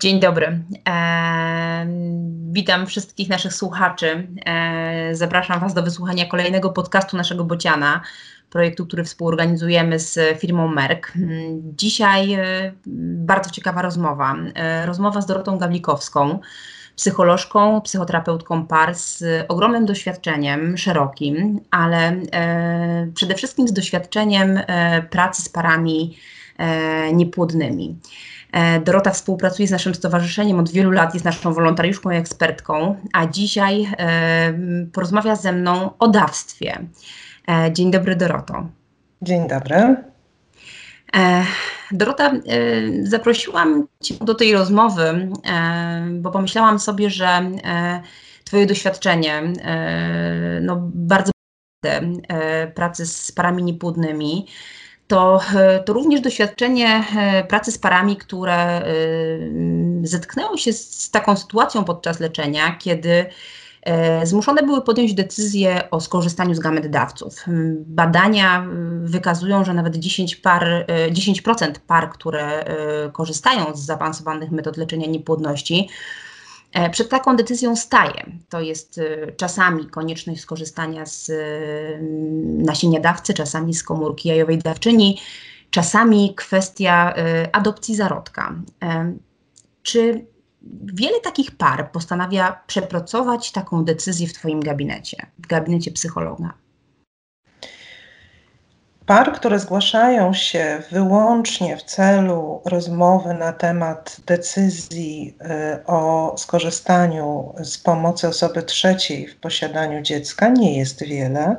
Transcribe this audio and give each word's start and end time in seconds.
Dzień 0.00 0.20
dobry. 0.20 0.60
E, 0.88 1.86
witam 2.52 2.86
wszystkich 2.86 3.28
naszych 3.28 3.54
słuchaczy. 3.54 4.28
E, 4.46 5.14
zapraszam 5.14 5.60
Was 5.60 5.74
do 5.74 5.82
wysłuchania 5.82 6.26
kolejnego 6.26 6.70
podcastu 6.70 7.16
naszego 7.16 7.44
Bociana, 7.44 8.00
projektu, 8.50 8.86
który 8.86 9.04
współorganizujemy 9.04 9.98
z 9.98 10.40
firmą 10.40 10.68
Merck. 10.68 11.12
Dzisiaj 11.76 12.32
e, 12.32 12.72
bardzo 13.26 13.50
ciekawa 13.50 13.82
rozmowa. 13.82 14.36
E, 14.54 14.86
rozmowa 14.86 15.20
z 15.20 15.26
Dorotą 15.26 15.58
Gawlikowską, 15.58 16.38
psycholożką, 16.96 17.80
psychoterapeutką 17.80 18.66
par 18.66 18.94
z 18.94 19.24
ogromnym 19.48 19.86
doświadczeniem, 19.86 20.76
szerokim, 20.76 21.60
ale 21.70 21.98
e, 22.32 23.10
przede 23.14 23.34
wszystkim 23.34 23.68
z 23.68 23.72
doświadczeniem 23.72 24.60
e, 24.66 25.02
pracy 25.02 25.42
z 25.42 25.48
parami 25.48 26.16
niepłodnymi. 27.12 27.96
E, 28.52 28.80
Dorota 28.80 29.10
współpracuje 29.10 29.68
z 29.68 29.70
naszym 29.70 29.94
stowarzyszeniem 29.94 30.58
od 30.58 30.70
wielu 30.70 30.90
lat, 30.90 31.14
jest 31.14 31.24
naszą 31.24 31.54
wolontariuszką 31.54 32.10
i 32.10 32.16
ekspertką, 32.16 32.96
a 33.12 33.26
dzisiaj 33.26 33.88
e, 33.98 34.52
porozmawia 34.92 35.36
ze 35.36 35.52
mną 35.52 35.90
o 35.98 36.08
dawstwie. 36.08 36.78
E, 37.48 37.72
dzień 37.72 37.90
dobry, 37.90 38.16
Doroto. 38.16 38.66
Dzień 39.22 39.48
dobry. 39.48 39.96
Dorota, 41.92 42.32
zaprosiłam 43.02 43.86
Cię 44.02 44.14
do 44.20 44.34
tej 44.34 44.52
rozmowy, 44.52 45.28
bo 46.10 46.30
pomyślałam 46.30 46.78
sobie, 46.78 47.10
że 47.10 47.50
Twoje 48.44 48.66
doświadczenie, 48.66 49.42
no 50.60 50.80
bardzo 50.82 51.32
pracy 52.74 53.06
z 53.06 53.32
parami 53.32 53.62
niepłodnymi, 53.62 54.46
to, 55.10 55.40
e, 55.54 55.80
to 55.80 55.92
również 55.92 56.20
doświadczenie 56.20 57.04
e, 57.16 57.44
pracy 57.44 57.72
z 57.72 57.78
parami, 57.78 58.16
które 58.16 58.54
e, 58.54 58.84
zetknęły 60.02 60.58
się 60.58 60.72
z 60.72 61.10
taką 61.10 61.36
sytuacją 61.36 61.84
podczas 61.84 62.20
leczenia, 62.20 62.76
kiedy 62.78 63.26
zmuszone 64.22 64.62
były 64.62 64.82
podjąć 64.82 65.14
decyzję 65.14 65.90
o 65.90 66.00
skorzystaniu 66.00 66.54
z 66.54 66.58
gamet 66.58 66.90
dawców. 66.90 67.44
Badania 67.86 68.66
wykazują, 69.02 69.64
że 69.64 69.74
nawet 69.74 69.96
10 69.96 70.36
par, 70.36 70.86
10% 71.12 71.72
par, 71.86 72.10
które 72.10 72.64
korzystają 73.12 73.76
z 73.76 73.80
zaawansowanych 73.80 74.50
metod 74.50 74.76
leczenia 74.76 75.06
niepłodności, 75.06 75.88
przed 76.92 77.08
taką 77.08 77.36
decyzją 77.36 77.76
staje. 77.76 78.26
To 78.48 78.60
jest 78.60 78.98
e, 78.98 79.32
czasami 79.32 79.86
konieczność 79.86 80.40
skorzystania 80.40 81.06
z 81.06 81.30
mm, 81.30 82.62
nasienia 82.62 83.00
dawcy, 83.00 83.34
czasami 83.34 83.74
z 83.74 83.82
komórki 83.82 84.28
jajowej 84.28 84.58
dawczyni, 84.58 85.20
czasami 85.70 86.34
kwestia 86.34 87.14
e, 87.16 87.56
adopcji 87.56 87.94
zarodka. 87.94 88.54
Czy 89.82 90.26
wiele 90.82 91.20
takich 91.20 91.50
par 91.50 91.92
postanawia 91.92 92.60
przepracować 92.66 93.52
taką 93.52 93.84
decyzję 93.84 94.26
w 94.26 94.32
Twoim 94.32 94.60
gabinecie, 94.60 95.26
w 95.38 95.46
gabinecie 95.46 95.90
psychologa? 95.90 96.54
Par, 99.10 99.32
które 99.32 99.58
zgłaszają 99.58 100.34
się 100.34 100.82
wyłącznie 100.90 101.76
w 101.76 101.82
celu 101.82 102.62
rozmowy 102.64 103.34
na 103.34 103.52
temat 103.52 104.16
decyzji 104.26 105.36
y, 105.74 105.86
o 105.86 106.34
skorzystaniu 106.38 107.54
z 107.62 107.78
pomocy 107.78 108.28
osoby 108.28 108.62
trzeciej 108.62 109.26
w 109.26 109.36
posiadaniu 109.36 110.02
dziecka, 110.02 110.48
nie 110.48 110.78
jest 110.78 111.04
wiele. 111.04 111.56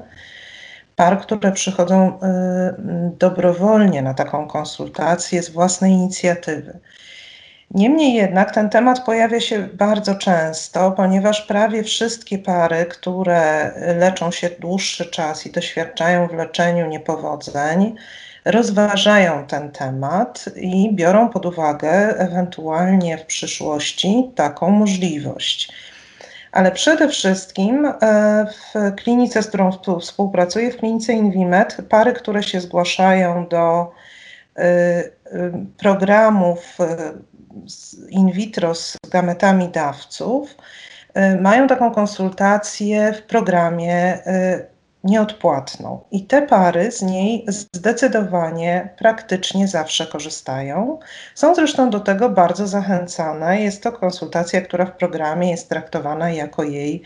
Par, 0.95 1.21
które 1.21 1.51
przychodzą 1.51 2.09
y, 2.09 2.17
dobrowolnie 3.19 4.01
na 4.01 4.13
taką 4.13 4.47
konsultację 4.47 5.43
z 5.43 5.49
własnej 5.49 5.91
inicjatywy. 5.91 6.79
Niemniej 7.73 8.13
jednak 8.13 8.53
ten 8.53 8.69
temat 8.69 9.05
pojawia 9.05 9.39
się 9.39 9.69
bardzo 9.73 10.15
często, 10.15 10.91
ponieważ 10.91 11.41
prawie 11.41 11.83
wszystkie 11.83 12.37
pary, 12.37 12.85
które 12.85 13.71
leczą 13.97 14.31
się 14.31 14.49
dłuższy 14.59 15.05
czas 15.05 15.45
i 15.45 15.51
doświadczają 15.51 16.27
w 16.27 16.33
leczeniu 16.33 16.87
niepowodzeń, 16.87 17.95
rozważają 18.45 19.47
ten 19.47 19.71
temat 19.71 20.45
i 20.55 20.95
biorą 20.95 21.29
pod 21.29 21.45
uwagę 21.45 21.89
ewentualnie 22.17 23.17
w 23.17 23.25
przyszłości 23.25 24.31
taką 24.35 24.69
możliwość. 24.69 25.73
Ale 26.51 26.71
przede 26.71 27.07
wszystkim 27.07 27.85
e, 27.85 27.95
w 28.45 28.95
klinice, 28.95 29.43
z 29.43 29.47
którą 29.47 29.71
współpracuję, 29.99 30.71
w 30.71 30.77
klinice 30.77 31.13
Invimed, 31.13 31.77
pary, 31.89 32.13
które 32.13 32.43
się 32.43 32.61
zgłaszają 32.61 33.47
do 33.47 33.91
e, 34.57 35.03
programów 35.77 36.77
in 38.09 38.31
vitro 38.31 38.75
z 38.75 38.97
gametami 39.11 39.69
dawców 39.69 40.55
y, 41.17 41.41
mają 41.41 41.67
taką 41.67 41.91
konsultację 41.91 43.13
w 43.13 43.21
programie 43.21 44.27
y, 44.27 44.71
nieodpłatną. 45.03 46.03
I 46.11 46.25
te 46.25 46.41
pary 46.41 46.91
z 46.91 47.01
niej 47.01 47.45
zdecydowanie 47.47 48.89
praktycznie 48.97 49.67
zawsze 49.67 50.07
korzystają. 50.07 50.99
Są 51.35 51.55
zresztą 51.55 51.89
do 51.89 51.99
tego 51.99 52.29
bardzo 52.29 52.67
zachęcane. 52.67 53.61
Jest 53.61 53.83
to 53.83 53.91
konsultacja, 53.91 54.61
która 54.61 54.85
w 54.85 54.97
programie 54.97 55.51
jest 55.51 55.69
traktowana 55.69 56.31
jako 56.31 56.63
jej 56.63 57.03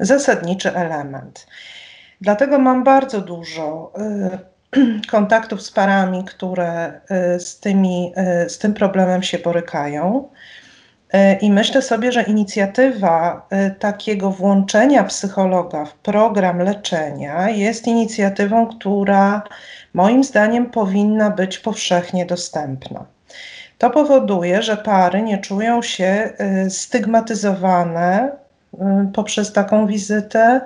zasadniczy 0.00 0.74
element. 0.74 1.46
Dlatego 2.20 2.58
mam 2.58 2.84
bardzo 2.84 3.20
dużo 3.20 3.92
y, 3.98 4.57
kontaktów 5.10 5.62
z 5.62 5.70
parami, 5.70 6.24
które 6.24 7.00
y, 7.36 7.40
z, 7.40 7.60
tymi, 7.60 8.12
y, 8.44 8.50
z 8.50 8.58
tym 8.58 8.74
problemem 8.74 9.22
się 9.22 9.38
borykają. 9.38 10.28
Y, 11.14 11.18
I 11.40 11.50
myślę 11.50 11.82
sobie, 11.82 12.12
że 12.12 12.22
inicjatywa 12.22 13.48
takiego 13.78 14.30
włączenia 14.30 15.04
psychologa 15.04 15.84
w 15.84 15.94
program 15.94 16.58
leczenia 16.58 17.50
jest 17.50 17.86
inicjatywą, 17.86 18.66
która 18.66 19.42
moim 19.94 20.24
zdaniem 20.24 20.66
powinna 20.66 21.30
być 21.30 21.58
powszechnie 21.58 22.26
dostępna. 22.26 23.04
To 23.78 23.90
powoduje, 23.90 24.62
że 24.62 24.76
pary 24.76 25.22
nie 25.22 25.38
czują 25.38 25.82
się 25.82 26.32
stygmatyzowane 26.68 28.30
poprzez 29.14 29.52
taką 29.52 29.86
wizytę, 29.86 30.60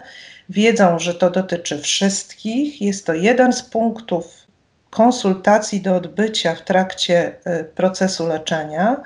wiedzą, 0.48 0.98
że 0.98 1.14
to 1.14 1.30
dotyczy 1.30 1.78
wszystkich. 1.78 2.82
Jest 2.82 3.06
to 3.06 3.14
jeden 3.14 3.52
z 3.52 3.62
punktów 3.62 4.42
konsultacji 4.90 5.80
do 5.80 5.96
odbycia 5.96 6.54
w 6.54 6.62
trakcie 6.62 7.32
y, 7.60 7.64
procesu 7.64 8.26
leczenia. 8.26 8.96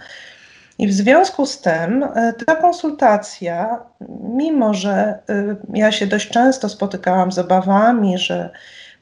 I 0.79 0.89
w 0.89 0.93
związku 0.93 1.47
z 1.47 1.61
tym 1.61 2.03
y, 2.03 2.45
ta 2.47 2.57
konsultacja, 2.57 3.83
mimo 4.23 4.75
że 4.75 5.19
y, 5.31 5.57
ja 5.75 5.93
się 5.93 6.07
dość 6.07 6.29
często 6.29 6.69
spotykałam 6.69 7.33
z 7.33 7.39
obawami, 7.39 8.19
że 8.19 8.51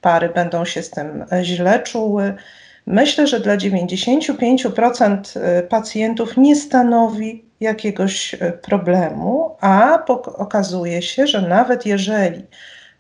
pary 0.01 0.29
będą 0.29 0.65
się 0.65 0.83
z 0.83 0.91
tym 0.91 1.25
źle 1.43 1.79
czuły, 1.79 2.35
myślę, 2.87 3.27
że 3.27 3.41
dla 3.41 3.57
95% 3.57 5.39
pacjentów 5.69 6.37
nie 6.37 6.57
stanowi 6.57 7.45
jakiegoś 7.65 8.35
e, 8.35 8.53
problemu, 8.53 9.57
a 9.61 10.05
okazuje 10.25 11.03
się, 11.03 11.27
że 11.27 11.43
nawet 11.43 11.87
jeżeli 11.87 12.43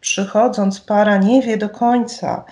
przychodząc 0.01 0.81
para 0.81 1.17
nie 1.17 1.43
wie 1.43 1.57
do 1.57 1.69
końca, 1.69 2.45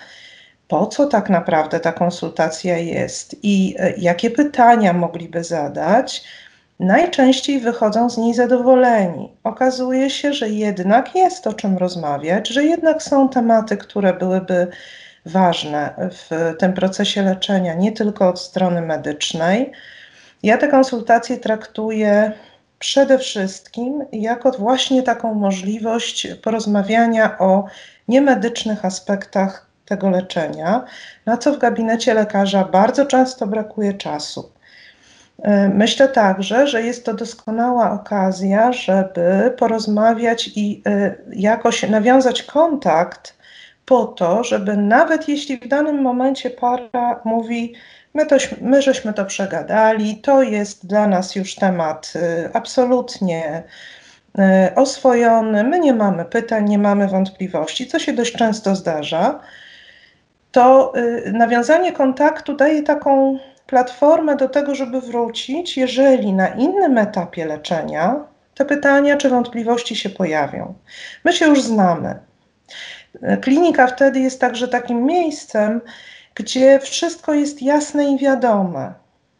po 0.67 0.87
co 0.87 1.07
tak 1.07 1.29
naprawdę 1.29 1.79
ta 1.79 1.91
konsultacja 1.91 2.77
jest 2.77 3.35
i 3.43 3.75
e, 3.79 3.93
jakie 3.97 4.31
pytania 4.31 4.93
mogliby 4.93 5.43
zadać, 5.43 6.23
najczęściej 6.79 7.59
wychodzą 7.59 8.09
z 8.09 8.17
niej 8.17 8.33
zadowoleni. 8.33 9.31
Okazuje 9.43 10.09
się, 10.09 10.33
że 10.33 10.49
jednak 10.49 11.15
jest 11.15 11.47
o 11.47 11.53
czym 11.53 11.77
rozmawiać, 11.77 12.47
że 12.47 12.63
jednak 12.63 13.03
są 13.03 13.29
tematy, 13.29 13.77
które 13.77 14.13
byłyby 14.13 14.67
ważne 15.25 15.93
w 16.11 16.53
tym 16.59 16.73
procesie 16.73 17.21
leczenia, 17.21 17.73
nie 17.73 17.91
tylko 17.91 18.29
od 18.29 18.39
strony 18.39 18.81
medycznej. 18.81 19.71
Ja 20.43 20.57
te 20.57 20.67
konsultacje 20.67 21.37
traktuję 21.37 22.31
przede 22.79 23.19
wszystkim 23.19 24.05
jako 24.11 24.51
właśnie 24.51 25.03
taką 25.03 25.33
możliwość 25.33 26.27
porozmawiania 26.43 27.39
o 27.39 27.65
niemedycznych 28.07 28.85
aspektach 28.85 29.67
tego 29.85 30.09
leczenia, 30.09 30.85
na 31.25 31.37
co 31.37 31.53
w 31.53 31.57
gabinecie 31.57 32.13
lekarza 32.13 32.63
bardzo 32.63 33.05
często 33.05 33.47
brakuje 33.47 33.93
czasu. 33.93 34.51
E, 35.41 35.69
myślę 35.69 36.07
także, 36.07 36.67
że 36.67 36.81
jest 36.81 37.05
to 37.05 37.13
doskonała 37.13 37.91
okazja, 37.91 38.73
żeby 38.73 39.53
porozmawiać 39.57 40.49
i 40.55 40.81
e, 40.85 41.15
jakoś 41.33 41.89
nawiązać 41.89 42.43
kontakt 42.43 43.37
po 43.85 44.05
to, 44.05 44.43
żeby 44.43 44.77
nawet 44.77 45.29
jeśli 45.29 45.57
w 45.57 45.67
danym 45.67 46.01
momencie 46.01 46.49
para 46.49 47.21
mówi, 47.25 47.73
My, 48.13 48.25
to, 48.25 48.35
my 48.61 48.81
żeśmy 48.81 49.13
to 49.13 49.25
przegadali, 49.25 50.17
to 50.17 50.41
jest 50.41 50.87
dla 50.87 51.07
nas 51.07 51.35
już 51.35 51.55
temat 51.55 52.13
y, 52.15 52.49
absolutnie 52.53 53.63
y, 54.39 54.75
oswojony, 54.75 55.63
my 55.63 55.79
nie 55.79 55.93
mamy 55.93 56.25
pytań, 56.25 56.69
nie 56.69 56.79
mamy 56.79 57.07
wątpliwości, 57.07 57.87
co 57.87 57.99
się 57.99 58.13
dość 58.13 58.33
często 58.33 58.75
zdarza. 58.75 59.39
To 60.51 60.93
y, 60.97 61.31
nawiązanie 61.31 61.91
kontaktu 61.91 62.55
daje 62.55 62.83
taką 62.83 63.39
platformę 63.67 64.35
do 64.35 64.49
tego, 64.49 64.75
żeby 64.75 65.01
wrócić, 65.01 65.77
jeżeli 65.77 66.33
na 66.33 66.47
innym 66.47 66.97
etapie 66.97 67.45
leczenia 67.45 68.25
te 68.55 68.65
pytania 68.65 69.17
czy 69.17 69.29
wątpliwości 69.29 69.95
się 69.95 70.09
pojawią. 70.09 70.73
My 71.23 71.33
się 71.33 71.45
już 71.45 71.61
znamy. 71.61 72.19
Klinika 73.41 73.87
wtedy 73.87 74.19
jest 74.19 74.41
także 74.41 74.67
takim 74.67 75.05
miejscem, 75.05 75.81
gdzie 76.35 76.79
wszystko 76.79 77.33
jest 77.33 77.61
jasne 77.61 78.11
i 78.11 78.17
wiadome. 78.17 78.93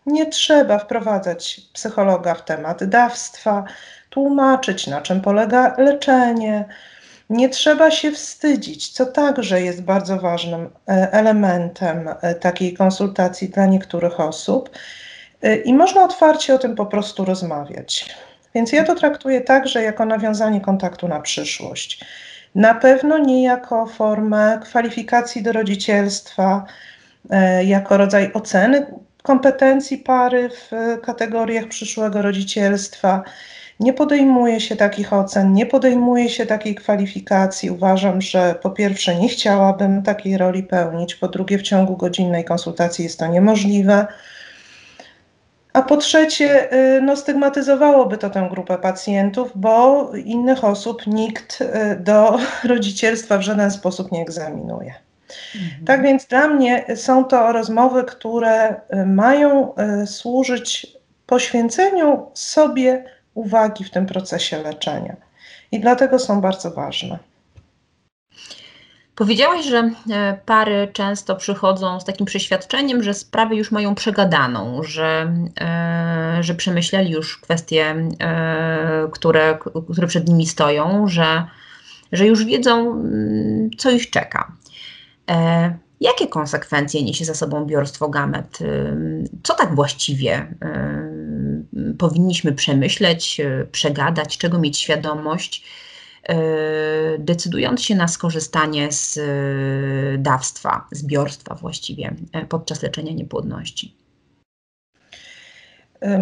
Nie 0.06 0.26
trzeba 0.26 0.80
wprowadzać 0.80 1.62
psychologa 1.74 2.36
w 2.36 2.46
temat 2.46 2.84
dawstwa, 2.84 3.64
tłumaczyć, 4.10 4.88
na 4.88 5.02
czym 5.02 5.22
polega 5.22 5.76
leczenie. 5.78 6.66
Nie 7.30 7.50
trzeba 7.50 7.92
się 7.92 8.12
wstydzić, 8.12 8.90
co 8.90 9.06
także 9.06 9.62
jest 9.62 9.84
bardzo 9.84 10.18
ważnym 10.18 10.70
e, 10.90 11.12
elementem 11.12 12.10
e, 12.22 12.36
takiej 12.36 12.74
konsultacji 12.74 13.50
dla 13.50 13.66
niektórych 13.66 14.20
osób. 14.20 14.70
E, 15.42 15.56
I 15.56 15.74
można 15.74 16.04
otwarcie 16.04 16.54
o 16.54 16.58
tym 16.58 16.76
po 16.76 16.86
prostu 16.86 17.26
rozmawiać. 17.26 18.16
Więc 18.56 18.72
ja 18.72 18.84
to 18.84 18.96
traktuję 18.96 19.42
także 19.42 19.82
jako 19.82 20.06
nawiązanie 20.06 20.62
kontaktu 20.62 21.08
na 21.08 21.20
przyszłość. 21.20 22.06
Na 22.56 22.74
pewno 22.74 23.18
nie 23.18 23.44
jako 23.44 23.86
formę 23.86 24.60
kwalifikacji 24.64 25.44
do 25.44 25.52
rodzicielstwa, 25.52 26.66
jako 27.66 27.98
rodzaj 27.98 28.32
oceny 28.34 28.86
kompetencji 29.24 29.98
pary 29.98 30.50
w 30.50 30.72
kategoriach 31.02 31.68
przyszłego 31.68 32.22
rodzicielstwa. 32.22 33.24
Nie 33.80 33.94
podejmuje 33.94 34.60
się 34.60 34.76
takich 34.76 35.14
ocen, 35.14 35.54
nie 35.54 35.66
podejmuje 35.66 36.30
się 36.30 36.46
takiej 36.46 36.76
kwalifikacji. 36.76 37.72
Uważam, 37.72 38.22
że 38.22 38.56
po 38.62 38.72
pierwsze 38.72 39.16
nie 39.16 39.30
chciałabym 39.30 40.04
takiej 40.04 40.38
roli 40.38 40.64
pełnić, 40.64 41.16
po 41.16 41.28
drugie 41.28 41.58
w 41.58 41.62
ciągu 41.62 41.98
godzinnej 41.98 42.46
konsultacji 42.46 43.04
jest 43.04 43.20
to 43.20 43.28
niemożliwe. 43.28 44.08
A 45.74 45.82
po 45.82 45.98
trzecie, 45.98 46.74
y, 46.74 47.02
no, 47.02 47.16
stygmatyzowałoby 47.16 48.18
to 48.18 48.30
tę 48.30 48.48
grupę 48.52 48.78
pacjentów, 48.78 49.52
bo 49.56 50.12
innych 50.26 50.64
osób 50.64 51.08
nikt 51.08 51.62
y, 51.62 51.96
do 52.00 52.38
rodzicielstwa 52.64 53.38
w 53.38 53.42
żaden 53.42 53.72
sposób 53.72 54.12
nie 54.12 54.22
egzaminuje. 54.22 54.94
Mhm. 55.56 55.86
Tak 55.86 56.02
więc 56.02 56.26
dla 56.26 56.48
mnie 56.48 56.86
są 56.96 57.26
to 57.26 57.52
rozmowy, 57.52 58.04
które 58.04 58.70
y, 58.74 59.06
mają 59.06 59.74
służyć 60.06 60.88
poświęceniu 61.26 62.28
sobie 62.34 63.06
uwagi 63.34 63.84
w 63.84 63.92
tym 63.92 64.06
procesie 64.06 64.58
leczenia. 64.58 65.16
I 65.72 65.80
dlatego 65.80 66.20
są 66.20 66.42
bardzo 66.42 66.72
ważne. 66.72 67.20
Powiedziałaś, 69.16 69.66
że 69.66 69.92
e, 70.12 70.38
pary 70.46 70.88
często 70.94 71.36
przychodzą 71.36 72.00
z 72.00 72.06
takim 72.06 72.26
przeświadczeniem, 72.26 73.04
że 73.04 73.14
sprawy 73.14 73.56
już 73.56 73.72
mają 73.72 73.96
przegadaną, 73.96 74.84
że, 74.84 75.34
e, 75.62 76.38
że 76.42 76.56
przemyśleli 76.56 77.12
już 77.12 77.38
kwestie, 77.38 77.96
e, 78.20 79.08
które, 79.12 79.60
które 79.92 80.08
przed 80.08 80.28
nimi 80.28 80.46
stoją, 80.46 81.08
że, 81.08 81.46
że 82.12 82.28
już 82.28 82.46
wiedzą, 82.46 82.92
mm, 82.92 83.70
co 83.78 83.92
ich 83.92 84.10
czeka. 84.10 84.52
Jakie 86.02 86.28
konsekwencje 86.28 87.04
niesie 87.04 87.26
za 87.26 87.34
sobą 87.34 87.66
biorstwo 87.66 88.10
gamet? 88.10 88.60
Co 89.44 89.56
tak 89.56 89.76
właściwie 89.76 90.56
powinniśmy 91.98 92.54
przemyśleć, 92.54 93.42
przegadać, 93.72 94.38
czego 94.38 94.60
mieć 94.60 94.78
świadomość? 94.80 95.64
E, 96.30 96.36
decydując 97.20 97.82
się 97.82 97.96
na 97.96 98.08
skorzystanie 98.08 98.92
z 98.92 99.18
e, 99.18 99.22
dawstwa, 100.18 100.88
zbiorstwa 100.92 101.56
właściwie 101.56 102.16
e, 102.34 102.46
podczas 102.46 102.84
leczenia 102.84 103.14
niepłodności? 103.14 103.96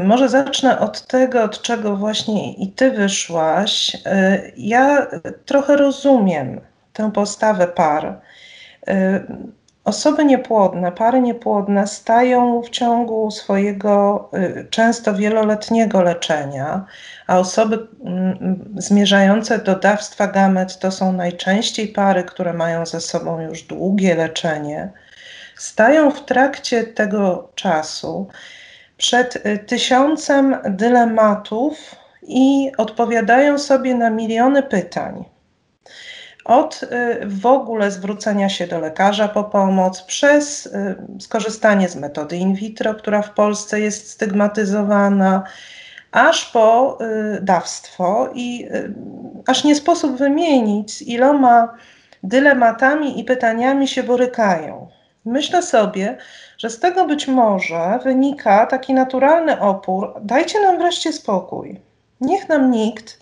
Może 0.03 0.30
zacznę 0.30 0.80
od 0.80 1.07
tego, 1.07 1.44
od 1.44 1.62
czego 1.62 1.98
właśnie 1.98 2.53
i 2.53 2.71
ty 2.71 2.92
wyszłaś. 2.92 3.98
Ja 4.57 5.07
trochę 5.45 5.77
rozumiem 5.77 6.62
tę 6.94 7.12
postawę 7.12 7.68
par. 7.68 8.21
Osoby 9.85 10.25
niepłodne, 10.25 10.91
pary 10.91 11.21
niepłodne 11.21 11.87
stają 11.87 12.61
w 12.61 12.69
ciągu 12.69 13.31
swojego 13.31 14.29
y, 14.33 14.67
często 14.69 15.13
wieloletniego 15.13 16.01
leczenia, 16.01 16.85
a 17.27 17.39
osoby 17.39 17.87
mm, 18.05 18.75
zmierzające 18.77 19.59
do 19.59 19.75
dawstwa 19.75 20.27
gamet 20.27 20.79
to 20.79 20.91
są 20.91 21.13
najczęściej 21.13 21.87
pary, 21.87 22.23
które 22.23 22.53
mają 22.53 22.85
ze 22.85 23.01
sobą 23.01 23.39
już 23.39 23.63
długie 23.63 24.15
leczenie, 24.15 24.91
stają 25.57 26.11
w 26.11 26.25
trakcie 26.25 26.83
tego 26.83 27.51
czasu 27.55 28.27
przed 28.97 29.35
y, 29.35 29.57
tysiącem 29.57 30.57
dylematów 30.69 31.95
i 32.21 32.71
odpowiadają 32.77 33.59
sobie 33.59 33.95
na 33.95 34.09
miliony 34.09 34.63
pytań 34.63 35.25
od 36.45 36.83
y, 36.83 36.88
w 37.25 37.45
ogóle 37.45 37.91
zwrócenia 37.91 38.49
się 38.49 38.67
do 38.67 38.79
lekarza 38.79 39.27
po 39.27 39.43
pomoc, 39.43 40.01
przez 40.01 40.65
y, 40.65 40.95
skorzystanie 41.19 41.89
z 41.89 41.95
metody 41.95 42.38
in 42.38 42.55
vitro, 42.55 42.95
która 42.95 43.21
w 43.21 43.33
Polsce 43.33 43.79
jest 43.79 44.09
stygmatyzowana, 44.09 45.43
aż 46.11 46.51
po 46.51 46.97
y, 47.01 47.41
dawstwo 47.41 48.29
i 48.33 48.67
aż 49.47 49.63
nie 49.63 49.75
sposób 49.75 50.17
wymienić, 50.17 50.93
z 50.93 51.01
iloma 51.01 51.73
dylematami 52.23 53.19
i 53.19 53.23
pytaniami 53.23 53.88
się 53.88 54.03
borykają. 54.03 54.88
Myślę 55.25 55.61
sobie, 55.61 56.17
że 56.57 56.69
z 56.69 56.79
tego 56.79 57.05
być 57.07 57.27
może 57.27 57.99
wynika 58.03 58.65
taki 58.65 58.93
naturalny 58.93 59.59
opór. 59.59 60.13
Dajcie 60.21 60.61
nam 60.61 60.77
wreszcie 60.77 61.13
spokój. 61.13 61.79
Niech 62.21 62.49
nam 62.49 62.71
nikt 62.71 63.20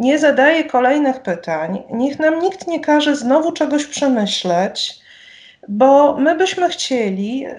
nie 0.00 0.18
zadaje 0.18 0.64
kolejnych 0.64 1.22
pytań, 1.22 1.82
niech 1.90 2.18
nam 2.18 2.38
nikt 2.38 2.66
nie 2.66 2.80
każe 2.80 3.16
znowu 3.16 3.52
czegoś 3.52 3.86
przemyśleć, 3.86 5.00
bo 5.68 6.16
my 6.16 6.36
byśmy 6.36 6.68
chcieli 6.68 7.46
y, 7.46 7.52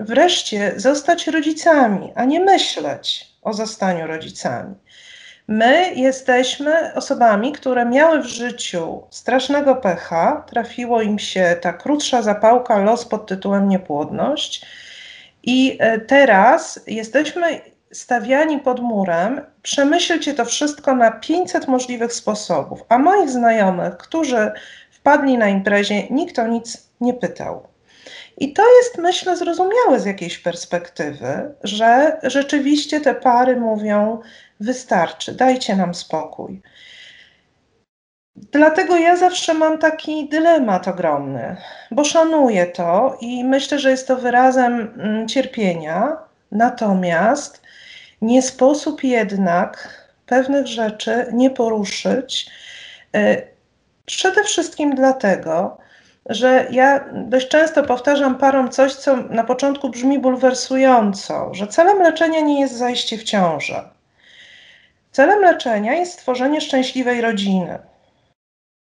wreszcie 0.00 0.72
zostać 0.76 1.26
rodzicami, 1.26 2.12
a 2.14 2.24
nie 2.24 2.40
myśleć 2.40 3.26
o 3.42 3.52
zostaniu 3.52 4.06
rodzicami. 4.06 4.74
My 5.48 5.94
jesteśmy 5.94 6.94
osobami, 6.94 7.52
które 7.52 7.86
miały 7.86 8.22
w 8.22 8.26
życiu 8.26 9.02
strasznego 9.10 9.76
pecha, 9.76 10.44
trafiło 10.46 11.02
im 11.02 11.18
się 11.18 11.56
ta 11.60 11.72
krótsza 11.72 12.22
zapałka, 12.22 12.78
los 12.78 13.04
pod 13.04 13.26
tytułem 13.26 13.68
niepłodność. 13.68 14.66
I 15.42 15.78
y, 15.96 16.00
teraz 16.00 16.80
jesteśmy 16.86 17.60
stawiani 17.92 18.58
pod 18.58 18.80
murem, 18.80 19.40
przemyślcie 19.62 20.34
to 20.34 20.44
wszystko 20.44 20.94
na 20.94 21.10
500 21.10 21.68
możliwych 21.68 22.12
sposobów. 22.12 22.80
A 22.88 22.98
moich 22.98 23.30
znajomych, 23.30 23.96
którzy 23.96 24.52
wpadli 24.90 25.38
na 25.38 25.48
imprezie, 25.48 26.08
nikt 26.10 26.38
o 26.38 26.46
nic 26.46 26.88
nie 27.00 27.14
pytał. 27.14 27.72
I 28.38 28.52
to 28.52 28.62
jest, 28.76 28.98
myślę, 28.98 29.36
zrozumiałe 29.36 30.00
z 30.00 30.04
jakiejś 30.04 30.38
perspektywy, 30.38 31.54
że 31.64 32.20
rzeczywiście 32.22 33.00
te 33.00 33.14
pary 33.14 33.56
mówią: 33.56 34.20
wystarczy, 34.60 35.32
dajcie 35.32 35.76
nam 35.76 35.94
spokój. 35.94 36.62
Dlatego 38.36 38.96
ja 38.96 39.16
zawsze 39.16 39.54
mam 39.54 39.78
taki 39.78 40.28
dylemat 40.28 40.88
ogromny, 40.88 41.56
bo 41.90 42.04
szanuję 42.04 42.66
to 42.66 43.16
i 43.20 43.44
myślę, 43.44 43.78
że 43.78 43.90
jest 43.90 44.08
to 44.08 44.16
wyrazem 44.16 44.94
mm, 44.98 45.28
cierpienia. 45.28 46.16
Natomiast 46.52 47.61
nie 48.22 48.42
sposób 48.42 49.04
jednak 49.04 50.02
pewnych 50.26 50.66
rzeczy 50.66 51.26
nie 51.32 51.50
poruszyć. 51.50 52.50
E, 53.14 53.42
przede 54.06 54.44
wszystkim 54.44 54.94
dlatego, 54.94 55.78
że 56.26 56.66
ja 56.70 57.04
dość 57.14 57.48
często 57.48 57.82
powtarzam 57.82 58.38
parom 58.38 58.70
coś, 58.70 58.94
co 58.94 59.16
na 59.16 59.44
początku 59.44 59.88
brzmi 59.88 60.18
bulwersująco, 60.18 61.54
że 61.54 61.66
celem 61.66 61.98
leczenia 61.98 62.40
nie 62.40 62.60
jest 62.60 62.76
zajście 62.76 63.18
w 63.18 63.22
ciążę. 63.22 63.88
Celem 65.12 65.40
leczenia 65.40 65.94
jest 65.94 66.12
stworzenie 66.12 66.60
szczęśliwej 66.60 67.20
rodziny. 67.20 67.78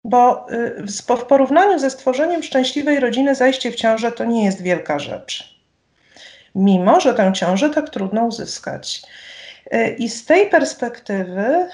Bo 0.04 0.46
y, 0.52 1.16
w 1.16 1.24
porównaniu 1.24 1.78
ze 1.78 1.90
stworzeniem 1.90 2.42
szczęśliwej 2.42 3.00
rodziny, 3.00 3.34
zajście 3.34 3.70
w 3.70 3.76
ciążę 3.76 4.12
to 4.12 4.24
nie 4.24 4.44
jest 4.44 4.62
wielka 4.62 4.98
rzecz. 4.98 5.60
Mimo, 6.54 7.00
że 7.00 7.14
tę 7.14 7.32
ciążę 7.34 7.70
tak 7.70 7.90
trudno 7.90 8.24
uzyskać. 8.24 9.02
I 9.98 10.08
z 10.08 10.24
tej 10.24 10.50
perspektywy 10.50 11.68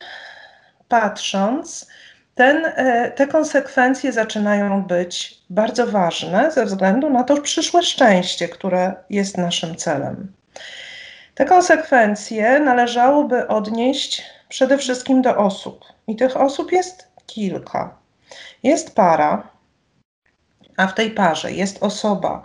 patrząc, 0.89 1.87
ten, 2.35 2.67
e, 2.67 3.11
te 3.11 3.27
konsekwencje 3.27 4.13
zaczynają 4.13 4.83
być 4.83 5.39
bardzo 5.51 5.87
ważne 5.87 6.51
ze 6.51 6.65
względu 6.65 7.11
na 7.11 7.25
to 7.25 7.43
przyszłe 7.43 7.83
szczęście, 7.83 8.49
które 8.49 8.95
jest 9.11 9.39
naszym 9.39 9.77
celem. 9.77 10.33
Te 11.35 11.45
konsekwencje 11.45 12.61
należałoby 12.61 13.49
odnieść 13.49 14.23
przede 14.49 14.79
wszystkim 14.79 15.23
do 15.23 15.37
osób, 15.37 15.85
i 16.07 16.17
tych 16.17 16.37
osób 16.37 16.73
jest 16.73 17.09
kilka. 17.27 17.99
Jest 18.63 18.95
para, 18.95 19.49
a 20.77 20.87
w 20.87 20.95
tej 20.95 21.11
parze 21.11 21.53
jest 21.53 21.83
osoba, 21.83 22.43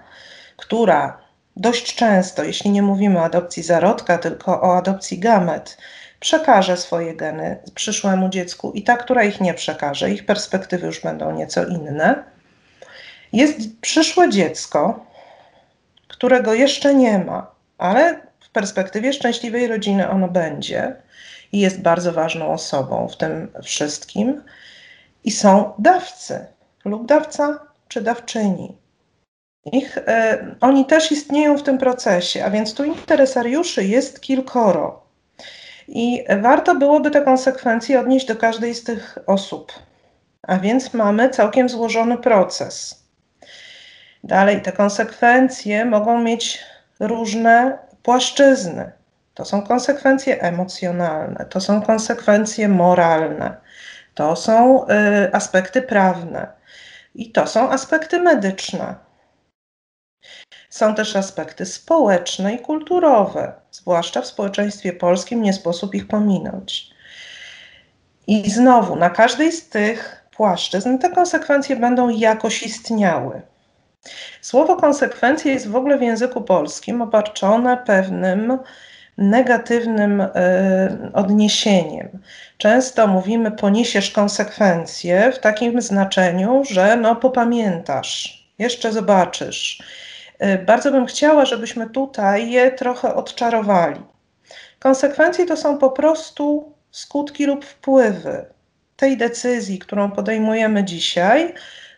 która 0.57 1.20
dość 1.57 1.95
często, 1.95 2.43
jeśli 2.43 2.71
nie 2.71 2.81
mówimy 2.81 3.19
o 3.19 3.23
adopcji 3.23 3.63
zarodka, 3.63 4.17
tylko 4.17 4.61
o 4.61 4.77
adopcji 4.77 5.19
gamet, 5.19 5.77
przekaże 6.19 6.77
swoje 6.77 7.15
geny 7.15 7.57
przyszłemu 7.75 8.29
dziecku 8.29 8.71
i 8.71 8.83
ta, 8.83 8.97
która 8.97 9.23
ich 9.23 9.41
nie 9.41 9.53
przekaże, 9.53 10.11
ich 10.11 10.25
perspektywy 10.25 10.87
już 10.87 11.01
będą 11.01 11.31
nieco 11.31 11.65
inne. 11.65 12.23
Jest 13.33 13.57
przyszłe 13.81 14.29
dziecko, 14.29 15.05
którego 16.07 16.53
jeszcze 16.53 16.93
nie 16.95 17.19
ma, 17.19 17.51
ale 17.77 18.21
w 18.39 18.49
perspektywie 18.49 19.13
szczęśliwej 19.13 19.67
rodziny 19.67 20.09
ono 20.09 20.27
będzie 20.27 20.95
i 21.51 21.59
jest 21.59 21.81
bardzo 21.81 22.13
ważną 22.13 22.53
osobą 22.53 23.07
w 23.07 23.17
tym 23.17 23.51
wszystkim. 23.63 24.43
I 25.23 25.31
są 25.31 25.73
dawcy 25.79 26.45
lub 26.85 27.05
dawca 27.05 27.59
czy 27.87 28.01
dawczyni. 28.01 28.80
E, 30.07 30.45
oni 30.61 30.85
też 30.85 31.11
istnieją 31.11 31.57
w 31.57 31.63
tym 31.63 31.77
procesie, 31.77 32.45
a 32.45 32.49
więc 32.49 32.73
tu 32.73 32.83
interesariuszy 32.83 33.83
jest 33.83 34.21
kilkoro. 34.21 35.03
I 35.87 36.23
warto 36.41 36.75
byłoby 36.75 37.11
te 37.11 37.21
konsekwencje 37.21 37.99
odnieść 37.99 38.27
do 38.27 38.35
każdej 38.35 38.75
z 38.75 38.83
tych 38.83 39.17
osób. 39.27 39.71
A 40.41 40.59
więc 40.59 40.93
mamy 40.93 41.29
całkiem 41.29 41.69
złożony 41.69 42.17
proces. 42.17 43.03
Dalej, 44.23 44.61
te 44.61 44.71
konsekwencje 44.71 45.85
mogą 45.85 46.21
mieć 46.21 46.59
różne 46.99 47.77
płaszczyzny. 48.03 48.91
To 49.33 49.45
są 49.45 49.61
konsekwencje 49.61 50.41
emocjonalne, 50.41 51.45
to 51.49 51.61
są 51.61 51.81
konsekwencje 51.81 52.67
moralne, 52.67 53.57
to 54.13 54.35
są 54.35 54.85
y, 54.87 54.87
aspekty 55.33 55.81
prawne 55.81 56.47
i 57.15 57.31
to 57.31 57.47
są 57.47 57.69
aspekty 57.69 58.19
medyczne. 58.19 59.10
Są 60.71 60.95
też 60.95 61.15
aspekty 61.15 61.65
społeczne 61.65 62.53
i 62.53 62.59
kulturowe, 62.59 63.53
zwłaszcza 63.71 64.21
w 64.21 64.27
społeczeństwie 64.27 64.93
polskim 64.93 65.41
nie 65.41 65.53
sposób 65.53 65.95
ich 65.95 66.07
pominąć. 66.07 66.89
I 68.27 68.51
znowu, 68.51 68.95
na 68.95 69.09
każdej 69.09 69.51
z 69.51 69.69
tych 69.69 70.25
płaszczyzn 70.31 70.97
te 70.97 71.09
konsekwencje 71.09 71.75
będą 71.75 72.09
jakoś 72.09 72.63
istniały. 72.63 73.41
Słowo 74.41 74.75
konsekwencje 74.75 75.53
jest 75.53 75.67
w 75.67 75.75
ogóle 75.75 75.97
w 75.97 76.01
języku 76.01 76.41
polskim 76.41 77.01
obarczone 77.01 77.77
pewnym 77.77 78.57
negatywnym 79.17 80.21
y, 80.21 80.27
odniesieniem. 81.13 82.09
Często 82.57 83.07
mówimy 83.07 83.51
poniesiesz 83.51 84.11
konsekwencje 84.11 85.31
w 85.31 85.39
takim 85.39 85.81
znaczeniu, 85.81 86.63
że 86.65 86.95
no 86.95 87.15
popamiętasz, 87.15 88.43
jeszcze 88.59 88.91
zobaczysz. 88.91 89.83
Y, 90.43 90.57
bardzo 90.57 90.91
bym 90.91 91.05
chciała, 91.05 91.45
żebyśmy 91.45 91.89
tutaj 91.89 92.51
je 92.51 92.71
trochę 92.71 93.15
odczarowali. 93.15 94.01
Konsekwencje 94.79 95.45
to 95.45 95.57
są 95.57 95.77
po 95.77 95.89
prostu 95.89 96.73
skutki 96.91 97.45
lub 97.45 97.65
wpływy 97.65 98.45
tej 98.95 99.17
decyzji, 99.17 99.79
którą 99.79 100.11
podejmujemy 100.11 100.83
dzisiaj, 100.83 101.53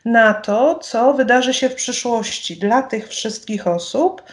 na 0.06 0.34
to, 0.34 0.76
co 0.76 1.14
wydarzy 1.14 1.54
się 1.54 1.70
w 1.70 1.76
przyszłości 1.76 2.58
dla 2.58 2.82
tych 2.82 3.08
wszystkich 3.08 3.68
osób 3.68 4.24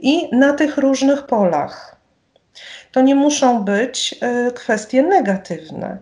i 0.00 0.36
na 0.36 0.52
tych 0.52 0.76
różnych 0.76 1.26
polach. 1.26 1.96
To 2.92 3.00
nie 3.00 3.14
muszą 3.14 3.64
być 3.64 4.14
y, 4.48 4.52
kwestie 4.52 5.02
negatywne. 5.02 5.98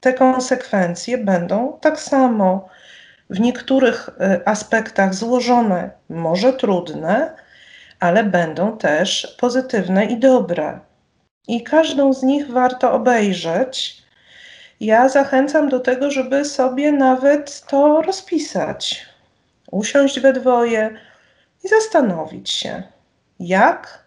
Te 0.00 0.12
konsekwencje 0.12 1.18
będą 1.18 1.78
tak 1.80 2.00
samo 2.00 2.68
w 3.30 3.40
niektórych 3.40 4.08
y, 4.08 4.46
aspektach 4.46 5.14
złożone, 5.14 5.90
może 6.08 6.52
trudne, 6.52 7.36
ale 8.00 8.24
będą 8.24 8.78
też 8.78 9.36
pozytywne 9.40 10.04
i 10.04 10.18
dobre. 10.18 10.80
I 11.48 11.62
każdą 11.62 12.12
z 12.12 12.22
nich 12.22 12.50
warto 12.50 12.92
obejrzeć. 12.92 14.02
Ja 14.80 15.08
zachęcam 15.08 15.68
do 15.68 15.80
tego, 15.80 16.10
żeby 16.10 16.44
sobie 16.44 16.92
nawet 16.92 17.66
to 17.66 18.02
rozpisać, 18.02 19.06
usiąść 19.70 20.20
we 20.20 20.32
dwoje 20.32 20.90
i 21.64 21.68
zastanowić 21.68 22.50
się, 22.50 22.82
jak 23.40 24.04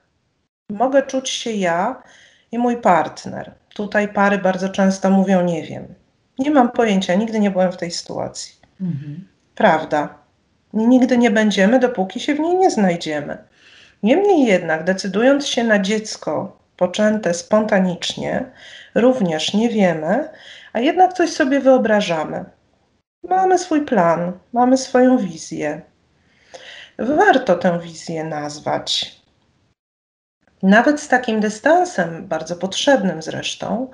mogę 0.70 1.04
czuć 1.04 1.30
się 1.30 1.52
ja 1.52 2.04
i 2.52 2.58
mój 2.58 2.78
partner. 2.78 3.54
Tutaj 3.76 4.14
pary 4.14 4.38
bardzo 4.38 4.70
często 4.70 5.10
mówią: 5.10 5.42
Nie 5.42 5.64
wiem, 5.64 5.96
nie 6.40 6.52
mam 6.52 6.72
pojęcia, 6.72 7.16
nigdy 7.16 7.40
nie 7.40 7.52
byłem 7.52 7.72
w 7.72 7.78
tej 7.78 7.92
sytuacji. 7.92 8.61
Mhm. 8.82 9.28
Prawda. 9.56 10.16
Nigdy 10.74 11.18
nie 11.18 11.32
będziemy, 11.32 11.80
dopóki 11.80 12.20
się 12.20 12.36
w 12.36 12.40
niej 12.40 12.56
nie 12.56 12.72
znajdziemy. 12.72 13.38
Niemniej 14.04 14.46
jednak, 14.46 14.84
decydując 14.84 15.48
się 15.48 15.64
na 15.64 15.80
dziecko 15.80 16.62
poczęte 16.78 17.34
spontanicznie, 17.34 18.52
również 18.96 19.54
nie 19.54 19.70
wiemy, 19.70 20.30
a 20.74 20.80
jednak 20.80 21.14
coś 21.14 21.30
sobie 21.30 21.60
wyobrażamy. 21.60 22.46
Mamy 23.30 23.58
swój 23.58 23.86
plan, 23.86 24.32
mamy 24.54 24.78
swoją 24.78 25.18
wizję. 25.18 25.82
Warto 27.00 27.56
tę 27.56 27.80
wizję 27.80 28.24
nazwać. 28.24 29.22
Nawet 30.64 31.02
z 31.02 31.08
takim 31.08 31.40
dystansem, 31.40 32.28
bardzo 32.28 32.56
potrzebnym 32.56 33.22
zresztą, 33.22 33.92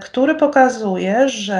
który 0.00 0.34
pokazuje, 0.34 1.28
że 1.28 1.56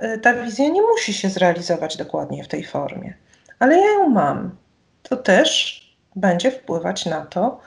e, 0.00 0.18
ta 0.18 0.34
wizja 0.34 0.68
nie 0.68 0.82
musi 0.82 1.12
się 1.12 1.28
zrealizować 1.28 1.96
dokładnie 1.96 2.44
w 2.44 2.48
tej 2.48 2.64
formie, 2.64 3.14
ale 3.58 3.78
ja 3.78 3.90
ją 3.90 4.08
mam. 4.08 4.56
To 5.02 5.16
też 5.16 5.82
będzie 6.16 6.50
wpływać 6.50 7.06
na 7.06 7.26
to, 7.26 7.60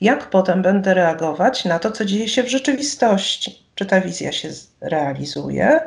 jak 0.00 0.30
potem 0.30 0.62
będę 0.62 0.94
reagować 0.94 1.64
na 1.64 1.78
to, 1.78 1.92
co 1.92 2.04
dzieje 2.04 2.28
się 2.28 2.42
w 2.42 2.50
rzeczywistości. 2.50 3.66
Czy 3.74 3.86
ta 3.86 4.00
wizja 4.00 4.32
się 4.32 4.48
realizuje, 4.80 5.80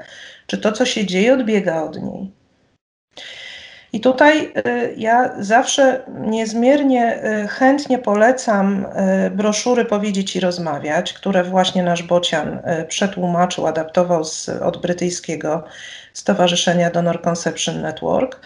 czy 0.47 0.57
to, 0.57 0.71
co 0.71 0.85
się 0.85 1.05
dzieje, 1.05 1.33
odbiega 1.33 1.83
od 1.83 2.01
niej. 2.01 2.31
I 3.93 3.99
tutaj 3.99 4.53
y, 4.67 4.93
ja 4.97 5.31
zawsze 5.39 6.01
niezmiernie 6.19 7.23
y, 7.43 7.47
chętnie 7.47 7.99
polecam 7.99 8.85
y, 9.25 9.29
broszury 9.29 9.85
Powiedzieć 9.85 10.35
i 10.35 10.39
Rozmawiać, 10.39 11.13
które 11.13 11.43
właśnie 11.43 11.83
nasz 11.83 12.03
Bocian 12.03 12.59
przetłumaczył, 12.87 13.67
adaptował 13.67 14.23
z, 14.23 14.49
od 14.49 14.81
brytyjskiego 14.81 15.63
Stowarzyszenia 16.13 16.91
Donor 16.91 17.21
Conception 17.21 17.81
Network, 17.81 18.39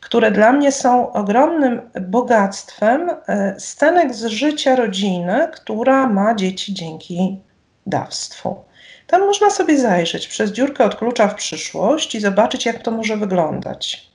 które 0.00 0.30
dla 0.30 0.52
mnie 0.52 0.72
są 0.72 1.12
ogromnym 1.12 1.80
bogactwem 2.00 3.10
scenek 3.58 4.14
z 4.14 4.24
życia 4.24 4.76
rodziny, 4.76 5.48
która 5.52 6.06
ma 6.06 6.34
dzieci 6.34 6.74
dzięki 6.74 7.40
dawstwu. 7.86 8.64
Tam 9.06 9.20
można 9.20 9.50
sobie 9.50 9.78
zajrzeć 9.78 10.28
przez 10.28 10.50
dziurkę 10.50 10.84
od 10.84 10.94
klucza 10.94 11.28
w 11.28 11.34
przyszłość 11.34 12.14
i 12.14 12.20
zobaczyć, 12.20 12.66
jak 12.66 12.82
to 12.82 12.90
może 12.90 13.16
wyglądać. 13.16 14.11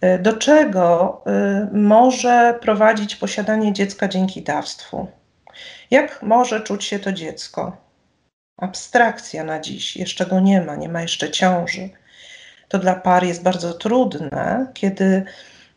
E, 0.00 0.18
do 0.18 0.32
czego 0.32 1.22
e, 1.26 1.68
może 1.72 2.58
prowadzić 2.60 3.16
posiadanie 3.16 3.72
dziecka 3.72 4.08
dzięki 4.08 4.42
dawstwu? 4.42 5.06
Jak 5.90 6.22
może 6.22 6.60
czuć 6.60 6.84
się 6.84 6.98
to 6.98 7.12
dziecko? 7.12 7.76
Abstrakcja 8.56 9.44
na 9.44 9.60
dziś, 9.60 9.96
jeszcze 9.96 10.26
go 10.26 10.40
nie 10.40 10.60
ma, 10.60 10.76
nie 10.76 10.88
ma 10.88 11.02
jeszcze 11.02 11.30
ciąży. 11.30 11.88
To 12.68 12.78
dla 12.78 12.94
par 12.94 13.24
jest 13.24 13.42
bardzo 13.42 13.74
trudne, 13.74 14.66
kiedy 14.74 15.24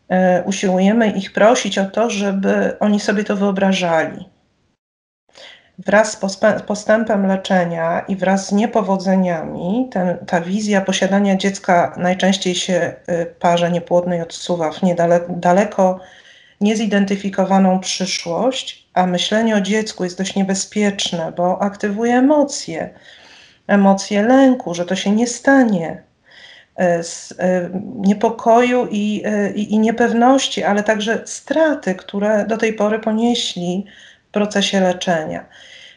e, 0.09 0.43
usiłujemy 0.43 1.11
ich 1.11 1.33
prosić 1.33 1.77
o 1.77 1.85
to, 1.85 2.09
żeby 2.09 2.79
oni 2.79 2.99
sobie 2.99 3.23
to 3.23 3.35
wyobrażali 3.35 4.32
wraz 5.77 6.19
z 6.57 6.61
postępem 6.61 7.27
leczenia 7.27 7.99
i 8.07 8.15
wraz 8.15 8.47
z 8.47 8.51
niepowodzeniami 8.51 9.89
ten, 9.91 10.17
ta 10.27 10.41
wizja 10.41 10.81
posiadania 10.81 11.35
dziecka 11.35 11.95
najczęściej 11.97 12.55
się 12.55 12.93
y, 13.09 13.25
parze 13.39 13.71
niepłodnej 13.71 14.21
odsuwa 14.21 14.71
w 14.71 14.83
niedaleko 14.83 15.25
daleko 15.29 15.99
niezidentyfikowaną 16.61 17.79
przyszłość, 17.79 18.87
a 18.93 19.05
myślenie 19.05 19.55
o 19.55 19.61
dziecku 19.61 20.03
jest 20.03 20.17
dość 20.17 20.35
niebezpieczne, 20.35 21.33
bo 21.37 21.61
aktywuje 21.61 22.13
emocje, 22.13 22.89
emocje 23.67 24.23
lęku, 24.23 24.73
że 24.73 24.85
to 24.85 24.95
się 24.95 25.11
nie 25.11 25.27
stanie, 25.27 26.03
y, 26.99 27.03
z 27.03 27.31
y, 27.31 27.35
niepokoju 27.95 28.87
i, 28.91 29.23
i, 29.55 29.73
i 29.73 29.79
niepewności, 29.79 30.63
ale 30.63 30.83
także 30.83 31.21
straty, 31.25 31.95
które 31.95 32.45
do 32.45 32.57
tej 32.57 32.73
pory 32.73 32.99
ponieśli 32.99 33.85
procesie 34.33 34.79
leczenia. 34.79 35.45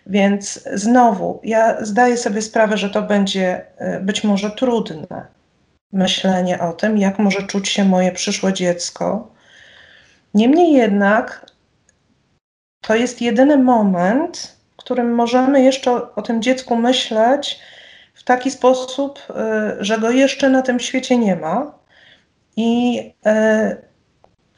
Więc 0.06 0.68
znowu, 0.74 1.40
ja 1.44 1.84
zdaję 1.84 2.16
sobie 2.16 2.42
sprawę, 2.42 2.78
że 2.78 2.90
to 2.90 3.02
będzie 3.02 3.66
e, 3.78 4.00
być 4.00 4.24
może 4.24 4.50
trudne 4.50 5.26
myślenie 5.92 6.60
o 6.60 6.72
tym, 6.72 6.98
jak 6.98 7.18
może 7.18 7.42
czuć 7.42 7.68
się 7.68 7.84
moje 7.84 8.12
przyszłe 8.12 8.52
dziecko. 8.52 9.30
Niemniej 10.34 10.72
jednak 10.72 11.46
to 12.80 12.94
jest 12.94 13.22
jedyny 13.22 13.58
moment, 13.58 14.56
w 14.72 14.76
którym 14.76 15.14
możemy 15.14 15.62
jeszcze 15.62 15.90
o, 15.92 16.14
o 16.14 16.22
tym 16.22 16.42
dziecku 16.42 16.76
myśleć 16.76 17.60
w 18.14 18.22
taki 18.22 18.50
sposób, 18.50 19.18
e, 19.30 19.76
że 19.80 19.98
go 19.98 20.10
jeszcze 20.10 20.50
na 20.50 20.62
tym 20.62 20.80
świecie 20.80 21.18
nie 21.18 21.36
ma 21.36 21.72
i 22.56 23.00
e, 23.26 23.76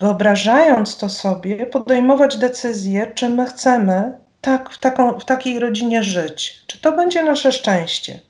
wyobrażając 0.01 0.99
to 0.99 1.09
sobie, 1.09 1.67
podejmować 1.67 2.37
decyzję, 2.37 3.13
czy 3.15 3.29
my 3.29 3.47
chcemy 3.47 4.19
tak, 4.41 4.71
w, 4.71 4.79
taką, 4.79 5.19
w 5.19 5.25
takiej 5.25 5.59
rodzinie 5.59 6.03
żyć. 6.03 6.63
Czy 6.67 6.81
to 6.81 6.93
będzie 6.93 7.23
nasze 7.23 7.53
szczęście? 7.53 8.21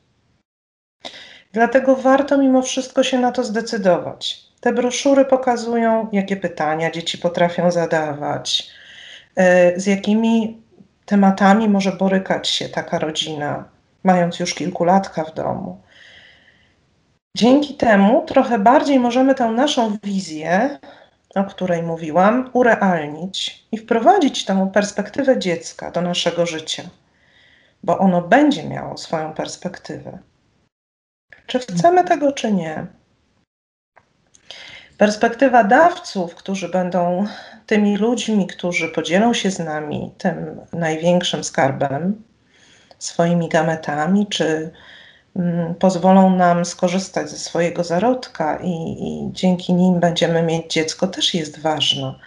Dlatego 1.53 1.97
warto 1.97 2.39
mimo 2.39 2.63
wszystko 2.63 3.03
się 3.03 3.19
na 3.19 3.33
to 3.33 3.45
zdecydować. 3.45 4.49
Te 4.61 4.73
broszury 4.73 5.25
pokazują, 5.25 6.09
jakie 6.13 6.37
pytania 6.37 6.91
dzieci 6.91 7.19
potrafią 7.19 7.71
zadawać, 7.71 8.71
e, 9.37 9.81
z 9.81 9.87
jakimi 9.87 10.63
tematami 11.07 11.69
może 11.69 11.93
borykać 11.93 12.49
się 12.49 12.69
taka 12.69 12.99
rodzina, 12.99 13.65
mając 14.05 14.41
już 14.41 14.55
kilkulatka 14.55 15.25
w 15.25 15.35
domu. 15.35 15.81
Dzięki 17.37 17.75
temu 17.75 18.25
trochę 18.27 18.59
bardziej 18.59 19.01
możemy 19.01 19.35
tę 19.35 19.49
naszą 19.49 19.97
wizję, 20.03 20.79
o 21.35 21.45
której 21.45 21.83
mówiłam, 21.83 22.51
urealnić 22.53 23.67
i 23.73 23.79
wprowadzić 23.79 24.45
tę 24.45 24.71
perspektywę 24.75 25.39
dziecka 25.39 25.91
do 25.91 26.01
naszego 26.01 26.47
życia, 26.47 26.83
bo 27.83 27.99
ono 27.99 28.23
będzie 28.23 28.69
miało 28.69 28.97
swoją 28.97 29.35
perspektywę. 29.35 30.19
Czy 31.47 31.59
chcemy 31.59 32.05
tego, 32.05 32.33
czy 32.33 32.53
nie? 32.53 32.87
Perspektywa 34.99 35.65
dawców, 35.65 36.35
którzy 36.35 36.69
będą 36.69 37.27
tymi 37.67 37.97
ludźmi, 37.97 38.47
którzy 38.47 38.89
podzielą 38.89 39.35
się 39.35 39.51
z 39.51 39.59
nami 39.59 40.15
tym 40.19 40.61
największym 40.73 41.45
skarbem, 41.45 42.23
swoimi 42.99 43.49
gametami, 43.49 44.27
czy 44.27 44.71
pozwolą 45.79 46.37
nam 46.37 46.65
skorzystać 46.65 47.31
ze 47.31 47.39
swojego 47.39 47.85
zarodka 47.85 48.59
i, 48.63 48.71
i 48.71 49.33
dzięki 49.33 49.75
nim 49.75 50.01
będziemy 50.01 50.43
mieć 50.43 50.73
dziecko, 50.73 51.07
też 51.07 51.35
jest 51.35 51.59
ważna. 51.61 52.19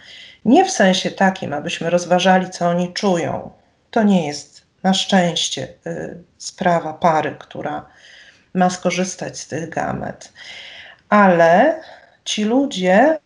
Nie 0.44 0.64
w 0.64 0.70
sensie 0.70 1.10
takim, 1.10 1.52
abyśmy 1.52 1.90
rozważali, 1.90 2.50
co 2.50 2.68
oni 2.68 2.92
czują. 2.92 3.50
To 3.90 4.02
nie 4.02 4.26
jest 4.26 4.62
na 4.82 4.94
szczęście 4.94 5.68
y, 5.86 6.22
sprawa 6.38 6.92
pary, 6.92 7.36
która 7.38 7.86
ma 8.54 8.70
skorzystać 8.70 9.38
z 9.38 9.48
tych 9.48 9.68
gamet. 9.68 10.32
Ale 11.08 11.80
ci 12.24 12.44
ludzie 12.44 13.18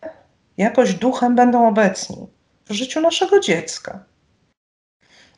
jakoś 0.57 0.93
duchem 0.93 1.35
będą 1.35 1.67
obecni 1.67 2.27
w 2.65 2.71
życiu 2.71 3.01
naszego 3.01 3.39
dziecka. 3.39 4.03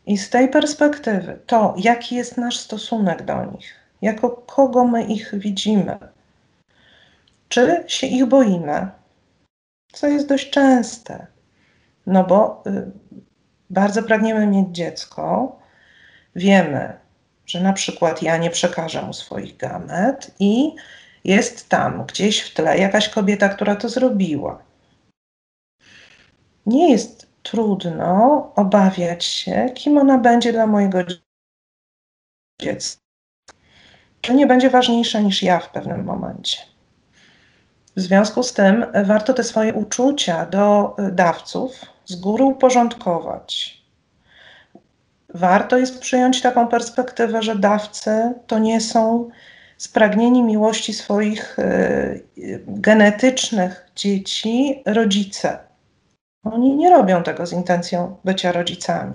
I 0.06 0.18
z 0.18 0.30
tej 0.30 0.50
perspektywy, 0.50 1.40
to 1.46 1.76
jaki 1.78 2.16
jest 2.16 2.38
nasz 2.38 2.58
stosunek 2.58 3.24
do 3.24 3.46
nich, 3.46 3.79
jako 4.02 4.30
kogo 4.30 4.86
my 4.86 5.04
ich 5.04 5.32
widzimy, 5.34 5.98
czy 7.50 7.84
się 7.88 8.08
ich 8.08 8.26
boimy, 8.26 8.88
co 9.94 10.08
jest 10.08 10.28
dość 10.28 10.50
częste, 10.50 11.28
no 12.06 12.24
bo 12.24 12.64
y, 12.68 12.92
bardzo 13.70 14.04
pragniemy 14.04 14.48
mieć 14.48 14.68
dziecko, 14.72 15.56
wiemy, 16.36 17.00
że 17.46 17.62
na 17.62 17.74
przykład 17.74 18.22
ja 18.22 18.38
nie 18.38 18.50
przekażę 18.50 19.02
mu 19.02 19.14
swoich 19.14 19.58
gamet 19.58 20.36
i 20.40 20.76
jest 21.24 21.70
tam 21.70 22.06
gdzieś 22.06 22.42
w 22.42 22.54
tle 22.54 22.78
jakaś 22.78 23.10
kobieta, 23.10 23.50
która 23.50 23.76
to 23.76 23.90
zrobiła. 23.90 24.64
Nie 26.66 26.92
jest 26.92 27.30
trudno 27.44 28.52
obawiać 28.56 29.26
się, 29.26 29.70
kim 29.76 29.98
ona 29.98 30.18
będzie 30.18 30.54
dla 30.54 30.68
mojego 30.68 31.00
dziecka. 32.62 33.09
To 34.22 34.34
nie 34.34 34.48
będzie 34.48 34.70
ważniejsze 34.70 35.24
niż 35.24 35.44
ja 35.44 35.60
w 35.60 35.70
pewnym 35.70 36.04
momencie. 36.04 36.58
W 37.96 38.02
związku 38.02 38.44
z 38.44 38.54
tym 38.54 38.86
warto 39.06 39.34
te 39.34 39.44
swoje 39.44 39.74
uczucia 39.74 40.46
do 40.46 40.96
dawców 41.12 41.86
z 42.06 42.16
góry 42.16 42.44
uporządkować. 42.44 43.80
Warto 45.34 45.78
jest 45.78 46.00
przyjąć 46.00 46.42
taką 46.42 46.68
perspektywę, 46.68 47.44
że 47.44 47.56
dawcy 47.56 48.34
to 48.48 48.60
nie 48.60 48.82
są 48.82 49.30
spragnieni 49.78 50.44
miłości 50.44 50.94
swoich 50.94 51.60
y, 51.60 52.24
genetycznych 52.68 53.92
dzieci 53.96 54.84
rodzice. 54.86 55.60
Oni 56.44 56.76
nie 56.76 56.90
robią 56.90 57.24
tego 57.24 57.46
z 57.46 57.54
intencją 57.54 58.16
bycia 58.26 58.52
rodzicami. 58.52 59.14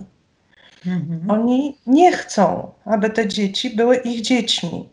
Mhm. 0.87 1.31
Oni 1.31 1.79
nie 1.87 2.13
chcą, 2.13 2.73
aby 2.85 3.11
te 3.11 3.29
dzieci 3.29 3.77
były 3.77 3.97
ich 3.97 4.21
dziećmi. 4.21 4.89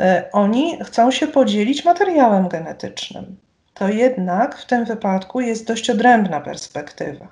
Y, 0.00 0.30
oni 0.32 0.78
chcą 0.84 1.10
się 1.10 1.26
podzielić 1.26 1.84
materiałem 1.84 2.48
genetycznym. 2.48 3.36
To 3.74 3.88
jednak 3.88 4.58
w 4.58 4.66
tym 4.66 4.84
wypadku 4.84 5.40
jest 5.40 5.66
dość 5.66 5.90
odrębna 5.90 6.40
perspektywa. 6.40 7.28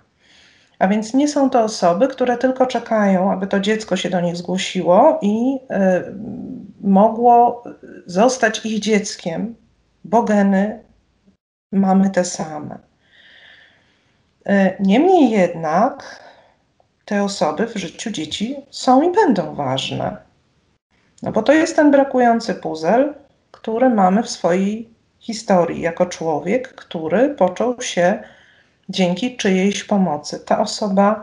A 0.78 0.88
więc 0.88 1.14
nie 1.14 1.28
są 1.28 1.50
to 1.50 1.62
osoby, 1.62 2.08
które 2.08 2.38
tylko 2.38 2.66
czekają, 2.66 3.32
aby 3.32 3.46
to 3.46 3.60
dziecko 3.60 3.96
się 3.96 4.10
do 4.10 4.20
nich 4.20 4.36
zgłosiło 4.36 5.18
i 5.22 5.56
y, 5.56 5.58
mogło 6.80 7.64
zostać 8.06 8.66
ich 8.66 8.80
dzieckiem, 8.80 9.54
bo 10.04 10.22
geny 10.22 10.80
mamy 11.72 12.10
te 12.10 12.24
same. 12.24 12.78
Y, 14.48 14.76
niemniej 14.80 15.30
jednak 15.30 16.24
te 17.04 17.22
osoby 17.22 17.66
w 17.66 17.76
życiu 17.76 18.10
dzieci 18.10 18.56
są 18.70 19.02
i 19.02 19.12
będą 19.12 19.54
ważne. 19.54 20.27
No 21.22 21.32
bo 21.32 21.42
to 21.42 21.52
jest 21.52 21.76
ten 21.76 21.90
brakujący 21.90 22.54
puzzle, 22.54 23.14
który 23.50 23.90
mamy 23.90 24.22
w 24.22 24.30
swojej 24.30 24.88
historii 25.18 25.80
jako 25.80 26.06
człowiek, 26.06 26.74
który 26.74 27.28
począł 27.28 27.82
się 27.82 28.22
dzięki 28.88 29.36
czyjejś 29.36 29.84
pomocy. 29.84 30.40
Ta 30.40 30.60
osoba, 30.60 31.20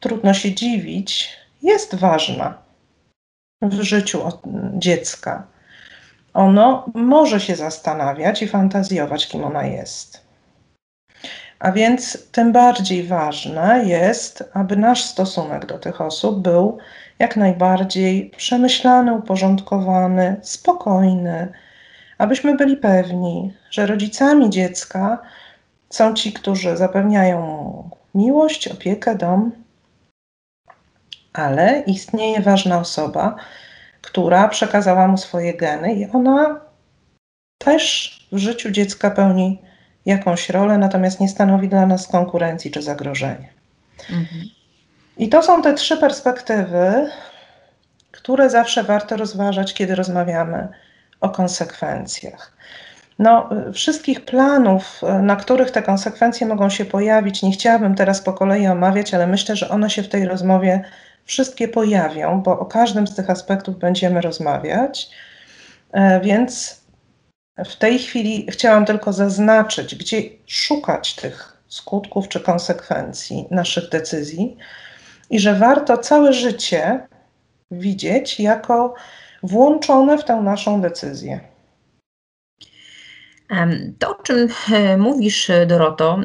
trudno 0.00 0.34
się 0.34 0.54
dziwić, 0.54 1.36
jest 1.62 1.94
ważna 1.94 2.58
w 3.62 3.80
życiu 3.82 4.22
dziecka. 4.74 5.46
Ono 6.34 6.86
może 6.94 7.40
się 7.40 7.56
zastanawiać 7.56 8.42
i 8.42 8.48
fantazjować, 8.48 9.28
kim 9.28 9.44
ona 9.44 9.66
jest. 9.66 10.26
A 11.58 11.72
więc 11.72 12.30
tym 12.30 12.52
bardziej 12.52 13.04
ważne 13.04 13.84
jest, 13.84 14.50
aby 14.54 14.76
nasz 14.76 15.04
stosunek 15.04 15.66
do 15.66 15.78
tych 15.78 16.00
osób 16.00 16.42
był 16.42 16.78
jak 17.18 17.36
najbardziej 17.36 18.30
przemyślany, 18.36 19.14
uporządkowany, 19.14 20.36
spokojny, 20.42 21.52
abyśmy 22.18 22.56
byli 22.56 22.76
pewni, 22.76 23.52
że 23.70 23.86
rodzicami 23.86 24.50
dziecka 24.50 25.18
są 25.90 26.14
ci, 26.14 26.32
którzy 26.32 26.76
zapewniają 26.76 27.46
mu 27.46 27.90
miłość, 28.14 28.68
opiekę, 28.68 29.14
dom, 29.14 29.52
ale 31.32 31.82
istnieje 31.86 32.40
ważna 32.40 32.78
osoba, 32.78 33.36
która 34.02 34.48
przekazała 34.48 35.08
mu 35.08 35.18
swoje 35.18 35.54
geny 35.54 35.94
i 35.94 36.10
ona 36.10 36.60
też 37.58 38.12
w 38.32 38.38
życiu 38.38 38.70
dziecka 38.70 39.10
pełni 39.10 39.62
jakąś 40.06 40.50
rolę, 40.50 40.78
natomiast 40.78 41.20
nie 41.20 41.28
stanowi 41.28 41.68
dla 41.68 41.86
nas 41.86 42.08
konkurencji 42.08 42.70
czy 42.70 42.82
zagrożenia. 42.82 43.48
Mhm. 44.10 44.55
I 45.16 45.28
to 45.28 45.42
są 45.42 45.62
te 45.62 45.74
trzy 45.74 45.96
perspektywy, 45.96 47.10
które 48.10 48.50
zawsze 48.50 48.82
warto 48.82 49.16
rozważać, 49.16 49.74
kiedy 49.74 49.94
rozmawiamy 49.94 50.68
o 51.20 51.28
konsekwencjach. 51.28 52.56
No, 53.18 53.48
wszystkich 53.72 54.24
planów, 54.24 55.02
na 55.22 55.36
których 55.36 55.70
te 55.70 55.82
konsekwencje 55.82 56.46
mogą 56.46 56.70
się 56.70 56.84
pojawić, 56.84 57.42
nie 57.42 57.52
chciałabym 57.52 57.94
teraz 57.94 58.20
po 58.20 58.32
kolei 58.32 58.66
omawiać, 58.66 59.14
ale 59.14 59.26
myślę, 59.26 59.56
że 59.56 59.68
one 59.68 59.90
się 59.90 60.02
w 60.02 60.08
tej 60.08 60.24
rozmowie 60.24 60.84
wszystkie 61.24 61.68
pojawią, 61.68 62.42
bo 62.42 62.58
o 62.58 62.66
każdym 62.66 63.06
z 63.06 63.14
tych 63.14 63.30
aspektów 63.30 63.78
będziemy 63.78 64.20
rozmawiać. 64.20 65.10
E, 65.92 66.20
więc 66.20 66.80
w 67.64 67.76
tej 67.76 67.98
chwili 67.98 68.46
chciałam 68.50 68.84
tylko 68.84 69.12
zaznaczyć, 69.12 69.94
gdzie 69.94 70.22
szukać 70.46 71.14
tych 71.14 71.62
skutków 71.68 72.28
czy 72.28 72.40
konsekwencji 72.40 73.46
naszych 73.50 73.88
decyzji 73.88 74.56
i 75.30 75.38
że 75.38 75.54
warto 75.54 75.98
całe 75.98 76.32
życie 76.32 77.08
widzieć 77.70 78.40
jako 78.40 78.94
włączone 79.42 80.18
w 80.18 80.24
tę 80.24 80.36
naszą 80.36 80.80
decyzję. 80.80 81.40
To, 83.98 84.18
o 84.18 84.22
czym 84.22 84.48
e, 84.72 84.96
mówisz, 84.96 85.50
Doroto, 85.66 86.20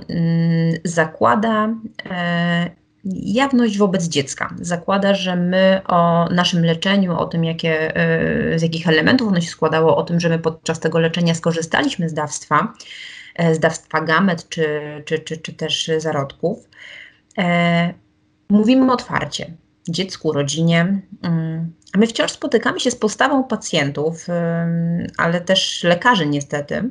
zakłada 0.83 1.69
e, 2.11 2.69
jawność 3.05 3.77
wobec 3.77 4.07
dziecka. 4.07 4.55
Zakłada, 4.59 5.15
że 5.15 5.35
my 5.35 5.81
o 5.87 6.29
naszym 6.29 6.65
leczeniu, 6.65 7.17
o 7.17 7.25
tym, 7.25 7.43
jakie, 7.43 7.95
e, 7.95 8.59
z 8.59 8.61
jakich 8.61 8.87
elementów 8.87 9.27
ono 9.27 9.41
się 9.41 9.49
składało, 9.49 9.97
o 9.97 10.03
tym, 10.03 10.19
że 10.19 10.29
my 10.29 10.39
podczas 10.39 10.79
tego 10.79 10.99
leczenia 10.99 11.35
skorzystaliśmy 11.35 12.09
z 12.09 12.13
dawstwa, 12.13 12.73
z 13.51 13.59
dawstwa 13.59 14.01
gamet 14.01 14.49
czy, 14.49 14.65
czy, 15.05 15.19
czy, 15.19 15.37
czy 15.37 15.53
też 15.53 15.91
zarodków, 15.97 16.69
mówimy 18.51 18.91
otwarcie 18.91 19.53
dziecku, 19.89 20.31
rodzinie. 20.31 21.01
Mm, 21.21 21.73
a 21.93 21.97
my 21.97 22.07
wciąż 22.07 22.31
spotykamy 22.31 22.79
się 22.79 22.91
z 22.91 22.95
postawą 22.95 23.43
pacjentów, 23.43 24.27
ale 25.17 25.41
też 25.41 25.83
lekarzy 25.83 26.27
niestety, 26.27 26.89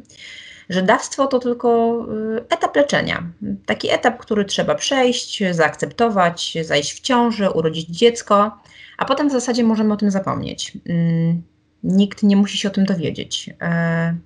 że 0.68 0.82
dawstwo 0.82 1.26
to 1.26 1.38
tylko 1.38 1.98
y, 2.38 2.44
etap 2.48 2.76
leczenia. 2.76 3.30
Taki 3.66 3.90
etap, 3.90 4.18
który 4.18 4.44
trzeba 4.44 4.74
przejść, 4.74 5.42
zaakceptować, 5.50 6.58
zajść 6.62 6.92
w 6.92 7.00
ciąży, 7.00 7.50
urodzić 7.50 7.88
dziecko, 7.88 8.58
a 8.98 9.04
potem 9.04 9.28
w 9.28 9.32
zasadzie 9.32 9.64
możemy 9.64 9.94
o 9.94 9.96
tym 9.96 10.10
zapomnieć. 10.10 10.72
Mm, 10.88 11.42
nikt 11.82 12.22
nie 12.22 12.36
musi 12.36 12.58
się 12.58 12.68
o 12.68 12.72
tym 12.72 12.84
dowiedzieć. 12.84 13.50
E, 13.62 14.16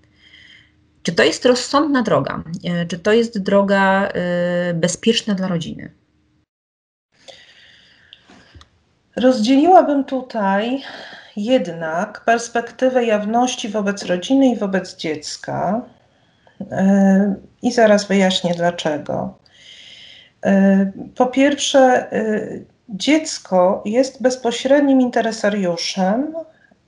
czy 1.02 1.12
to 1.12 1.24
jest 1.24 1.44
rozsądna 1.44 2.02
droga? 2.02 2.42
E, 2.64 2.86
czy 2.86 2.98
to 2.98 3.12
jest 3.12 3.42
droga 3.42 4.08
bezpieczna 4.74 5.34
dla 5.34 5.48
rodziny? 5.48 6.03
Rozdzieliłabym 9.16 10.04
tutaj 10.04 10.82
jednak 11.36 12.24
perspektywę 12.24 13.04
jawności 13.04 13.68
wobec 13.68 14.04
rodziny 14.04 14.46
i 14.46 14.56
wobec 14.56 14.96
dziecka. 14.96 15.82
E, 16.70 17.34
I 17.62 17.72
zaraz 17.72 18.04
wyjaśnię 18.04 18.54
dlaczego. 18.54 19.38
Po 21.16 21.26
pierwsze, 21.26 22.10
dziecko 22.88 23.82
jest 23.84 24.22
bezpośrednim 24.22 25.00
interesariuszem 25.00 26.34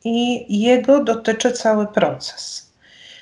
i 0.05 0.47
jego 0.63 1.05
dotyczy 1.05 1.53
cały 1.53 1.87
proces 1.87 2.67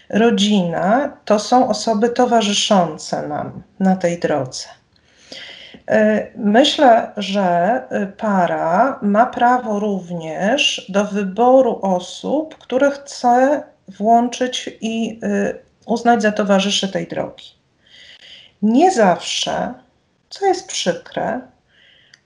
rodzina 0.09 1.17
to 1.25 1.39
są 1.39 1.69
osoby 1.69 2.09
towarzyszące 2.09 3.29
nam 3.29 3.63
na 3.81 3.97
tej 3.97 4.19
drodze. 4.21 4.67
E, 5.89 6.27
myślę, 6.37 7.13
że 7.17 7.43
e, 7.91 8.07
para 8.07 8.99
ma 9.03 9.27
prawo 9.27 9.79
również 9.79 10.87
do 10.89 11.05
wyboru 11.05 11.79
osób, 11.83 12.59
które 12.59 12.91
chce 12.91 13.63
włączyć 13.89 14.71
i 14.81 15.21
e, 15.23 15.55
uznać 15.87 16.23
za 16.23 16.33
towarzyszy 16.33 16.89
tej 16.89 17.07
drogi. 17.07 17.45
Nie 18.63 18.91
zawsze, 18.93 19.75
co 20.31 20.47
jest 20.47 20.69
przykre, 20.69 21.41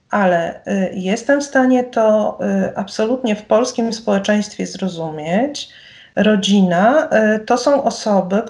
ale 0.09 0.61
jestem 0.93 1.41
w 1.41 1.43
stanie 1.43 1.83
to 1.83 2.39
absolutnie 2.75 3.35
w 3.35 3.45
polskim 3.45 3.93
społeczeństwie 3.93 4.67
zrozumieć, 4.67 5.69
rodzina 6.15 7.09
to 7.45 7.57
są 7.57 7.83
osoby, 7.83 8.41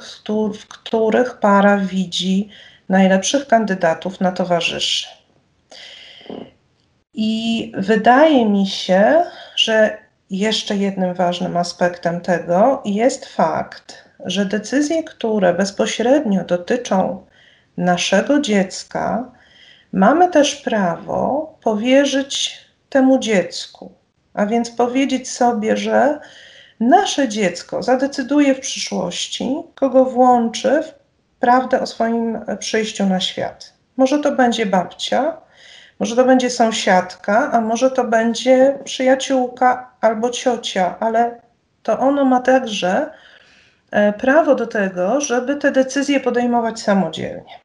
w 0.59 0.67
których 0.67 1.39
para 1.39 1.77
widzi 1.77 2.49
najlepszych 2.89 3.47
kandydatów 3.47 4.19
na 4.19 4.31
towarzyszy. 4.31 5.07
I 7.13 7.71
wydaje 7.77 8.45
mi 8.45 8.67
się, 8.67 9.23
że 9.55 9.97
jeszcze 10.29 10.75
jednym 10.75 11.13
ważnym 11.13 11.57
aspektem 11.57 12.21
tego 12.21 12.81
jest 12.85 13.25
fakt, 13.25 14.09
że 14.25 14.45
decyzje, 14.45 15.03
które 15.03 15.53
bezpośrednio 15.53 16.43
dotyczą 16.43 17.25
naszego 17.77 18.39
dziecka, 18.39 19.31
mamy 19.91 20.29
też 20.29 20.55
prawo 20.55 21.53
powierzyć 21.63 22.57
temu 22.89 23.19
dziecku. 23.19 23.91
A 24.33 24.45
więc 24.45 24.71
powiedzieć 24.71 25.31
sobie, 25.31 25.77
że 25.77 26.19
nasze 26.79 27.29
dziecko 27.29 27.83
zadecyduje 27.83 28.55
w 28.55 28.59
przyszłości, 28.59 29.55
kogo 29.75 30.05
włączy 30.05 30.83
w 30.83 30.98
prawdę 31.39 31.81
o 31.81 31.87
swoim 31.87 32.39
przyjściu 32.59 33.05
na 33.05 33.19
świat. 33.19 33.73
Może 33.97 34.19
to 34.19 34.31
będzie 34.31 34.65
babcia, 34.65 35.37
może 35.99 36.15
to 36.15 36.25
będzie 36.25 36.49
sąsiadka, 36.49 37.51
a 37.51 37.61
może 37.61 37.91
to 37.91 38.03
będzie 38.03 38.79
przyjaciółka 38.83 39.91
albo 40.01 40.29
ciocia, 40.29 40.95
ale 40.99 41.41
to 41.83 41.99
ono 41.99 42.25
ma 42.25 42.39
także 42.39 43.11
e, 43.91 44.13
prawo 44.13 44.55
do 44.55 44.67
tego, 44.67 45.21
żeby 45.21 45.55
te 45.55 45.71
decyzje 45.71 46.19
podejmować 46.19 46.79
samodzielnie. 46.79 47.59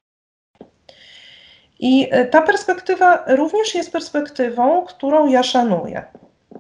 I 1.78 2.08
e, 2.10 2.24
ta 2.24 2.42
perspektywa 2.42 3.24
również 3.26 3.74
jest 3.74 3.92
perspektywą, 3.92 4.84
którą 4.84 5.26
ja 5.26 5.42
szanuję. 5.42 6.04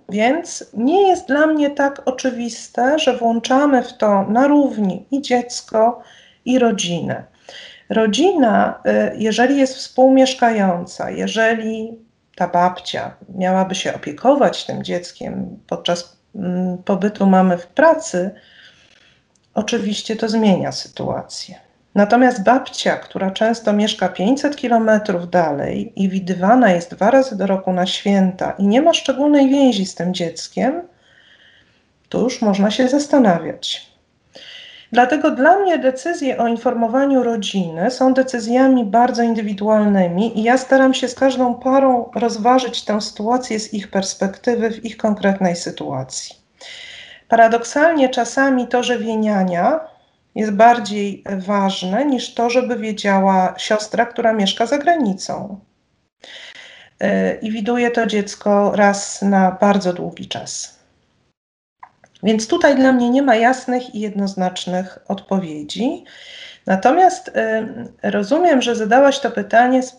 Więc 0.08 0.70
nie 0.74 1.08
jest 1.08 1.28
dla 1.28 1.46
mnie 1.46 1.70
tak 1.70 2.02
oczywiste, 2.04 2.98
że 2.98 3.16
włączamy 3.16 3.82
w 3.82 3.92
to 3.92 4.22
na 4.22 4.46
równi 4.46 5.06
i 5.10 5.22
dziecko, 5.22 6.02
i 6.44 6.58
rodzinę. 6.58 7.24
Rodzina, 7.88 8.80
y, 8.86 9.16
jeżeli 9.16 9.58
jest 9.58 9.76
współmieszkająca, 9.76 11.10
jeżeli 11.10 11.98
ta 12.36 12.48
babcia 12.48 13.16
miałaby 13.34 13.74
się 13.74 13.94
opiekować 13.94 14.66
tym 14.66 14.82
dzieckiem 14.82 15.58
podczas 15.66 16.16
mm, 16.34 16.78
pobytu 16.78 17.26
mamy 17.26 17.58
w 17.58 17.66
pracy, 17.66 18.30
oczywiście 19.54 20.16
to 20.16 20.28
zmienia 20.28 20.72
sytuację. 20.72 21.54
Natomiast 21.94 22.42
babcia, 22.42 22.96
która 22.96 23.30
często 23.30 23.72
mieszka 23.72 24.08
500 24.08 24.56
kilometrów 24.56 25.30
dalej 25.30 25.92
i 25.96 26.08
widywana 26.08 26.72
jest 26.72 26.94
dwa 26.94 27.10
razy 27.10 27.36
do 27.36 27.46
roku 27.46 27.72
na 27.72 27.86
święta 27.86 28.54
i 28.58 28.66
nie 28.66 28.82
ma 28.82 28.94
szczególnej 28.94 29.48
więzi 29.48 29.86
z 29.86 29.94
tym 29.94 30.14
dzieckiem, 30.14 30.82
to 32.08 32.20
już 32.20 32.42
można 32.42 32.70
się 32.70 32.88
zastanawiać. 32.88 33.93
Dlatego 34.94 35.30
dla 35.30 35.58
mnie 35.58 35.78
decyzje 35.78 36.38
o 36.38 36.48
informowaniu 36.48 37.22
rodziny 37.22 37.90
są 37.90 38.14
decyzjami 38.14 38.84
bardzo 38.84 39.22
indywidualnymi 39.22 40.38
i 40.38 40.42
ja 40.42 40.58
staram 40.58 40.94
się 40.94 41.08
z 41.08 41.14
każdą 41.14 41.54
parą 41.54 42.10
rozważyć 42.14 42.84
tę 42.84 43.00
sytuację 43.00 43.60
z 43.60 43.74
ich 43.74 43.90
perspektywy 43.90 44.70
w 44.70 44.84
ich 44.84 44.96
konkretnej 44.96 45.56
sytuacji. 45.56 46.36
Paradoksalnie 47.28 48.08
czasami 48.08 48.68
to 48.68 48.82
żywieniania 48.82 49.80
jest 50.34 50.52
bardziej 50.52 51.24
ważne 51.38 52.04
niż 52.04 52.34
to, 52.34 52.50
żeby 52.50 52.76
wiedziała 52.76 53.54
siostra, 53.56 54.06
która 54.06 54.32
mieszka 54.32 54.66
za 54.66 54.78
granicą. 54.78 55.60
E, 57.00 57.34
I 57.34 57.50
widuje 57.50 57.90
to 57.90 58.06
dziecko 58.06 58.72
raz 58.74 59.22
na 59.22 59.56
bardzo 59.60 59.92
długi 59.92 60.28
czas. 60.28 60.73
Więc 62.24 62.48
tutaj 62.48 62.76
dla 62.76 62.92
mnie 62.92 63.10
nie 63.10 63.22
ma 63.22 63.36
jasnych 63.36 63.94
i 63.94 64.00
jednoznacznych 64.00 64.98
odpowiedzi. 65.08 66.04
Natomiast 66.66 67.28
y, 67.28 67.32
rozumiem, 68.10 68.62
że 68.62 68.76
zadałaś 68.76 69.20
to 69.20 69.30
pytanie 69.30 69.82
z 69.82 69.92
y, 69.92 69.98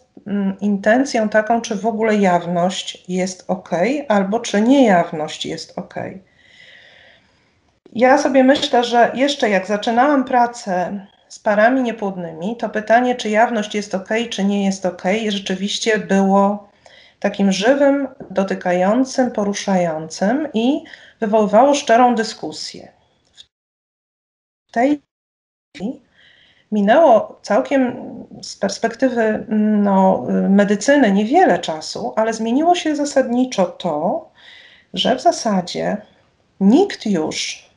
intencją 0.61 1.29
taką, 1.29 1.61
czy 1.61 1.75
w 1.75 1.85
ogóle 1.85 2.15
jawność 2.15 3.03
jest 3.07 3.45
ok, 3.47 3.69
albo 4.07 4.39
czy 4.39 4.61
niejawność 4.61 5.45
jest 5.45 5.79
ok. 5.79 5.95
Ja 7.93 8.17
sobie 8.17 8.43
myślę, 8.43 8.83
że 8.83 9.11
jeszcze 9.13 9.49
jak 9.49 9.67
zaczynałam 9.67 10.23
pracę 10.25 11.05
z 11.27 11.39
parami 11.39 11.81
niepłodnymi, 11.81 12.57
to 12.57 12.69
pytanie, 12.69 13.15
czy 13.15 13.29
jawność 13.29 13.75
jest 13.75 13.95
ok, 13.95 14.09
czy 14.29 14.43
nie 14.43 14.65
jest 14.65 14.85
ok, 14.85 15.03
rzeczywiście 15.29 15.99
było 15.99 16.69
takim 17.19 17.51
żywym, 17.51 18.07
dotykającym, 18.29 19.31
poruszającym 19.31 20.47
i 20.53 20.83
wywoływało 21.19 21.73
szczerą 21.73 22.15
dyskusję. 22.15 22.91
W 24.69 24.71
tej 24.71 25.01
chwili 25.75 26.01
minęło 26.71 27.39
całkiem 27.41 27.95
z 28.41 28.55
perspektywy 28.55 29.45
no, 29.49 30.25
medycyny 30.49 31.11
niewiele 31.11 31.59
czasu, 31.59 32.13
ale 32.15 32.33
zmieniło 32.33 32.75
się 32.75 32.95
zasadniczo 32.95 33.65
to, 33.65 34.29
że 34.93 35.15
w 35.15 35.21
zasadzie 35.21 35.97
nikt 36.59 37.05
już 37.05 37.69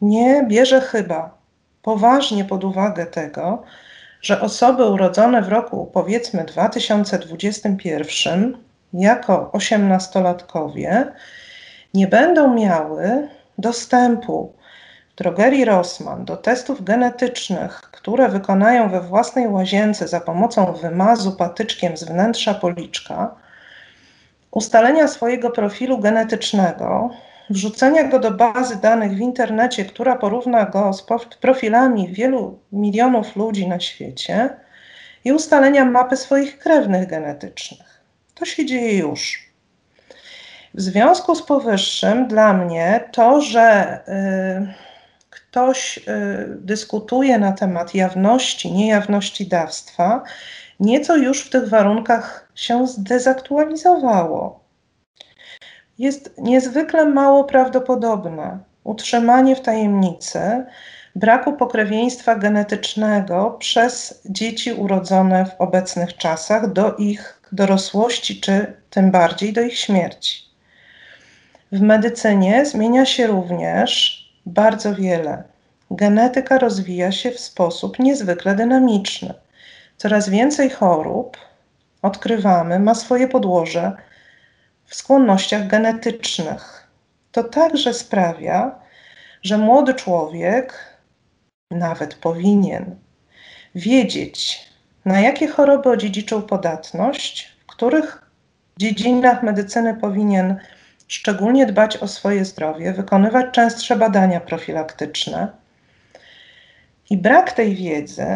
nie 0.00 0.44
bierze 0.48 0.80
chyba 0.80 1.38
poważnie 1.82 2.44
pod 2.44 2.64
uwagę 2.64 3.06
tego, 3.06 3.62
że 4.22 4.40
osoby 4.40 4.84
urodzone 4.84 5.42
w 5.42 5.48
roku 5.48 5.90
powiedzmy 5.92 6.44
2021 6.44 8.58
jako 8.92 9.52
osiemnastolatkowie 9.52 11.12
nie 11.94 12.06
będą 12.06 12.54
miały 12.54 13.28
dostępu 13.58 14.52
drogerii 15.16 15.64
Rossmann 15.64 16.24
do 16.24 16.36
testów 16.36 16.84
genetycznych, 16.84 17.80
które 17.80 18.28
wykonają 18.28 18.88
we 18.88 19.00
własnej 19.00 19.48
łazience 19.48 20.08
za 20.08 20.20
pomocą 20.20 20.72
wymazu 20.72 21.32
patyczkiem 21.32 21.96
z 21.96 22.04
wnętrza 22.04 22.54
policzka, 22.54 23.34
ustalenia 24.50 25.08
swojego 25.08 25.50
profilu 25.50 25.98
genetycznego, 25.98 27.10
wrzucenia 27.50 28.04
go 28.04 28.18
do 28.18 28.30
bazy 28.30 28.76
danych 28.76 29.12
w 29.12 29.20
internecie, 29.20 29.84
która 29.84 30.16
porówna 30.16 30.64
go 30.64 30.92
z 30.92 31.06
profilami 31.40 32.08
wielu 32.08 32.58
milionów 32.72 33.36
ludzi 33.36 33.68
na 33.68 33.80
świecie 33.80 34.50
i 35.24 35.32
ustalenia 35.32 35.84
mapy 35.84 36.16
swoich 36.16 36.58
krewnych 36.58 37.08
genetycznych. 37.08 38.00
To 38.34 38.44
się 38.44 38.66
dzieje 38.66 38.98
już. 38.98 39.43
W 40.74 40.80
związku 40.80 41.34
z 41.34 41.42
powyższym, 41.42 42.28
dla 42.28 42.52
mnie 42.52 43.08
to, 43.12 43.40
że 43.40 43.98
y, 44.08 44.74
ktoś 45.30 45.98
y, 45.98 46.02
dyskutuje 46.48 47.38
na 47.38 47.52
temat 47.52 47.94
jawności, 47.94 48.72
niejawności 48.72 49.46
dawstwa, 49.46 50.22
nieco 50.80 51.16
już 51.16 51.40
w 51.40 51.50
tych 51.50 51.68
warunkach 51.68 52.48
się 52.54 52.86
zdezaktualizowało 52.86 54.64
jest 55.98 56.34
niezwykle 56.38 57.06
mało 57.06 57.44
prawdopodobne 57.44 58.58
utrzymanie 58.84 59.56
w 59.56 59.60
tajemnicy 59.60 60.64
braku 61.16 61.52
pokrewieństwa 61.52 62.36
genetycznego 62.36 63.56
przez 63.58 64.22
dzieci 64.24 64.72
urodzone 64.72 65.46
w 65.46 65.60
obecnych 65.60 66.16
czasach 66.16 66.72
do 66.72 66.96
ich 66.96 67.40
dorosłości, 67.52 68.40
czy 68.40 68.76
tym 68.90 69.10
bardziej 69.10 69.52
do 69.52 69.60
ich 69.60 69.78
śmierci. 69.78 70.53
W 71.72 71.80
medycynie 71.80 72.66
zmienia 72.66 73.06
się 73.06 73.26
również 73.26 74.24
bardzo 74.46 74.94
wiele. 74.94 75.42
Genetyka 75.90 76.58
rozwija 76.58 77.12
się 77.12 77.30
w 77.30 77.40
sposób 77.40 77.98
niezwykle 77.98 78.54
dynamiczny. 78.54 79.34
Coraz 79.96 80.28
więcej 80.28 80.70
chorób 80.70 81.36
odkrywamy 82.02 82.80
ma 82.80 82.94
swoje 82.94 83.28
podłoże 83.28 83.92
w 84.86 84.94
skłonnościach 84.94 85.66
genetycznych. 85.66 86.88
To 87.32 87.44
także 87.44 87.94
sprawia, 87.94 88.78
że 89.42 89.58
młody 89.58 89.94
człowiek 89.94 90.98
nawet 91.70 92.14
powinien 92.14 92.96
wiedzieć, 93.74 94.68
na 95.04 95.20
jakie 95.20 95.48
choroby 95.48 95.90
odziedziczył 95.90 96.42
podatność, 96.42 97.56
w 97.62 97.66
których 97.66 98.30
dziedzinach 98.78 99.42
medycyny 99.42 99.94
powinien 99.94 100.58
szczególnie 101.14 101.66
dbać 101.66 101.96
o 101.96 102.08
swoje 102.08 102.44
zdrowie, 102.44 102.92
wykonywać 102.92 103.46
częstsze 103.52 103.96
badania 103.96 104.40
profilaktyczne. 104.40 105.48
I 107.10 107.16
brak 107.16 107.52
tej 107.52 107.74
wiedzy 107.74 108.26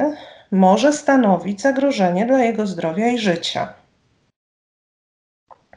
może 0.50 0.92
stanowić 0.92 1.60
zagrożenie 1.60 2.26
dla 2.26 2.38
jego 2.38 2.66
zdrowia 2.66 3.08
i 3.08 3.18
życia. 3.18 3.72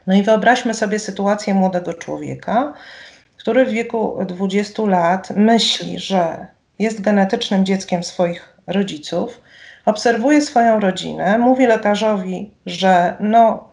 No 0.06 0.14
i 0.14 0.22
wyobraźmy 0.22 0.74
sobie 0.74 0.98
sytuację 0.98 1.54
młodego 1.54 1.94
człowieka, 1.94 2.72
który 3.36 3.64
w 3.64 3.70
wieku 3.70 4.18
20 4.26 4.82
lat 4.82 5.30
myśli, 5.36 5.98
że 5.98 6.46
jest 6.78 7.00
genetycznym 7.00 7.64
dzieckiem 7.64 8.02
swoich 8.02 8.58
rodziców, 8.66 9.40
obserwuje 9.84 10.40
swoją 10.40 10.80
rodzinę, 10.80 11.38
mówi 11.38 11.66
lekarzowi, 11.66 12.50
że 12.66 13.16
no, 13.20 13.71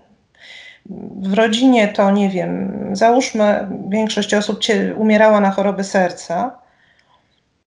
w 1.21 1.33
rodzinie 1.33 1.87
to 1.87 2.11
nie 2.11 2.29
wiem, 2.29 2.89
załóżmy, 2.93 3.67
większość 3.89 4.33
osób 4.33 4.59
umierała 4.97 5.39
na 5.39 5.51
choroby 5.51 5.83
serca. 5.83 6.59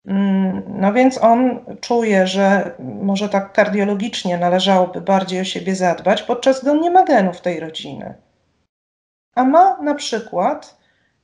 Mm, 0.07 0.63
no 0.69 0.93
więc 0.93 1.23
on 1.23 1.65
czuje, 1.81 2.27
że 2.27 2.75
może 2.79 3.29
tak 3.29 3.53
kardiologicznie 3.53 4.39
należałoby 4.39 5.01
bardziej 5.01 5.41
o 5.41 5.45
siebie 5.45 5.75
zadbać, 5.75 6.23
podczas 6.23 6.63
gdy 6.63 6.71
on 6.71 6.81
nie 6.81 6.91
ma 6.91 7.05
genów 7.05 7.41
tej 7.41 7.61
rodziny. 7.61 8.15
A 9.35 9.45
ma 9.45 9.83
na 9.83 9.95
przykład 9.95 10.79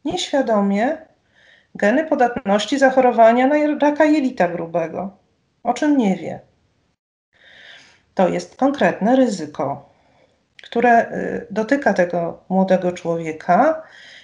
nieświadomie 0.04 0.98
geny 1.74 2.04
podatności 2.04 2.78
zachorowania 2.78 3.46
na 3.46 3.56
raka 3.80 4.04
jelita 4.04 4.48
grubego, 4.48 5.16
o 5.62 5.74
czym 5.74 5.96
nie 5.96 6.16
wie. 6.16 6.40
To 8.14 8.28
jest 8.28 8.56
konkretne 8.56 9.16
ryzyko, 9.16 9.88
które 10.62 11.12
y, 11.12 11.47
dotyka 11.51 11.94
tego 11.94 12.44
młodego 12.49 12.92
człowieka 12.92 13.83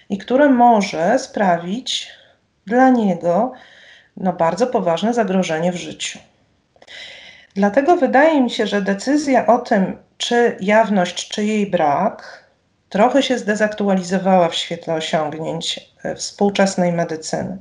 i 0.08 0.18
które 0.18 0.48
może 0.48 1.18
sprawić 1.18 2.10
dla 2.66 2.90
niego 2.90 3.52
no, 4.16 4.32
bardzo 4.32 4.66
poważne 4.66 5.14
zagrożenie 5.14 5.72
w 5.72 5.76
życiu. 5.76 6.18
Dlatego 7.54 7.96
wydaje 7.96 8.40
mi 8.40 8.50
się, 8.50 8.66
że 8.66 8.82
decyzja 8.82 9.46
o 9.46 9.58
tym, 9.58 9.96
czy 10.16 10.56
jawność, 10.60 11.28
czy 11.28 11.44
jej 11.44 11.70
brak, 11.70 12.44
trochę 12.88 13.22
się 13.22 13.38
zdezaktualizowała 13.38 14.48
w 14.48 14.54
świetle 14.54 14.94
osiągnięć 14.94 15.90
e, 16.04 16.14
współczesnej 16.14 16.92
medycyny. 16.92 17.58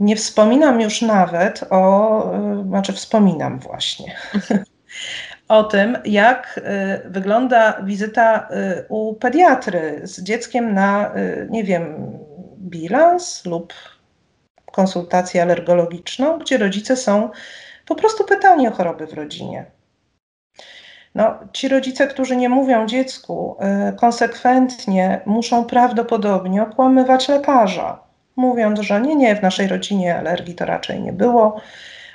Nie 0.00 0.16
wspominam 0.16 0.80
już 0.80 1.02
nawet 1.02 1.64
o, 1.70 2.34
e, 2.34 2.64
znaczy 2.68 2.92
wspominam 2.92 3.58
właśnie, 3.58 4.16
o 5.48 5.64
tym, 5.64 5.98
jak 6.04 6.60
e, 6.64 7.00
wygląda 7.10 7.82
wizyta 7.82 8.48
u 8.88 9.14
pediatry 9.14 10.00
z 10.02 10.22
dzieckiem 10.22 10.74
na, 10.74 11.12
nie 11.50 11.64
wiem, 11.64 12.12
bilans 12.58 13.46
lub 13.46 13.74
konsultację 14.72 15.42
alergologiczną, 15.42 16.38
gdzie 16.38 16.58
rodzice 16.58 16.96
są 16.96 17.30
po 17.86 17.94
prostu 17.94 18.24
pytani 18.24 18.68
o 18.68 18.70
choroby 18.70 19.06
w 19.06 19.12
rodzinie. 19.12 19.64
No, 21.14 21.34
ci 21.52 21.68
rodzice, 21.68 22.06
którzy 22.06 22.36
nie 22.36 22.48
mówią 22.48 22.86
dziecku, 22.86 23.56
y, 23.90 23.96
konsekwentnie 23.96 25.20
muszą 25.26 25.64
prawdopodobnie 25.64 26.62
okłamywać 26.62 27.28
lekarza, 27.28 28.00
mówiąc, 28.36 28.80
że 28.80 29.00
nie, 29.00 29.16
nie, 29.16 29.36
w 29.36 29.42
naszej 29.42 29.68
rodzinie 29.68 30.18
alergii 30.18 30.54
to 30.54 30.64
raczej 30.64 31.00
nie 31.00 31.12
było. 31.12 31.60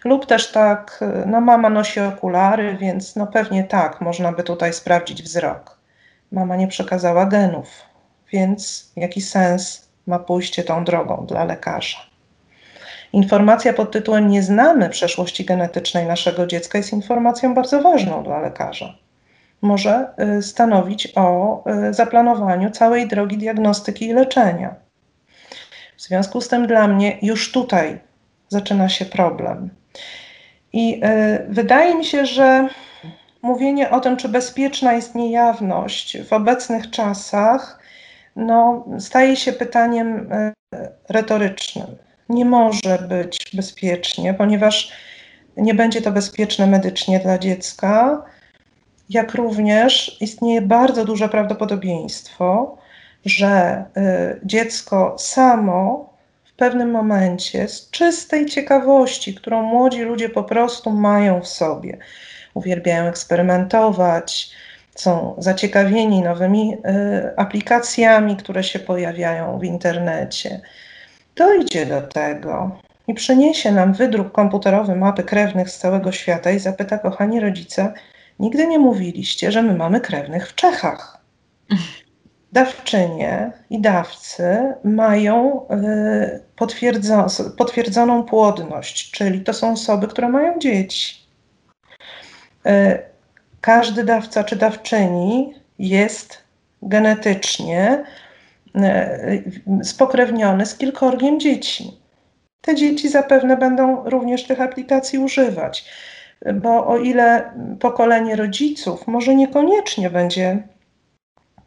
Lub 0.03 0.25
też 0.25 0.51
tak, 0.51 0.99
y, 1.01 1.25
no 1.25 1.41
mama 1.41 1.69
nosi 1.69 1.99
okulary, 1.99 2.77
więc 2.77 3.15
no 3.15 3.27
pewnie 3.27 3.63
tak, 3.63 4.01
można 4.01 4.31
by 4.31 4.43
tutaj 4.43 4.73
sprawdzić 4.73 5.23
wzrok. 5.23 5.77
Mama 6.31 6.55
nie 6.55 6.67
przekazała 6.67 7.25
genów, 7.25 7.67
więc 8.31 8.91
jaki 8.95 9.21
sens 9.21 9.89
ma 10.07 10.19
pójście 10.19 10.63
tą 10.63 10.83
drogą 10.83 11.25
dla 11.25 11.43
lekarza? 11.43 11.97
Informacja 13.13 13.73
pod 13.73 13.91
tytułem 13.91 14.27
Nie 14.27 14.43
znamy 14.43 14.89
przeszłości 14.89 15.45
genetycznej 15.45 16.05
naszego 16.05 16.47
dziecka 16.47 16.77
jest 16.77 16.93
informacją 16.93 17.53
bardzo 17.53 17.81
ważną 17.81 18.23
dla 18.23 18.39
lekarza. 18.39 18.93
Może 19.61 20.07
y, 20.37 20.41
stanowić 20.41 21.13
o 21.15 21.63
y, 21.89 21.93
zaplanowaniu 21.93 22.71
całej 22.71 23.07
drogi 23.07 23.37
diagnostyki 23.37 24.07
i 24.07 24.13
leczenia. 24.13 24.75
W 25.97 26.01
związku 26.01 26.41
z 26.41 26.47
tym 26.47 26.67
dla 26.67 26.87
mnie 26.87 27.17
już 27.21 27.51
tutaj 27.51 27.99
zaczyna 28.49 28.89
się 28.89 29.05
problem. 29.05 29.69
I 30.73 31.01
y, 31.03 31.45
wydaje 31.49 31.95
mi 31.95 32.05
się, 32.05 32.25
że 32.25 32.67
mówienie 33.41 33.89
o 33.89 33.99
tym, 33.99 34.17
czy 34.17 34.29
bezpieczna 34.29 34.93
jest 34.93 35.15
niejawność 35.15 36.17
w 36.21 36.33
obecnych 36.33 36.89
czasach, 36.89 37.79
no, 38.35 38.85
staje 38.99 39.35
się 39.35 39.53
pytaniem 39.53 40.29
retorycznym. 41.09 41.87
Nie 42.29 42.45
może 42.45 42.99
być 43.09 43.51
bezpiecznie, 43.53 44.33
ponieważ 44.33 44.91
nie 45.57 45.73
będzie 45.73 46.01
to 46.01 46.11
bezpieczne 46.11 46.67
medycznie 46.67 47.19
dla 47.19 47.37
dziecka, 47.37 48.23
jak 49.09 49.33
również 49.33 50.17
istnieje 50.21 50.61
bardzo 50.61 51.05
duże 51.05 51.29
prawdopodobieństwo, 51.29 52.77
że 53.25 53.83
y, 53.97 54.39
dziecko 54.43 55.15
samo 55.19 56.12
w 56.53 56.55
pewnym 56.55 56.91
momencie 56.91 57.67
z 57.67 57.89
czystej 57.89 58.45
ciekawości, 58.45 59.35
którą 59.35 59.63
młodzi 59.63 60.01
ludzie 60.01 60.29
po 60.29 60.43
prostu 60.43 60.91
mają 60.91 61.41
w 61.41 61.47
sobie, 61.47 61.97
uwielbiają 62.53 63.03
eksperymentować, 63.03 64.51
są 64.95 65.35
zaciekawieni 65.37 66.21
nowymi 66.21 66.73
y, 66.73 67.37
aplikacjami, 67.37 68.37
które 68.37 68.63
się 68.63 68.79
pojawiają 68.79 69.59
w 69.59 69.63
internecie 69.63 70.61
dojdzie 71.35 71.85
do 71.85 72.01
tego 72.01 72.79
i 73.07 73.13
przyniesie 73.13 73.71
nam 73.71 73.93
wydruk 73.93 74.31
komputerowy 74.31 74.95
mapy 74.95 75.23
krewnych 75.23 75.69
z 75.69 75.77
całego 75.77 76.11
świata 76.11 76.51
i 76.51 76.59
zapyta, 76.59 76.97
kochani 76.97 77.39
rodzice, 77.39 77.93
nigdy 78.39 78.67
nie 78.67 78.79
mówiliście, 78.79 79.51
że 79.51 79.61
my 79.61 79.73
mamy 79.73 80.01
krewnych 80.01 80.49
w 80.49 80.55
Czechach. 80.55 81.17
Dawczynie 82.53 83.51
i 83.69 83.81
dawcy 83.81 84.73
mają 84.83 85.61
y, 85.61 86.43
potwierdzo 86.55 87.27
potwierdzoną 87.57 88.23
płodność, 88.23 89.11
czyli 89.11 89.41
to 89.41 89.53
są 89.53 89.71
osoby, 89.71 90.07
które 90.07 90.29
mają 90.29 90.59
dzieci. 90.59 91.15
Y, 92.67 92.99
każdy 93.61 94.03
dawca 94.03 94.43
czy 94.43 94.55
dawczyni 94.55 95.53
jest 95.79 96.43
genetycznie 96.81 98.03
E, 98.75 99.41
spokrewniony 99.83 100.65
z 100.65 100.75
kilkorgiem 100.75 101.39
dzieci. 101.39 101.97
Te 102.61 102.75
dzieci 102.75 103.09
zapewne 103.09 103.57
będą 103.57 104.09
również 104.09 104.43
tych 104.43 104.61
aplikacji 104.61 105.19
używać, 105.19 105.85
bo 106.53 106.87
o 106.87 106.97
ile 106.97 107.51
pokolenie 107.79 108.35
rodziców 108.35 109.07
może 109.07 109.35
niekoniecznie 109.35 110.09
będzie 110.09 110.63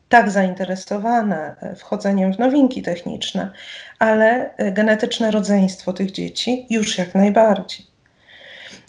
tak 0.08 0.30
zainteresowane 0.30 1.56
wchodzeniem 1.76 2.34
w 2.34 2.38
nowinki 2.38 2.82
techniczne, 2.82 3.50
ale 3.98 4.50
genetyczne 4.72 5.30
rodzeństwo 5.30 5.92
tych 5.92 6.10
dzieci 6.10 6.66
już 6.70 6.98
jak 6.98 7.14
najbardziej. 7.14 7.86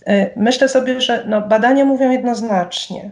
E, 0.05 0.39
myślę 0.39 0.69
sobie, 0.69 1.01
że 1.01 1.23
no, 1.27 1.41
badania 1.41 1.85
mówią 1.85 2.11
jednoznacznie, 2.11 3.11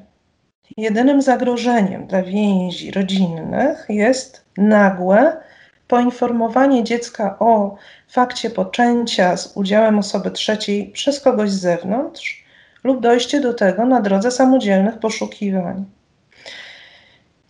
Jedynym 0.77 1.21
zagrożeniem 1.21 2.07
dla 2.07 2.23
więzi 2.23 2.91
rodzinnych 2.91 3.85
jest 3.89 4.45
nagłe 4.57 5.37
poinformowanie 5.87 6.83
dziecka 6.83 7.39
o 7.39 7.75
fakcie 8.07 8.49
poczęcia 8.49 9.37
z 9.37 9.57
udziałem 9.57 9.99
osoby 9.99 10.31
trzeciej 10.31 10.91
przez 10.91 11.19
kogoś 11.19 11.51
z 11.51 11.59
zewnątrz 11.59 12.45
lub 12.83 13.01
dojście 13.01 13.41
do 13.41 13.53
tego 13.53 13.85
na 13.85 14.01
drodze 14.01 14.31
samodzielnych 14.31 14.99
poszukiwań. 14.99 15.85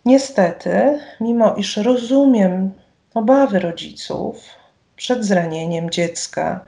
Niestety, 0.06 0.98
mimo 1.20 1.54
iż 1.54 1.76
rozumiem 1.76 2.72
obawy 3.14 3.58
rodziców 3.58 4.44
przed 4.96 5.24
zranieniem 5.24 5.90
dziecka, 5.90 6.64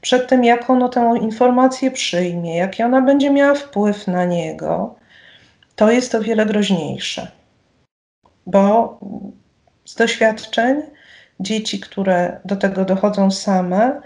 przed 0.00 0.28
tym, 0.28 0.44
jak 0.44 0.70
ono 0.70 0.88
tę 0.88 1.18
informację 1.22 1.90
przyjmie, 1.90 2.56
jaki 2.56 2.82
ona 2.82 3.00
będzie 3.02 3.30
miała 3.30 3.54
wpływ 3.54 4.06
na 4.06 4.24
niego, 4.24 4.94
to 5.76 5.90
jest 5.90 6.14
o 6.14 6.20
wiele 6.20 6.46
groźniejsze. 6.46 7.30
Bo 8.46 8.98
z 9.84 9.94
doświadczeń 9.94 10.82
dzieci, 11.40 11.80
które 11.80 12.40
do 12.44 12.56
tego 12.56 12.84
dochodzą 12.84 13.30
same, 13.30 14.00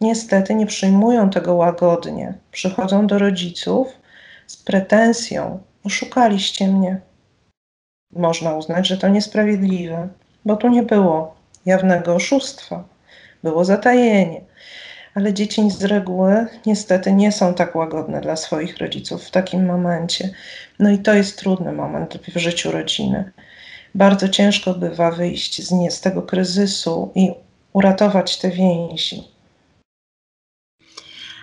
niestety 0.00 0.54
nie 0.54 0.66
przyjmują 0.66 1.30
tego 1.30 1.54
łagodnie. 1.54 2.34
Przychodzą 2.50 3.06
do 3.06 3.18
rodziców 3.18 3.88
z 4.46 4.56
pretensją: 4.56 5.60
Oszukaliście 5.84 6.68
mnie. 6.68 7.00
Można 8.12 8.54
uznać, 8.54 8.86
że 8.86 8.96
to 8.96 9.08
niesprawiedliwe, 9.08 10.08
bo 10.44 10.56
tu 10.56 10.68
nie 10.68 10.82
było 10.82 11.34
jawnego 11.66 12.14
oszustwa, 12.14 12.84
było 13.42 13.64
zatajenie. 13.64 14.40
Ale 15.14 15.34
dzieci 15.34 15.70
z 15.70 15.84
reguły 15.84 16.46
niestety 16.66 17.12
nie 17.12 17.32
są 17.32 17.54
tak 17.54 17.76
łagodne 17.76 18.20
dla 18.20 18.36
swoich 18.36 18.78
rodziców 18.78 19.24
w 19.24 19.30
takim 19.30 19.66
momencie. 19.66 20.30
No 20.78 20.90
i 20.90 20.98
to 20.98 21.14
jest 21.14 21.38
trudny 21.38 21.72
moment 21.72 22.18
w 22.34 22.38
życiu 22.38 22.70
rodziny. 22.70 23.32
Bardzo 23.94 24.28
ciężko 24.28 24.74
bywa 24.74 25.10
wyjść 25.10 25.66
z, 25.66 25.70
nie, 25.70 25.90
z 25.90 26.00
tego 26.00 26.22
kryzysu 26.22 27.12
i 27.14 27.30
uratować 27.72 28.38
te 28.38 28.50
więzi. 28.50 29.22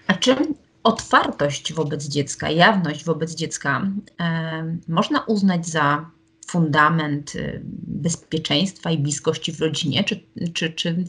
A 0.07 0.13
czy 0.13 0.35
otwartość 0.83 1.73
wobec 1.73 2.07
dziecka, 2.07 2.49
jawność 2.49 3.05
wobec 3.05 3.35
dziecka 3.35 3.81
e, 4.19 4.77
można 4.87 5.19
uznać 5.19 5.67
za 5.67 6.05
fundament 6.47 7.35
y, 7.35 7.61
bezpieczeństwa 7.87 8.91
i 8.91 8.97
bliskości 8.97 9.51
w 9.51 9.61
rodzinie? 9.61 10.03
Czy, 10.03 10.19
czy, 10.53 10.69
czy 10.69 11.03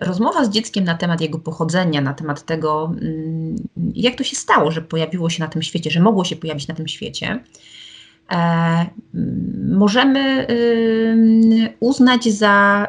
rozmowa 0.00 0.44
z 0.44 0.50
dzieckiem 0.50 0.84
na 0.84 0.94
temat 0.94 1.20
jego 1.20 1.38
pochodzenia, 1.38 2.00
na 2.00 2.14
temat 2.14 2.46
tego, 2.46 2.92
mm, 3.02 3.56
jak 3.94 4.14
to 4.14 4.24
się 4.24 4.36
stało, 4.36 4.70
że 4.70 4.82
pojawiło 4.82 5.30
się 5.30 5.42
na 5.42 5.48
tym 5.48 5.62
świecie, 5.62 5.90
że 5.90 6.00
mogło 6.00 6.24
się 6.24 6.36
pojawić 6.36 6.68
na 6.68 6.74
tym 6.74 6.88
świecie, 6.88 7.44
e, 8.32 8.86
możemy 9.70 10.46
uznać 11.80 12.24
za, 12.24 12.88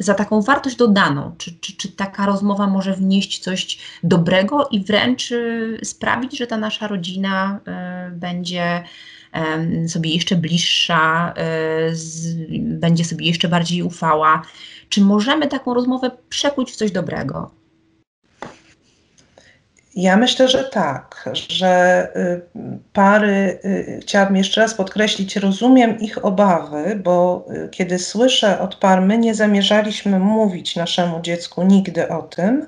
za 0.00 0.14
taką 0.14 0.42
wartość 0.42 0.76
dodaną? 0.76 1.34
Czy, 1.38 1.52
czy, 1.60 1.76
czy 1.76 1.88
taka 1.88 2.26
rozmowa 2.26 2.66
może 2.66 2.94
wnieść 2.94 3.38
coś 3.38 3.78
dobrego 4.02 4.68
i 4.70 4.84
wręcz 4.84 5.32
y, 5.32 5.78
sprawić, 5.82 6.38
że 6.38 6.46
ta 6.46 6.56
nasza 6.56 6.88
rodzina 6.88 7.60
y, 8.08 8.16
będzie 8.16 8.82
sobie 9.88 10.14
jeszcze 10.14 10.36
bliższa, 10.36 11.34
y, 11.90 12.58
będzie 12.60 13.04
sobie 13.04 13.26
jeszcze 13.26 13.48
bardziej 13.48 13.82
ufała? 13.82 14.42
Czy 14.88 15.00
możemy 15.00 15.48
taką 15.48 15.74
rozmowę 15.74 16.10
przekuć 16.28 16.72
w 16.72 16.76
coś 16.76 16.90
dobrego? 16.90 17.50
Ja 19.94 20.16
myślę, 20.16 20.48
że 20.48 20.64
tak, 20.64 21.30
że 21.32 22.08
y, 22.16 22.40
pary, 22.92 23.58
y, 23.64 23.98
chciałabym 24.02 24.36
jeszcze 24.36 24.60
raz 24.60 24.74
podkreślić, 24.74 25.36
rozumiem 25.36 26.00
ich 26.00 26.24
obawy, 26.24 27.00
bo 27.04 27.46
y, 27.50 27.68
kiedy 27.68 27.98
słyszę 27.98 28.60
od 28.60 28.74
par, 28.74 29.02
my 29.02 29.18
nie 29.18 29.34
zamierzaliśmy 29.34 30.18
mówić 30.18 30.76
naszemu 30.76 31.20
dziecku 31.20 31.62
nigdy 31.62 32.08
o 32.08 32.22
tym, 32.22 32.66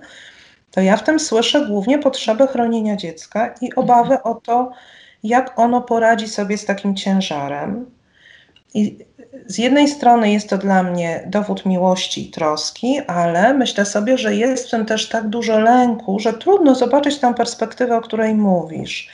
to 0.71 0.81
ja 0.81 0.97
w 0.97 1.05
tym 1.05 1.21
słyszę 1.21 1.67
głównie 1.67 1.99
potrzebę 1.99 2.47
chronienia 2.47 2.97
dziecka 2.97 3.55
i 3.61 3.75
obawę 3.75 4.23
o 4.23 4.35
to, 4.35 4.71
jak 5.25 5.59
ono 5.59 5.81
poradzi 5.81 6.29
sobie 6.29 6.59
z 6.59 6.65
takim 6.65 6.97
ciężarem. 6.97 7.87
I 8.75 8.99
z 9.47 9.59
jednej 9.59 9.89
strony 9.89 10.33
jest 10.33 10.51
to 10.51 10.59
dla 10.59 10.83
mnie 10.83 11.25
dowód 11.27 11.67
miłości 11.67 12.29
i 12.29 12.31
troski, 12.31 13.01
ale 13.07 13.55
myślę 13.55 13.85
sobie, 13.85 14.19
że 14.19 14.35
jest 14.35 14.67
w 14.67 14.71
tym 14.71 14.87
też 14.87 15.09
tak 15.09 15.29
dużo 15.29 15.59
lęku, 15.59 16.19
że 16.19 16.33
trudno 16.33 16.75
zobaczyć 16.75 17.19
tę 17.19 17.35
perspektywę, 17.35 17.97
o 17.97 18.01
której 18.01 18.35
mówisz. 18.35 19.09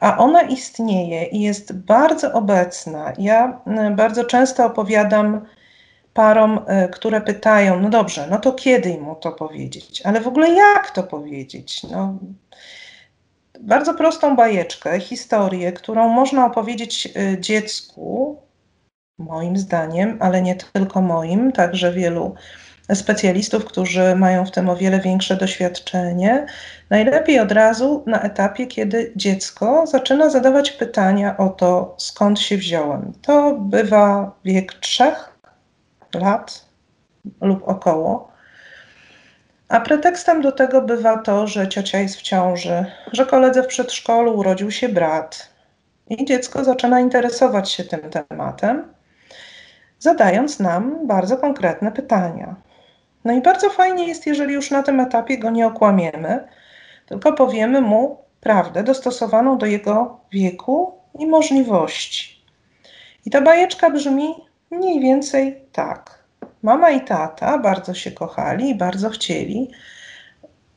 A 0.00 0.18
ona 0.18 0.42
istnieje 0.42 1.24
i 1.24 1.40
jest 1.40 1.72
bardzo 1.72 2.32
obecna. 2.32 3.12
Ja 3.18 3.60
bardzo 3.96 4.24
często 4.24 4.66
opowiadam 4.66 5.40
parom, 6.14 6.60
e, 6.66 6.88
które 6.88 7.20
pytają: 7.20 7.80
No 7.80 7.90
dobrze, 7.90 8.26
no 8.30 8.38
to 8.38 8.52
kiedy 8.52 8.98
mu 8.98 9.14
to 9.14 9.32
powiedzieć? 9.32 10.02
Ale 10.04 10.20
w 10.20 10.28
ogóle 10.28 10.54
jak 10.54 10.90
to 10.90 11.02
powiedzieć? 11.02 11.82
No, 11.82 12.18
bardzo 13.60 13.94
prostą 13.94 14.36
bajeczkę, 14.36 15.00
historię, 15.00 15.72
którą 15.72 16.08
można 16.08 16.46
opowiedzieć 16.46 17.08
e, 17.16 17.40
dziecku, 17.40 18.36
moim 19.18 19.56
zdaniem, 19.56 20.18
ale 20.20 20.42
nie 20.42 20.56
tylko 20.56 21.02
moim, 21.02 21.52
także 21.52 21.92
wielu 21.92 22.34
specjalistów, 22.94 23.64
którzy 23.64 24.14
mają 24.16 24.46
w 24.46 24.50
tym 24.50 24.68
o 24.68 24.76
wiele 24.76 25.00
większe 25.00 25.36
doświadczenie. 25.36 26.46
Najlepiej 26.90 27.40
od 27.40 27.52
razu 27.52 28.04
na 28.06 28.22
etapie, 28.22 28.66
kiedy 28.66 29.12
dziecko 29.16 29.86
zaczyna 29.86 30.30
zadawać 30.30 30.70
pytania 30.70 31.36
o 31.36 31.48
to, 31.48 31.94
skąd 31.98 32.40
się 32.40 32.56
wziąłem. 32.56 33.12
To 33.22 33.54
bywa 33.54 34.32
wiek 34.44 34.74
trzech 34.74 35.36
lat 36.14 36.64
lub 37.40 37.68
około. 37.68 38.29
A 39.70 39.80
pretekstem 39.80 40.42
do 40.42 40.52
tego 40.52 40.82
bywa 40.82 41.18
to, 41.18 41.46
że 41.46 41.68
ciocia 41.68 41.98
jest 41.98 42.16
w 42.16 42.22
ciąży, 42.22 42.84
że 43.12 43.26
koledze 43.26 43.62
w 43.62 43.66
przedszkolu 43.66 44.38
urodził 44.38 44.70
się 44.70 44.88
brat. 44.88 45.48
I 46.08 46.24
dziecko 46.24 46.64
zaczyna 46.64 47.00
interesować 47.00 47.70
się 47.70 47.84
tym 47.84 48.00
tematem 48.00 48.94
zadając 49.98 50.60
nam 50.60 51.06
bardzo 51.06 51.36
konkretne 51.36 51.92
pytania. 51.92 52.56
No 53.24 53.32
i 53.32 53.40
bardzo 53.40 53.70
fajnie 53.70 54.08
jest, 54.08 54.26
jeżeli 54.26 54.54
już 54.54 54.70
na 54.70 54.82
tym 54.82 55.00
etapie 55.00 55.38
go 55.38 55.50
nie 55.50 55.66
okłamiemy, 55.66 56.48
tylko 57.06 57.32
powiemy 57.32 57.80
mu 57.80 58.18
prawdę 58.40 58.82
dostosowaną 58.82 59.58
do 59.58 59.66
jego 59.66 60.20
wieku 60.32 60.92
i 61.18 61.26
możliwości. 61.26 62.44
I 63.26 63.30
ta 63.30 63.40
bajeczka 63.40 63.90
brzmi 63.90 64.34
mniej 64.70 65.00
więcej 65.00 65.64
tak. 65.72 66.19
Mama 66.62 66.90
i 66.90 67.00
tata 67.00 67.58
bardzo 67.58 67.94
się 67.94 68.10
kochali 68.10 68.70
i 68.70 68.74
bardzo 68.74 69.10
chcieli, 69.10 69.70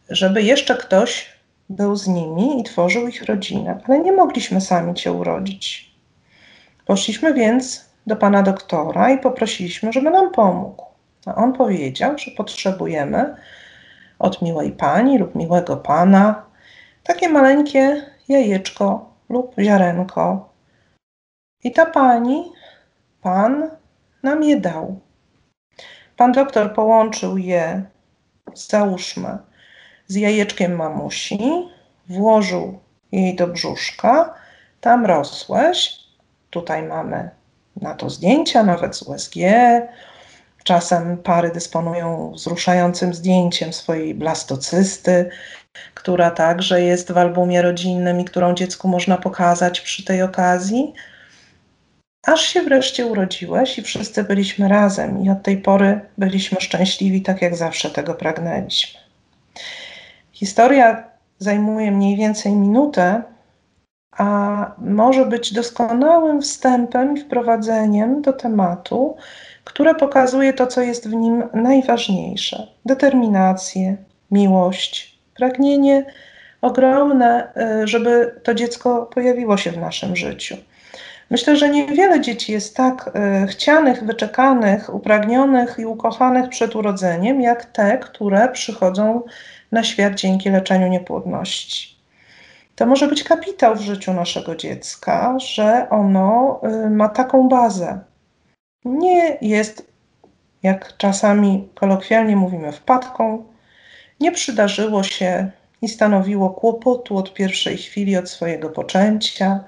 żeby 0.10 0.42
jeszcze 0.42 0.78
ktoś 0.78 1.34
był 1.70 1.96
z 1.96 2.08
nimi 2.08 2.60
i 2.60 2.64
tworzył 2.64 3.08
ich 3.08 3.24
rodzinę, 3.24 3.80
ale 3.88 4.00
nie 4.00 4.12
mogliśmy 4.12 4.62
sami 4.62 4.94
cię 4.94 5.12
urodzić. 5.12 5.94
Poszliśmy 6.86 7.34
więc 7.34 7.90
do 8.08 8.16
pana 8.16 8.44
doktora 8.44 9.12
i 9.12 9.18
poprosiliśmy, 9.18 9.94
żeby 9.94 10.10
nam 10.10 10.32
pomógł. 10.32 10.86
A 11.26 11.36
on 11.36 11.54
powiedział, 11.54 12.18
że 12.18 12.32
potrzebujemy 12.32 13.36
od 14.20 14.42
miłej 14.42 14.72
pani 14.72 15.18
lub 15.18 15.36
miłego 15.36 15.78
pana 15.78 16.46
takie 17.04 17.30
maleńkie 17.30 18.06
jajeczko 18.30 19.14
lub 19.30 19.56
ziarenko. 19.60 20.50
I 21.64 21.72
ta 21.72 21.86
pani, 21.86 22.52
pan 23.22 23.70
nam 24.24 24.44
je 24.44 24.60
dał. 24.60 25.00
Pan 26.18 26.32
doktor 26.32 26.74
połączył 26.74 27.38
je, 27.38 27.84
załóżmy, 28.54 29.38
z 30.08 30.16
jajeczkiem 30.16 30.76
mamusi, 30.76 31.40
włożył 32.10 32.80
jej 33.12 33.36
do 33.36 33.48
brzuszka, 33.48 34.34
tam 34.82 35.06
rosłeś. 35.06 36.00
Tutaj 36.50 36.84
mamy 36.84 37.30
na 37.82 37.96
to 37.96 38.10
zdjęcia, 38.10 38.64
nawet 38.64 38.96
z 38.96 39.02
USG. 39.02 39.36
Czasem 40.64 41.18
pary 41.18 41.52
dysponują 41.52 42.32
wzruszającym 42.32 43.14
zdjęciem 43.14 43.74
swojej 43.74 44.16
blastocysty, 44.16 45.30
która 45.94 46.32
także 46.32 46.82
jest 46.82 47.12
w 47.12 47.18
albumie 47.18 47.62
rodzinnym 47.62 48.20
i 48.20 48.26
którą 48.26 48.54
dziecku 48.54 48.88
można 48.88 49.18
pokazać 49.18 49.82
przy 49.82 50.06
tej 50.06 50.22
okazji. 50.22 50.94
Aż 52.24 52.42
się 52.42 52.62
wreszcie 52.62 53.06
urodziłeś 53.06 53.78
i 53.78 53.82
wszyscy 53.82 54.24
byliśmy 54.24 54.68
razem, 54.68 55.24
i 55.24 55.30
od 55.30 55.44
tej 55.44 55.58
pory 55.58 56.02
byliśmy 56.18 56.62
szczęśliwi, 56.62 57.22
tak 57.22 57.42
jak 57.42 57.56
zawsze 57.56 57.90
tego 57.90 58.14
pragnęliśmy. 58.14 59.00
Historia 60.32 61.04
zajmuje 61.40 61.92
mniej 61.92 62.18
więcej 62.18 62.52
minutę, 62.52 63.24
a 64.18 64.72
może 64.78 65.26
być 65.26 65.54
doskonałym 65.54 66.42
wstępem 66.42 67.18
i 67.18 67.22
wprowadzeniem 67.22 68.22
do 68.22 68.34
tematu, 68.34 69.16
które 69.64 69.96
pokazuje 69.96 70.54
to, 70.54 70.68
co 70.68 70.82
jest 70.82 71.10
w 71.10 71.14
nim 71.14 71.44
najważniejsze: 71.54 72.68
determinację, 72.86 73.98
miłość, 74.32 75.20
pragnienie 75.36 76.06
ogromne, 76.62 77.54
y, 77.84 77.88
żeby 77.88 78.40
to 78.44 78.54
dziecko 78.54 79.10
pojawiło 79.14 79.58
się 79.58 79.72
w 79.72 79.78
naszym 79.78 80.16
życiu. 80.16 80.58
Myślę, 81.30 81.58
że 81.58 81.70
niewiele 81.70 82.22
dzieci 82.22 82.52
jest 82.52 82.76
tak 82.76 83.12
y, 83.44 83.48
chcianych, 83.48 84.04
wyczekanych, 84.04 84.96
upragnionych 84.96 85.76
i 85.80 85.86
ukochanych 85.86 86.50
przed 86.50 86.76
urodzeniem, 86.76 87.42
jak 87.42 87.66
te, 87.66 87.98
które 87.98 88.50
przychodzą 88.50 89.22
na 89.72 89.84
świat 89.84 90.16
dzięki 90.16 90.50
leczeniu 90.50 90.88
niepłodności. 90.88 91.96
To 92.76 92.86
może 92.86 93.08
być 93.08 93.24
kapitał 93.24 93.76
w 93.76 93.82
życiu 93.82 94.14
naszego 94.14 94.56
dziecka, 94.56 95.40
że 95.40 95.90
ono 95.90 96.62
y, 96.86 96.90
ma 96.90 97.10
taką 97.10 97.50
bazę. 97.50 98.00
Nie 98.86 99.38
jest, 99.42 99.88
jak 100.64 100.98
czasami 100.98 101.70
kolokwialnie 101.76 102.36
mówimy, 102.36 102.72
wpadką, 102.72 103.46
nie 104.20 104.32
przydarzyło 104.32 105.04
się 105.04 105.52
i 105.82 105.90
stanowiło 105.90 106.50
kłopotu 106.50 107.18
od 107.18 107.34
pierwszej 107.34 107.78
chwili, 107.78 108.18
od 108.18 108.30
swojego 108.30 108.70
poczęcia, 108.70 109.64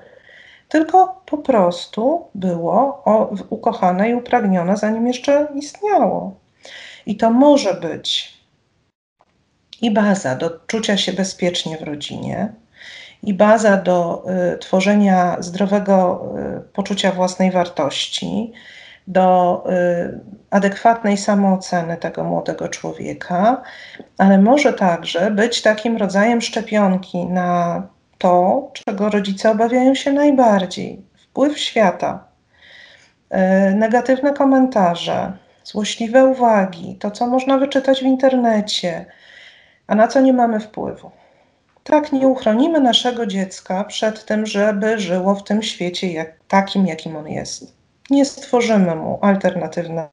tylko 0.69 1.21
po 1.25 1.37
prostu 1.37 2.27
było 2.35 3.03
ukochane 3.49 4.09
i 4.09 4.15
upragnione, 4.15 4.77
zanim 4.77 5.07
jeszcze 5.07 5.47
istniało. 5.55 6.39
I 7.05 7.17
to 7.17 7.29
może 7.29 7.73
być 7.73 8.35
i 9.81 9.91
baza 9.91 10.35
do 10.35 10.59
czucia 10.67 10.97
się 10.97 11.13
bezpiecznie 11.13 11.77
w 11.77 11.81
rodzinie, 11.81 12.53
i 13.23 13.33
baza 13.33 13.77
do 13.77 14.25
y, 14.53 14.57
tworzenia 14.57 15.37
zdrowego 15.39 16.25
y, 16.57 16.73
poczucia 16.73 17.11
własnej 17.11 17.51
wartości, 17.51 18.53
do 19.07 19.63
y, 19.69 20.19
adekwatnej 20.49 21.17
samooceny 21.17 21.97
tego 21.97 22.23
młodego 22.23 22.69
człowieka, 22.69 23.61
ale 24.17 24.37
może 24.37 24.73
także 24.73 25.31
być 25.31 25.61
takim 25.61 25.97
rodzajem 25.97 26.41
szczepionki 26.41 27.25
na 27.25 27.81
to, 28.17 28.71
czego 28.73 29.09
rodzice 29.09 29.51
obawiają 29.51 29.95
się 29.95 30.13
najbardziej 30.13 31.01
wpływ 31.17 31.59
świata, 31.59 32.27
y, 33.71 33.75
negatywne 33.75 34.33
komentarze, 34.33 35.37
złośliwe 35.63 36.25
uwagi, 36.25 36.95
to 36.99 37.11
co 37.11 37.27
można 37.27 37.57
wyczytać 37.57 37.99
w 37.99 38.05
internecie, 38.05 39.05
a 39.87 39.95
na 39.95 40.07
co 40.07 40.21
nie 40.21 40.33
mamy 40.33 40.59
wpływu. 40.59 41.11
Tak 41.83 42.11
nie 42.11 42.27
uchronimy 42.27 42.79
naszego 42.79 43.25
dziecka 43.25 43.83
przed 43.83 44.25
tym, 44.25 44.45
żeby 44.45 44.99
żyło 44.99 45.35
w 45.35 45.43
tym 45.43 45.63
świecie 45.63 46.13
jak, 46.13 46.33
takim, 46.47 46.87
jakim 46.87 47.15
on 47.15 47.27
jest. 47.27 47.75
Nie 48.09 48.25
stworzymy 48.25 48.95
mu 48.95 49.19
alternatywnego. 49.21 50.09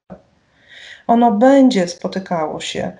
Ono 1.06 1.32
będzie 1.32 1.88
spotykało 1.88 2.60
się 2.60 2.92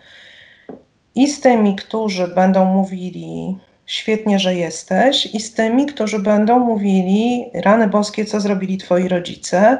i 1.14 1.28
z 1.28 1.40
tymi, 1.40 1.76
którzy 1.76 2.28
będą 2.28 2.64
mówili 2.64 3.58
świetnie, 3.86 4.38
że 4.38 4.54
jesteś, 4.54 5.26
i 5.26 5.40
z 5.40 5.54
tymi, 5.54 5.86
którzy 5.86 6.18
będą 6.18 6.58
mówili 6.58 7.50
rany 7.54 7.88
boskie, 7.88 8.24
co 8.24 8.40
zrobili 8.40 8.78
twoi 8.78 9.08
rodzice, 9.08 9.78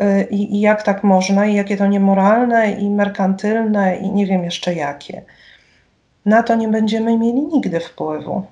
y, 0.00 0.26
i, 0.30 0.56
i 0.56 0.60
jak 0.60 0.82
tak 0.82 1.04
można, 1.04 1.46
i 1.46 1.54
jakie 1.54 1.76
to 1.76 1.86
niemoralne, 1.86 2.72
i 2.72 2.90
merkantylne, 2.90 3.96
i 3.96 4.10
nie 4.10 4.26
wiem 4.26 4.44
jeszcze 4.44 4.74
jakie. 4.74 5.22
Na 6.26 6.42
to 6.42 6.54
nie 6.54 6.68
będziemy 6.68 7.18
mieli 7.18 7.42
nigdy 7.42 7.80
wpływu. 7.80 8.42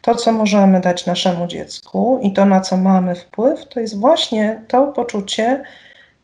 To, 0.00 0.14
co 0.14 0.32
możemy 0.32 0.80
dać 0.80 1.06
naszemu 1.06 1.46
dziecku 1.46 2.20
i 2.22 2.32
to, 2.32 2.44
na 2.44 2.60
co 2.60 2.76
mamy 2.76 3.14
wpływ, 3.14 3.68
to 3.68 3.80
jest 3.80 4.00
właśnie 4.00 4.62
to 4.68 4.86
poczucie, 4.86 5.62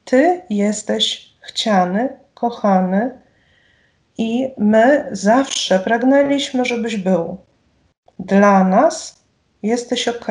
ty 0.04 0.42
jesteś 0.50 1.32
chciany, 1.40 2.08
kochany 2.34 3.10
i 4.18 4.50
my 4.58 5.08
zawsze 5.12 5.78
pragnęliśmy, 5.78 6.64
żebyś 6.64 6.96
był. 6.96 7.38
Dla 8.18 8.64
nas 8.64 9.24
jesteś 9.62 10.08
ok. 10.08 10.26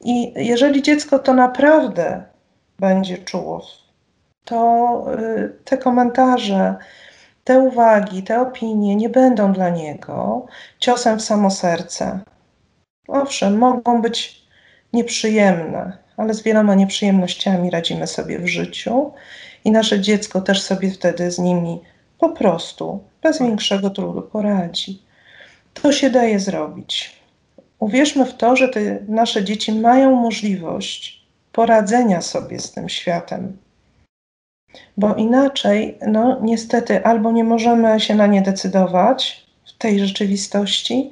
I 0.00 0.32
jeżeli 0.36 0.82
dziecko 0.82 1.18
to 1.18 1.34
naprawdę 1.34 2.24
będzie 2.78 3.18
czuło, 3.18 3.66
to 4.44 5.04
y, 5.18 5.56
te 5.64 5.78
komentarze, 5.78 6.76
te 7.44 7.58
uwagi, 7.58 8.22
te 8.22 8.40
opinie 8.40 8.96
nie 8.96 9.08
będą 9.08 9.52
dla 9.52 9.68
niego 9.68 10.46
ciosem 10.78 11.18
w 11.18 11.22
samo 11.22 11.50
serce. 11.50 12.20
Owszem, 13.08 13.58
mogą 13.58 14.02
być 14.02 14.42
nieprzyjemne, 14.92 15.98
ale 16.16 16.34
z 16.34 16.42
wieloma 16.42 16.74
nieprzyjemnościami 16.74 17.70
radzimy 17.70 18.06
sobie 18.06 18.38
w 18.38 18.46
życiu 18.46 19.12
i 19.64 19.70
nasze 19.70 20.00
dziecko 20.00 20.40
też 20.40 20.62
sobie 20.62 20.90
wtedy 20.90 21.30
z 21.30 21.38
nimi 21.38 21.80
po 22.18 22.28
prostu 22.28 23.04
bez 23.22 23.38
większego 23.38 23.90
trudu 23.90 24.22
poradzi. 24.22 25.07
To 25.82 25.92
się 25.92 26.10
daje 26.10 26.40
zrobić. 26.40 27.18
Uwierzmy 27.78 28.24
w 28.24 28.34
to, 28.34 28.56
że 28.56 28.68
te 28.68 28.98
nasze 29.08 29.44
dzieci 29.44 29.72
mają 29.72 30.16
możliwość 30.16 31.26
poradzenia 31.52 32.20
sobie 32.20 32.60
z 32.60 32.72
tym 32.72 32.88
światem, 32.88 33.56
bo 34.96 35.14
inaczej, 35.14 35.98
no 36.06 36.38
niestety, 36.42 37.04
albo 37.04 37.32
nie 37.32 37.44
możemy 37.44 38.00
się 38.00 38.14
na 38.14 38.26
nie 38.26 38.42
decydować 38.42 39.46
w 39.66 39.78
tej 39.78 40.00
rzeczywistości, 40.00 41.10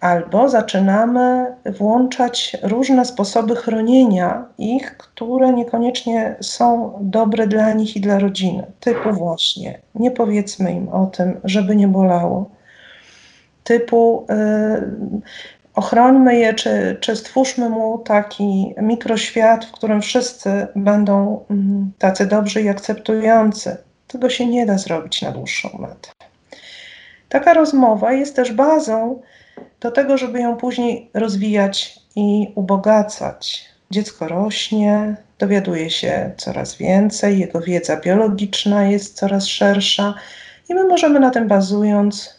albo 0.00 0.48
zaczynamy 0.48 1.46
włączać 1.78 2.56
różne 2.62 3.04
sposoby 3.04 3.56
chronienia 3.56 4.44
ich, 4.58 4.96
które 4.96 5.52
niekoniecznie 5.52 6.36
są 6.40 6.98
dobre 7.00 7.46
dla 7.46 7.72
nich 7.72 7.96
i 7.96 8.00
dla 8.00 8.18
rodziny. 8.18 8.66
Typu 8.80 9.12
właśnie, 9.12 9.78
nie 9.94 10.10
powiedzmy 10.10 10.72
im 10.72 10.88
o 10.88 11.06
tym, 11.06 11.40
żeby 11.44 11.76
nie 11.76 11.88
bolało. 11.88 12.55
Typu 13.66 14.26
yy, 14.28 15.20
ochrońmy 15.74 16.36
je, 16.36 16.54
czy, 16.54 16.96
czy 17.00 17.16
stwórzmy 17.16 17.70
mu 17.70 17.98
taki 17.98 18.74
mikroświat, 18.82 19.64
w 19.64 19.72
którym 19.72 20.02
wszyscy 20.02 20.66
będą 20.76 21.44
mm, 21.50 21.92
tacy 21.98 22.26
dobrzy 22.26 22.62
i 22.62 22.68
akceptujący. 22.68 23.76
Tego 24.06 24.30
się 24.30 24.46
nie 24.46 24.66
da 24.66 24.78
zrobić 24.78 25.22
na 25.22 25.30
dłuższą 25.30 25.68
metę. 25.78 26.10
Taka 27.28 27.54
rozmowa 27.54 28.12
jest 28.12 28.36
też 28.36 28.52
bazą 28.52 29.20
do 29.80 29.90
tego, 29.90 30.18
żeby 30.18 30.40
ją 30.40 30.56
później 30.56 31.10
rozwijać 31.14 31.98
i 32.16 32.52
ubogacać. 32.54 33.64
Dziecko 33.90 34.28
rośnie, 34.28 35.16
dowiaduje 35.38 35.90
się 35.90 36.30
coraz 36.36 36.76
więcej, 36.76 37.38
jego 37.38 37.60
wiedza 37.60 37.96
biologiczna 37.96 38.84
jest 38.84 39.16
coraz 39.16 39.46
szersza 39.46 40.14
i 40.68 40.74
my 40.74 40.84
możemy 40.84 41.20
na 41.20 41.30
tym 41.30 41.48
bazując 41.48 42.35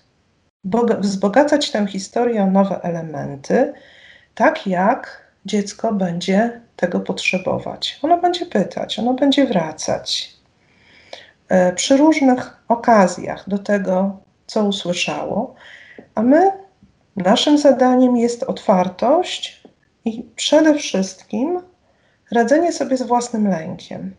wzbogacać 0.99 1.72
tę 1.72 1.88
historię 1.88 2.43
o 2.43 2.51
nowe 2.51 2.82
elementy, 2.82 3.74
tak 4.36 4.68
jak 4.68 5.28
dziecko 5.45 5.93
będzie 5.93 6.61
tego 6.76 6.99
potrzebować. 6.99 7.99
Ono 8.01 8.18
będzie 8.18 8.45
pytać, 8.45 8.99
ono 8.99 9.13
będzie 9.13 9.45
wracać 9.47 10.34
e, 11.49 11.74
przy 11.74 11.97
różnych 11.97 12.63
okazjach 12.68 13.49
do 13.49 13.57
tego, 13.57 14.18
co 14.47 14.65
usłyszało, 14.65 15.55
a 16.15 16.22
my, 16.22 16.51
naszym 17.15 17.57
zadaniem 17.57 18.18
jest 18.18 18.43
otwartość 18.43 19.63
i 20.05 20.24
przede 20.36 20.74
wszystkim 20.76 21.61
radzenie 22.32 22.72
sobie 22.72 22.97
z 22.97 23.01
własnym 23.01 23.47
lękiem. 23.47 24.15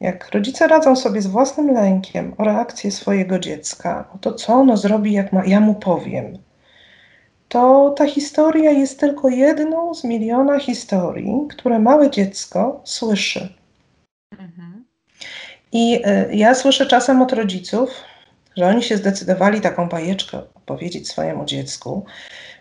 Jak 0.00 0.30
rodzice 0.30 0.68
radzą 0.68 0.96
sobie 0.96 1.22
z 1.22 1.26
własnym 1.26 1.74
lękiem 1.74 2.34
o 2.38 2.44
reakcję 2.44 2.90
swojego 2.90 3.38
dziecka, 3.38 4.08
o 4.14 4.18
to, 4.18 4.34
co 4.34 4.52
ono 4.52 4.76
zrobi, 4.76 5.12
jak 5.12 5.32
ma, 5.32 5.44
ja 5.44 5.60
mu 5.60 5.74
powiem, 5.74 6.38
to 7.48 7.94
ta 7.96 8.06
historia 8.06 8.70
jest 8.70 9.00
tylko 9.00 9.28
jedną 9.28 9.94
z 9.94 10.04
miliona 10.04 10.58
historii, 10.58 11.46
które 11.50 11.78
małe 11.78 12.10
dziecko 12.10 12.80
słyszy. 12.84 13.54
Mhm. 14.32 14.84
I 15.72 16.02
y, 16.06 16.34
ja 16.36 16.54
słyszę 16.54 16.86
czasem 16.86 17.22
od 17.22 17.32
rodziców, 17.32 17.90
że 18.56 18.66
oni 18.66 18.82
się 18.82 18.96
zdecydowali 18.96 19.60
taką 19.60 19.88
bajeczkę 19.88 20.38
opowiedzieć 20.54 21.08
swojemu 21.08 21.44
dziecku, 21.44 22.04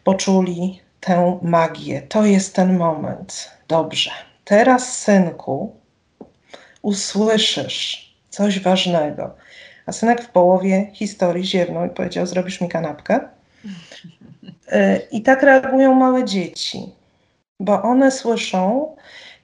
poczuli 0.03 0.81
tę 0.99 1.39
magię. 1.41 2.01
To 2.01 2.25
jest 2.25 2.55
ten 2.55 2.77
moment. 2.77 3.51
Dobrze. 3.67 4.11
Teraz, 4.45 4.97
synku, 4.97 5.75
usłyszysz 6.87 8.13
coś 8.29 8.59
ważnego. 8.59 9.35
A 9.85 9.91
synek 9.91 10.21
w 10.21 10.29
połowie 10.29 10.89
historii 10.93 11.45
ziewnął 11.45 11.85
i 11.85 11.89
powiedział: 11.89 12.25
Zrobisz 12.25 12.61
mi 12.61 12.69
kanapkę? 12.69 13.19
Y, 14.73 15.07
I 15.11 15.21
tak 15.21 15.43
reagują 15.43 15.95
małe 15.95 16.25
dzieci, 16.25 16.79
bo 17.59 17.81
one 17.81 18.11
słyszą 18.11 18.95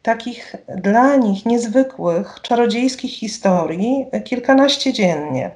takich 0.02 0.56
dla 0.76 1.16
nich 1.16 1.46
niezwykłych, 1.46 2.40
czarodziejskich 2.42 3.12
historii 3.12 4.06
kilkanaście 4.24 4.94
dziennie. 4.94 5.52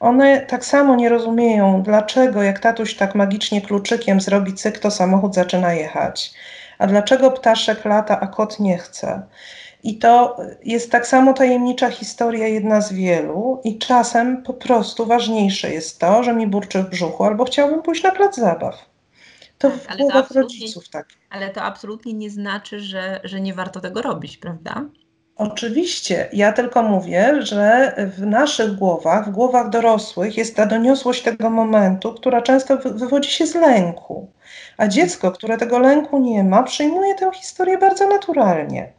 One 0.00 0.40
tak 0.40 0.64
samo 0.64 0.96
nie 0.96 1.08
rozumieją, 1.08 1.82
dlaczego 1.82 2.42
jak 2.42 2.58
tatuś 2.58 2.96
tak 2.96 3.14
magicznie 3.14 3.60
kluczykiem 3.60 4.20
zrobi 4.20 4.54
cyk, 4.54 4.78
to 4.78 4.90
samochód 4.90 5.34
zaczyna 5.34 5.72
jechać. 5.72 6.34
A 6.78 6.86
dlaczego 6.86 7.30
ptaszek 7.30 7.84
lata, 7.84 8.20
a 8.20 8.26
kot 8.26 8.60
nie 8.60 8.78
chce? 8.78 9.22
I 9.82 9.98
to 9.98 10.36
jest 10.64 10.90
tak 10.90 11.06
samo 11.06 11.32
tajemnicza 11.32 11.90
historia, 11.90 12.46
jedna 12.46 12.80
z 12.80 12.92
wielu, 12.92 13.60
i 13.64 13.78
czasem 13.78 14.42
po 14.42 14.54
prostu 14.54 15.06
ważniejsze 15.06 15.70
jest 15.70 15.98
to, 15.98 16.22
że 16.22 16.34
mi 16.34 16.46
burczy 16.46 16.82
w 16.82 16.90
brzuchu, 16.90 17.24
albo 17.24 17.44
chciałbym 17.44 17.82
pójść 17.82 18.02
na 18.02 18.10
plac 18.10 18.36
zabaw. 18.36 18.74
To 19.58 19.70
tak, 19.70 19.96
w 19.96 20.00
głowach 20.00 20.30
rodziców 20.30 20.88
tak. 20.88 21.06
Ale 21.30 21.50
to 21.50 21.62
absolutnie 21.62 22.12
nie 22.12 22.30
znaczy, 22.30 22.80
że, 22.80 23.20
że 23.24 23.40
nie 23.40 23.54
warto 23.54 23.80
tego 23.80 24.02
robić, 24.02 24.36
prawda? 24.36 24.84
Oczywiście. 25.36 26.28
Ja 26.32 26.52
tylko 26.52 26.82
mówię, 26.82 27.42
że 27.42 27.94
w 28.16 28.26
naszych 28.26 28.74
głowach, 28.74 29.28
w 29.28 29.30
głowach 29.30 29.70
dorosłych 29.70 30.36
jest 30.36 30.56
ta 30.56 30.66
doniosłość 30.66 31.22
tego 31.22 31.50
momentu, 31.50 32.14
która 32.14 32.42
często 32.42 32.76
wywodzi 32.76 33.30
się 33.30 33.46
z 33.46 33.54
lęku. 33.54 34.30
A 34.76 34.88
dziecko, 34.88 35.32
które 35.32 35.58
tego 35.58 35.78
lęku 35.78 36.18
nie 36.18 36.44
ma, 36.44 36.62
przyjmuje 36.62 37.14
tę 37.14 37.30
historię 37.34 37.78
bardzo 37.78 38.08
naturalnie. 38.08 38.92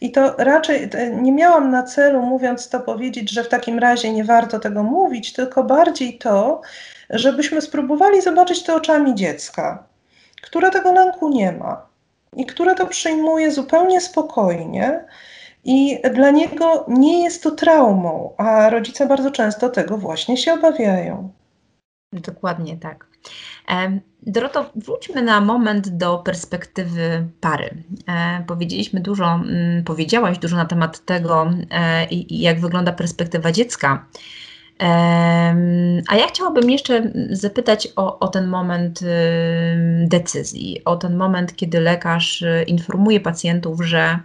I 0.00 0.12
to 0.12 0.34
raczej 0.38 0.90
nie 1.12 1.32
miałam 1.32 1.70
na 1.70 1.82
celu, 1.82 2.22
mówiąc 2.22 2.68
to, 2.68 2.80
powiedzieć, 2.80 3.30
że 3.30 3.44
w 3.44 3.48
takim 3.48 3.78
razie 3.78 4.12
nie 4.12 4.24
warto 4.24 4.58
tego 4.58 4.82
mówić, 4.82 5.32
tylko 5.32 5.64
bardziej 5.64 6.18
to, 6.18 6.60
żebyśmy 7.10 7.60
spróbowali 7.60 8.22
zobaczyć 8.22 8.62
to 8.62 8.74
oczami 8.74 9.14
dziecka, 9.14 9.84
które 10.42 10.70
tego 10.70 10.92
lęku 10.92 11.28
nie 11.28 11.52
ma 11.52 11.86
i 12.36 12.46
które 12.46 12.74
to 12.74 12.86
przyjmuje 12.86 13.50
zupełnie 13.50 14.00
spokojnie. 14.00 15.04
I 15.64 15.98
dla 16.14 16.30
niego 16.30 16.84
nie 16.88 17.24
jest 17.24 17.42
to 17.42 17.50
traumą, 17.50 18.34
a 18.36 18.70
rodzice 18.70 19.06
bardzo 19.06 19.30
często 19.30 19.68
tego 19.68 19.98
właśnie 19.98 20.36
się 20.36 20.52
obawiają. 20.52 21.32
Dokładnie 22.12 22.76
tak. 22.76 23.06
Doroto, 24.26 24.70
wróćmy 24.76 25.22
na 25.22 25.40
moment 25.40 25.88
do 25.88 26.18
perspektywy 26.18 27.26
pary. 27.40 27.70
E, 28.08 28.44
powiedzieliśmy 28.46 29.00
dużo, 29.00 29.40
powiedziałaś 29.84 30.38
dużo 30.38 30.56
na 30.56 30.64
temat 30.64 31.04
tego, 31.04 31.50
e, 31.70 32.06
jak 32.30 32.60
wygląda 32.60 32.92
perspektywa 32.92 33.52
dziecka. 33.52 34.06
A 36.08 36.16
ja 36.16 36.26
chciałabym 36.28 36.70
jeszcze 36.70 37.12
zapytać 37.30 37.88
o, 37.96 38.18
o, 38.18 38.28
ten 38.28 38.46
moment 38.46 39.00
decyzji, 40.04 40.84
o 40.84 40.96
ten 40.96 41.16
moment, 41.16 41.56
kiedy 41.56 41.80
lekarz 41.80 42.42
y, 42.42 42.64
informuje 42.66 43.20
pacjentów, 43.20 43.80
że, 43.84 44.18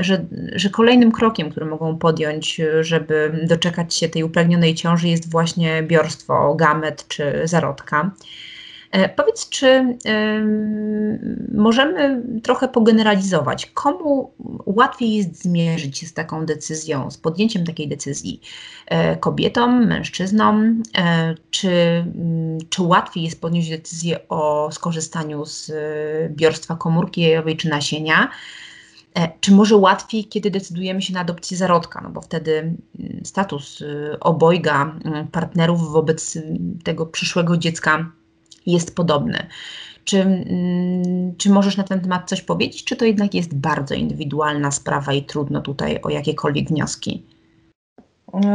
że, 0.00 0.24
że 0.52 0.70
kolejnym 0.70 1.12
krokiem, 1.12 1.50
który 1.50 1.66
mogą 1.66 1.98
podjąć, 1.98 2.60
żeby 2.80 3.40
doczekać 3.48 3.94
się 3.94 4.08
tej 4.08 4.24
upragnionej 4.24 4.74
ciąży, 4.74 5.08
jest 5.08 5.30
właśnie 5.30 5.82
biorstwo 5.82 6.54
gamet 6.54 7.08
czy 7.08 7.40
zarodka. 7.44 8.10
E, 8.90 9.08
powiedz, 9.08 9.48
czy 9.48 9.98
możemy 11.54 12.22
trochę 12.42 12.68
pogeneralizować, 12.68 13.66
komu 13.66 14.32
łatwiej 14.66 15.14
jest 15.14 15.42
zmierzyć 15.42 15.98
się 15.98 16.06
z 16.06 16.12
taką 16.12 16.46
decyzją, 16.46 17.10
z 17.10 17.18
podjęciem 17.18 17.64
takiej 17.64 17.88
decyzji? 17.88 18.40
E, 18.86 19.16
kobietom, 19.16 19.86
mężczyznom? 19.86 20.82
E, 20.98 21.34
czy, 21.50 21.70
mm, 21.70 22.58
czy 22.70 22.82
łatwiej 22.82 23.24
jest 23.24 23.40
podjąć 23.40 23.70
decyzję 23.70 24.28
o 24.28 24.68
skorzystaniu 24.72 25.44
z 25.44 25.72
biorstwa 26.30 26.76
komórki 26.76 27.20
jajowej 27.20 27.56
czy 27.56 27.68
nasienia? 27.68 28.30
Czy 29.40 29.52
może 29.52 29.76
łatwiej, 29.76 30.24
kiedy 30.24 30.50
decydujemy 30.50 31.02
się 31.02 31.14
na 31.14 31.20
adopcję 31.20 31.56
zarodka, 31.56 32.00
no 32.00 32.10
bo 32.10 32.20
wtedy 32.20 32.58
mm, 32.58 33.24
status 33.24 33.82
obojga 34.20 34.96
mm, 35.04 35.26
partnerów 35.26 35.92
wobec 35.92 36.38
tego 36.84 37.06
przyszłego 37.06 37.56
dziecka 37.56 38.10
jest 38.66 38.96
podobny. 38.96 39.46
Czy, 40.04 40.20
mm, 40.20 41.36
czy 41.36 41.50
możesz 41.50 41.76
na 41.76 41.84
ten 41.84 42.00
temat 42.00 42.28
coś 42.28 42.42
powiedzieć, 42.42 42.84
czy 42.84 42.96
to 42.96 43.04
jednak 43.04 43.34
jest 43.34 43.54
bardzo 43.54 43.94
indywidualna 43.94 44.70
sprawa 44.70 45.12
i 45.12 45.22
trudno 45.22 45.60
tutaj 45.60 45.98
o 46.02 46.10
jakiekolwiek 46.10 46.68
wnioski? 46.68 47.26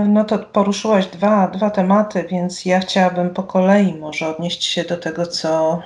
No 0.07 0.23
to 0.25 0.39
poruszyłaś 0.39 1.07
dwa, 1.07 1.47
dwa 1.47 1.69
tematy, 1.69 2.25
więc 2.31 2.65
ja 2.65 2.79
chciałabym 2.79 3.29
po 3.29 3.43
kolei 3.43 3.93
może 3.93 4.35
odnieść 4.35 4.63
się 4.63 4.83
do 4.83 4.97
tego, 4.97 5.25
co 5.25 5.81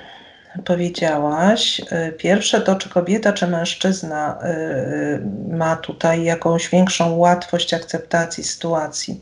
powiedziałaś. 0.64 1.82
Pierwsze 2.18 2.60
to, 2.60 2.76
czy 2.76 2.88
kobieta, 2.88 3.32
czy 3.32 3.46
mężczyzna 3.46 4.38
y, 4.42 4.48
y, 4.48 5.22
ma 5.48 5.76
tutaj 5.76 6.24
jakąś 6.24 6.68
większą 6.68 7.16
łatwość 7.16 7.74
akceptacji 7.74 8.44
sytuacji. 8.44 9.20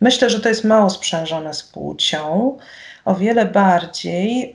Myślę, 0.00 0.30
że 0.30 0.40
to 0.40 0.48
jest 0.48 0.64
mało 0.64 0.90
sprzężone 0.90 1.54
z 1.54 1.62
płcią 1.62 2.56
o 3.04 3.14
wiele 3.14 3.46
bardziej 3.46 4.54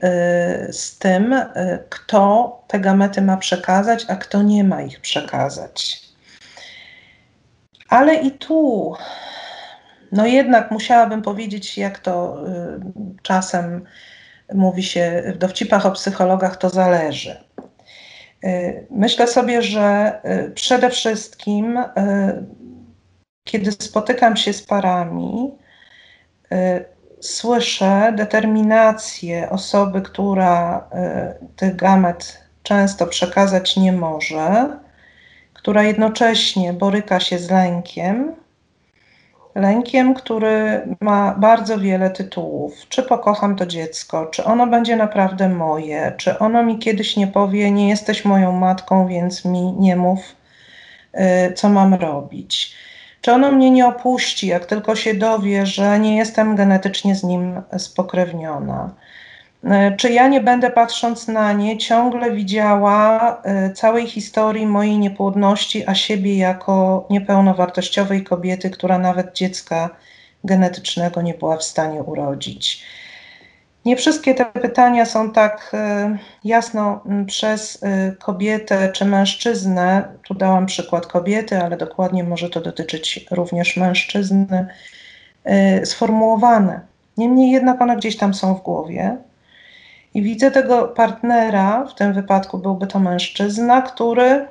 y, 0.68 0.72
z 0.72 0.98
tym, 0.98 1.32
y, 1.32 1.48
kto 1.88 2.62
te 2.66 2.80
gamety 2.80 3.22
ma 3.22 3.36
przekazać, 3.36 4.04
a 4.08 4.16
kto 4.16 4.42
nie 4.42 4.64
ma 4.64 4.82
ich 4.82 5.00
przekazać. 5.00 6.02
Ale 7.88 8.14
i 8.14 8.30
tu, 8.30 8.94
no 10.12 10.26
jednak 10.26 10.70
musiałabym 10.70 11.22
powiedzieć, 11.22 11.78
jak 11.78 11.98
to 11.98 12.44
y, 12.48 12.80
czasem 13.22 13.84
mówi 14.54 14.82
się 14.82 15.22
w 15.34 15.38
dowcipach 15.38 15.86
o 15.86 15.90
psychologach, 15.90 16.56
to 16.56 16.70
zależy. 16.70 17.44
Myślę 18.90 19.26
sobie, 19.26 19.62
że 19.62 20.12
przede 20.54 20.90
wszystkim, 20.90 21.78
kiedy 23.44 23.72
spotykam 23.72 24.36
się 24.36 24.52
z 24.52 24.62
parami, 24.62 25.58
słyszę 27.20 28.12
determinację 28.16 29.50
osoby, 29.50 30.02
która 30.02 30.88
y, 31.42 31.56
tych 31.56 31.76
gamet 31.76 32.42
często 32.62 33.06
przekazać 33.06 33.76
nie 33.76 33.92
może, 33.92 34.78
która 35.54 35.82
jednocześnie 35.82 36.72
boryka 36.72 37.20
się 37.20 37.38
z 37.38 37.50
lękiem, 37.50 38.34
lękiem, 39.58 40.14
który 40.14 40.82
ma 41.00 41.34
bardzo 41.38 41.78
wiele 41.78 42.10
tytułów. 42.10 42.74
Czy 42.88 43.02
pokocham 43.02 43.56
to 43.56 43.66
dziecko, 43.66 44.26
czy 44.26 44.44
ono 44.44 44.66
będzie 44.66 44.96
naprawdę 44.96 45.48
moje, 45.48 46.12
czy 46.16 46.38
ono 46.38 46.62
mi 46.62 46.78
kiedyś 46.78 47.16
nie 47.16 47.26
powie, 47.26 47.70
nie 47.70 47.88
jesteś 47.88 48.24
moją 48.24 48.52
matką, 48.52 49.08
więc 49.08 49.44
mi 49.44 49.72
nie 49.72 49.96
mów, 49.96 50.20
y, 51.14 51.52
co 51.52 51.68
mam 51.68 51.94
robić 51.94 52.74
czy 53.20 53.32
ono 53.32 53.52
mnie 53.52 53.70
nie 53.70 53.86
opuści, 53.86 54.46
jak 54.46 54.66
tylko 54.66 54.96
się 54.96 55.14
dowie, 55.14 55.66
że 55.66 55.98
nie 55.98 56.16
jestem 56.16 56.56
genetycznie 56.56 57.14
z 57.14 57.24
nim 57.24 57.62
spokrewniona? 57.78 58.94
E, 59.64 59.96
czy 59.96 60.12
ja 60.12 60.28
nie 60.28 60.40
będę 60.40 60.70
patrząc 60.70 61.28
na 61.28 61.52
nie 61.52 61.78
ciągle 61.78 62.30
widziała 62.30 63.42
e, 63.42 63.72
całej 63.72 64.06
historii 64.06 64.66
mojej 64.66 64.98
niepłodności, 64.98 65.84
a 65.86 65.94
siebie 65.94 66.38
jako 66.38 67.06
niepełnowartościowej 67.10 68.24
kobiety, 68.24 68.70
która 68.70 68.98
nawet 68.98 69.32
dziecka 69.32 69.90
genetycznego 70.44 71.22
nie 71.22 71.34
była 71.34 71.56
w 71.56 71.64
stanie 71.64 72.02
urodzić? 72.02 72.84
Nie 73.84 73.96
wszystkie 73.96 74.34
te 74.34 74.44
pytania 74.44 75.06
są 75.06 75.32
tak 75.32 75.70
e, 75.74 76.18
jasno 76.44 77.04
przez 77.26 77.84
kobietę 78.18 78.92
czy 78.92 79.04
mężczyznę, 79.04 80.08
tu 80.22 80.34
dałam 80.34 80.66
przykład 80.66 81.06
kobiety, 81.06 81.58
ale 81.58 81.76
dokładnie 81.76 82.24
może 82.24 82.50
to 82.50 82.60
dotyczyć 82.60 83.26
również 83.30 83.76
mężczyzny, 83.76 84.66
sformułowane. 85.84 86.80
Niemniej 87.16 87.50
jednak 87.50 87.82
one 87.82 87.96
gdzieś 87.96 88.16
tam 88.16 88.34
są 88.34 88.54
w 88.54 88.62
głowie. 88.62 89.16
I 90.14 90.22
widzę 90.22 90.50
tego 90.50 90.88
partnera, 90.88 91.84
w 91.84 91.94
tym 91.94 92.12
wypadku 92.12 92.58
byłby 92.58 92.86
to 92.86 92.98
mężczyzna, 92.98 93.82
który 93.82 94.46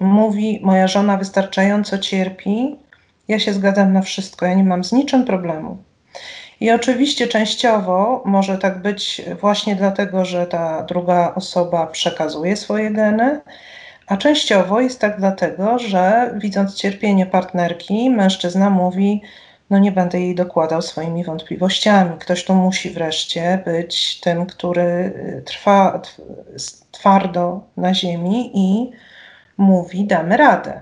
mówi: 0.00 0.60
Moja 0.62 0.88
żona 0.88 1.16
wystarczająco 1.16 1.98
cierpi, 1.98 2.76
ja 3.28 3.38
się 3.38 3.52
zgadzam 3.52 3.92
na 3.92 4.02
wszystko, 4.02 4.46
ja 4.46 4.54
nie 4.54 4.64
mam 4.64 4.84
z 4.84 4.92
niczym 4.92 5.24
problemu. 5.24 5.76
I 6.60 6.70
oczywiście 6.70 7.28
częściowo 7.28 8.22
może 8.24 8.58
tak 8.58 8.82
być 8.82 9.22
właśnie 9.40 9.76
dlatego, 9.76 10.24
że 10.24 10.46
ta 10.46 10.82
druga 10.82 11.34
osoba 11.34 11.86
przekazuje 11.86 12.56
swoje 12.56 12.90
geny, 12.90 13.40
a 14.06 14.16
częściowo 14.16 14.80
jest 14.80 15.00
tak 15.00 15.18
dlatego, 15.18 15.78
że 15.78 16.34
widząc 16.36 16.74
cierpienie 16.74 17.26
partnerki, 17.26 18.10
mężczyzna 18.10 18.70
mówi: 18.70 19.22
No, 19.72 19.78
nie 19.78 19.92
będę 19.92 20.20
jej 20.20 20.34
dokładał 20.34 20.82
swoimi 20.82 21.24
wątpliwościami. 21.24 22.18
Ktoś 22.18 22.44
tu 22.44 22.54
musi 22.54 22.90
wreszcie 22.90 23.62
być 23.64 24.20
tym, 24.20 24.46
który 24.46 25.12
trwa 25.44 26.02
twardo 26.90 27.60
na 27.76 27.94
ziemi 27.94 28.50
i 28.54 28.90
mówi: 29.58 30.04
Damy 30.06 30.36
radę. 30.36 30.80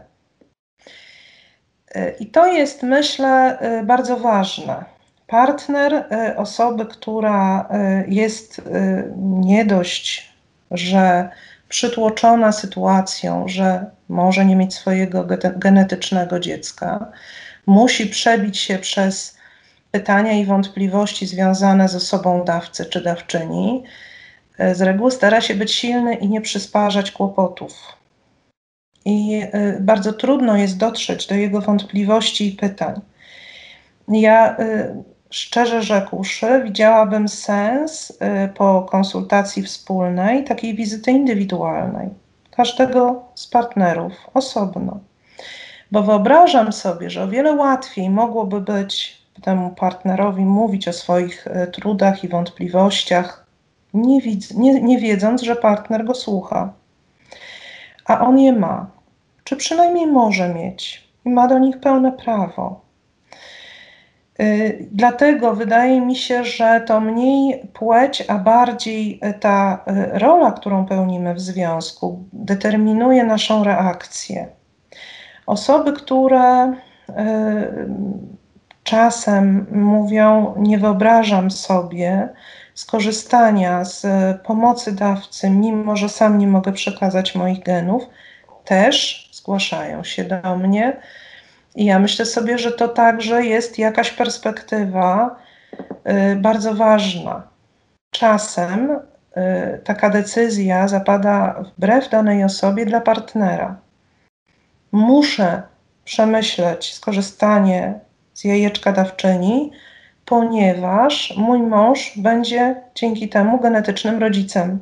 I 2.20 2.26
to 2.26 2.46
jest, 2.46 2.82
myślę, 2.82 3.58
bardzo 3.86 4.16
ważne 4.16 4.84
partner 5.30 5.94
y, 5.94 6.36
osoby, 6.36 6.86
która 6.86 7.60
y, 7.60 8.04
jest 8.08 8.58
y, 8.58 8.62
nie 9.16 9.64
dość, 9.64 10.32
że 10.70 11.28
przytłoczona 11.68 12.52
sytuacją, 12.52 13.48
że 13.48 13.86
może 14.08 14.44
nie 14.44 14.56
mieć 14.56 14.74
swojego 14.74 15.26
genetycznego 15.56 16.40
dziecka, 16.40 17.12
musi 17.66 18.06
przebić 18.06 18.58
się 18.58 18.78
przez 18.78 19.38
pytania 19.90 20.32
i 20.32 20.44
wątpliwości 20.44 21.26
związane 21.26 21.88
z 21.88 21.94
osobą 21.94 22.44
dawcy 22.44 22.84
czy 22.84 23.00
dawczyni, 23.00 23.82
z 24.72 24.82
reguły 24.82 25.10
stara 25.10 25.40
się 25.40 25.54
być 25.54 25.72
silny 25.72 26.14
i 26.14 26.28
nie 26.28 26.40
przysparzać 26.40 27.10
kłopotów. 27.10 27.72
I 29.04 29.42
bardzo 29.80 30.12
trudno 30.12 30.56
jest 30.56 30.76
dotrzeć 30.76 31.26
do 31.26 31.34
jego 31.34 31.60
wątpliwości 31.60 32.48
i 32.48 32.56
pytań. 32.56 33.00
Ja 34.08 34.56
szczerze 35.30 35.82
rzekłszy, 35.82 36.62
widziałabym 36.64 37.28
sens 37.28 38.18
po 38.54 38.82
konsultacji 38.82 39.62
wspólnej 39.62 40.44
takiej 40.44 40.74
wizyty 40.74 41.10
indywidualnej, 41.10 42.08
każdego 42.50 43.24
z 43.34 43.46
partnerów 43.46 44.12
osobno. 44.34 45.00
Bo 45.92 46.02
wyobrażam 46.02 46.72
sobie, 46.72 47.10
że 47.10 47.22
o 47.22 47.28
wiele 47.28 47.52
łatwiej 47.52 48.10
mogłoby 48.10 48.60
być 48.60 49.20
temu 49.42 49.70
partnerowi 49.70 50.44
mówić 50.44 50.88
o 50.88 50.92
swoich 50.92 51.46
y, 51.46 51.66
trudach 51.66 52.24
i 52.24 52.28
wątpliwościach, 52.28 53.46
nie, 53.94 54.20
widz, 54.20 54.54
nie, 54.54 54.82
nie 54.82 54.98
wiedząc, 54.98 55.42
że 55.42 55.56
partner 55.56 56.04
go 56.04 56.14
słucha. 56.14 56.72
a 58.04 58.20
on 58.20 58.38
je 58.38 58.52
ma, 58.52 58.86
czy 59.44 59.56
przynajmniej 59.56 60.06
może 60.06 60.54
mieć 60.54 61.08
i 61.24 61.30
ma 61.30 61.48
do 61.48 61.58
nich 61.58 61.80
pełne 61.80 62.12
prawo. 62.12 62.80
Y, 64.40 64.88
dlatego 64.92 65.54
wydaje 65.54 66.00
mi 66.00 66.16
się, 66.16 66.44
że 66.44 66.80
to 66.86 67.00
mniej 67.00 67.68
płeć, 67.72 68.24
a 68.28 68.38
bardziej 68.38 69.20
ta 69.40 69.84
y, 70.14 70.18
rola, 70.18 70.52
którą 70.52 70.86
pełnimy 70.86 71.34
w 71.34 71.40
związku, 71.40 72.24
determinuje 72.32 73.24
naszą 73.24 73.64
reakcję. 73.64 74.59
Osoby, 75.50 75.92
które 75.92 76.72
y, 76.72 76.74
czasem 78.84 79.66
mówią: 79.72 80.54
Nie 80.58 80.78
wyobrażam 80.78 81.50
sobie 81.50 82.28
skorzystania 82.74 83.84
z 83.84 84.06
pomocy 84.42 84.92
dawcy, 84.92 85.50
mimo 85.50 85.96
że 85.96 86.08
sam 86.08 86.38
nie 86.38 86.46
mogę 86.46 86.72
przekazać 86.72 87.34
moich 87.34 87.62
genów, 87.62 88.02
też 88.64 89.28
zgłaszają 89.32 90.04
się 90.04 90.24
do 90.24 90.56
mnie 90.56 90.96
i 91.74 91.84
ja 91.84 91.98
myślę 91.98 92.24
sobie, 92.26 92.58
że 92.58 92.72
to 92.72 92.88
także 92.88 93.44
jest 93.44 93.78
jakaś 93.78 94.10
perspektywa 94.10 95.36
y, 96.32 96.36
bardzo 96.36 96.74
ważna. 96.74 97.42
Czasem 98.10 98.90
y, 98.90 99.00
taka 99.84 100.10
decyzja 100.10 100.88
zapada 100.88 101.64
wbrew 101.76 102.08
danej 102.08 102.44
osobie 102.44 102.86
dla 102.86 103.00
partnera. 103.00 103.89
Muszę 104.92 105.62
przemyśleć 106.04 106.94
skorzystanie 106.94 108.00
z 108.34 108.44
jajeczka 108.44 108.92
dawczyni, 108.92 109.72
ponieważ 110.24 111.34
mój 111.36 111.60
mąż 111.60 112.12
będzie 112.16 112.76
dzięki 112.94 113.28
temu 113.28 113.60
genetycznym 113.60 114.18
rodzicem. 114.18 114.78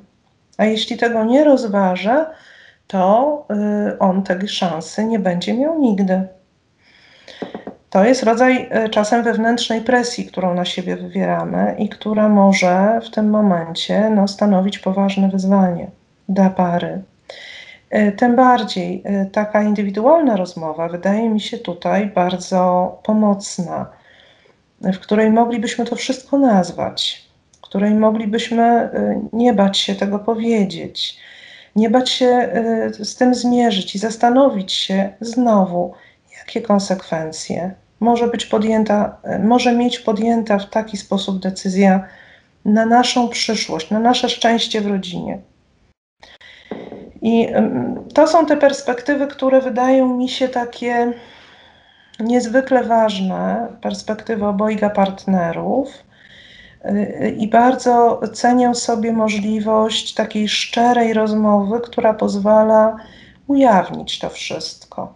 A 0.59 0.65
jeśli 0.65 0.97
tego 0.97 1.25
nie 1.25 1.45
rozważę, 1.45 2.27
to 2.87 3.47
y, 3.91 3.99
on 3.99 4.23
tej 4.23 4.49
szansy 4.49 5.05
nie 5.05 5.19
będzie 5.19 5.55
miał 5.55 5.81
nigdy. 5.81 6.29
To 7.91 8.05
jest 8.05 8.23
rodzaj 8.23 8.69
e, 8.71 8.89
czasem 8.89 9.23
wewnętrznej 9.23 9.81
presji, 9.81 10.27
którą 10.27 10.55
na 10.55 10.65
siebie 10.65 10.97
wywieramy 10.97 11.75
i 11.79 11.89
która 11.89 12.29
może 12.29 13.01
w 13.05 13.11
tym 13.11 13.31
momencie 13.31 14.11
no, 14.11 14.29
stanowić 14.29 14.79
poważne 14.79 15.29
wyzwanie 15.29 15.87
dla 16.29 16.51
pary. 16.51 17.03
E, 17.91 18.12
tym 18.12 18.36
bardziej 18.36 19.03
e, 19.05 19.26
taka 19.26 19.62
indywidualna 19.62 20.36
rozmowa 20.36 20.89
wydaje 20.89 21.28
mi 21.28 21.41
się 21.41 21.59
tutaj 21.59 22.07
bardzo 22.07 22.99
pomocna, 23.05 23.86
w 24.80 24.99
której 24.99 25.30
moglibyśmy 25.30 25.84
to 25.84 25.97
wszystko 25.97 26.39
nazwać, 26.39 27.28
w 27.57 27.61
której 27.61 27.95
moglibyśmy 27.95 28.91
nie 29.32 29.53
bać 29.53 29.78
się 29.78 29.95
tego 29.95 30.18
powiedzieć, 30.18 31.18
nie 31.76 31.91
bać 31.91 32.11
się 32.11 32.49
z 33.01 33.16
tym 33.16 33.34
zmierzyć 33.34 33.95
i 33.95 33.99
zastanowić 33.99 34.72
się 34.72 35.12
znowu, 35.20 35.95
jakie 36.39 36.61
konsekwencje 36.61 37.74
może 38.01 38.28
być 38.28 38.47
podjęta, 38.47 39.16
może 39.45 39.72
mieć 39.72 39.99
podjęta 39.99 40.59
w 40.59 40.70
taki 40.70 40.97
sposób 40.97 41.41
decyzja 41.41 42.05
na 42.64 42.86
naszą 42.86 43.28
przyszłość, 43.28 43.91
na 43.91 43.99
nasze 43.99 44.28
szczęście 44.28 44.80
w 44.80 44.86
rodzinie. 44.86 45.39
I 47.23 47.49
to 48.14 48.27
są 48.27 48.47
te 48.47 48.57
perspektywy, 48.57 49.27
które 49.27 49.61
wydają 49.61 50.16
mi 50.16 50.29
się 50.29 50.49
takie 50.49 51.12
niezwykle 52.21 52.85
ważne, 52.85 53.69
perspektywy 53.81 54.47
obojga 54.47 54.91
partnerów. 54.91 55.89
I 57.37 57.49
bardzo 57.49 58.21
cenię 58.33 58.75
sobie 58.75 59.12
możliwość 59.12 60.14
takiej 60.14 60.49
szczerej 60.49 61.14
rozmowy, 61.14 61.81
która 61.81 62.14
pozwala 62.14 62.97
ujawnić 63.47 64.19
to 64.19 64.31
wszystko. 64.31 65.14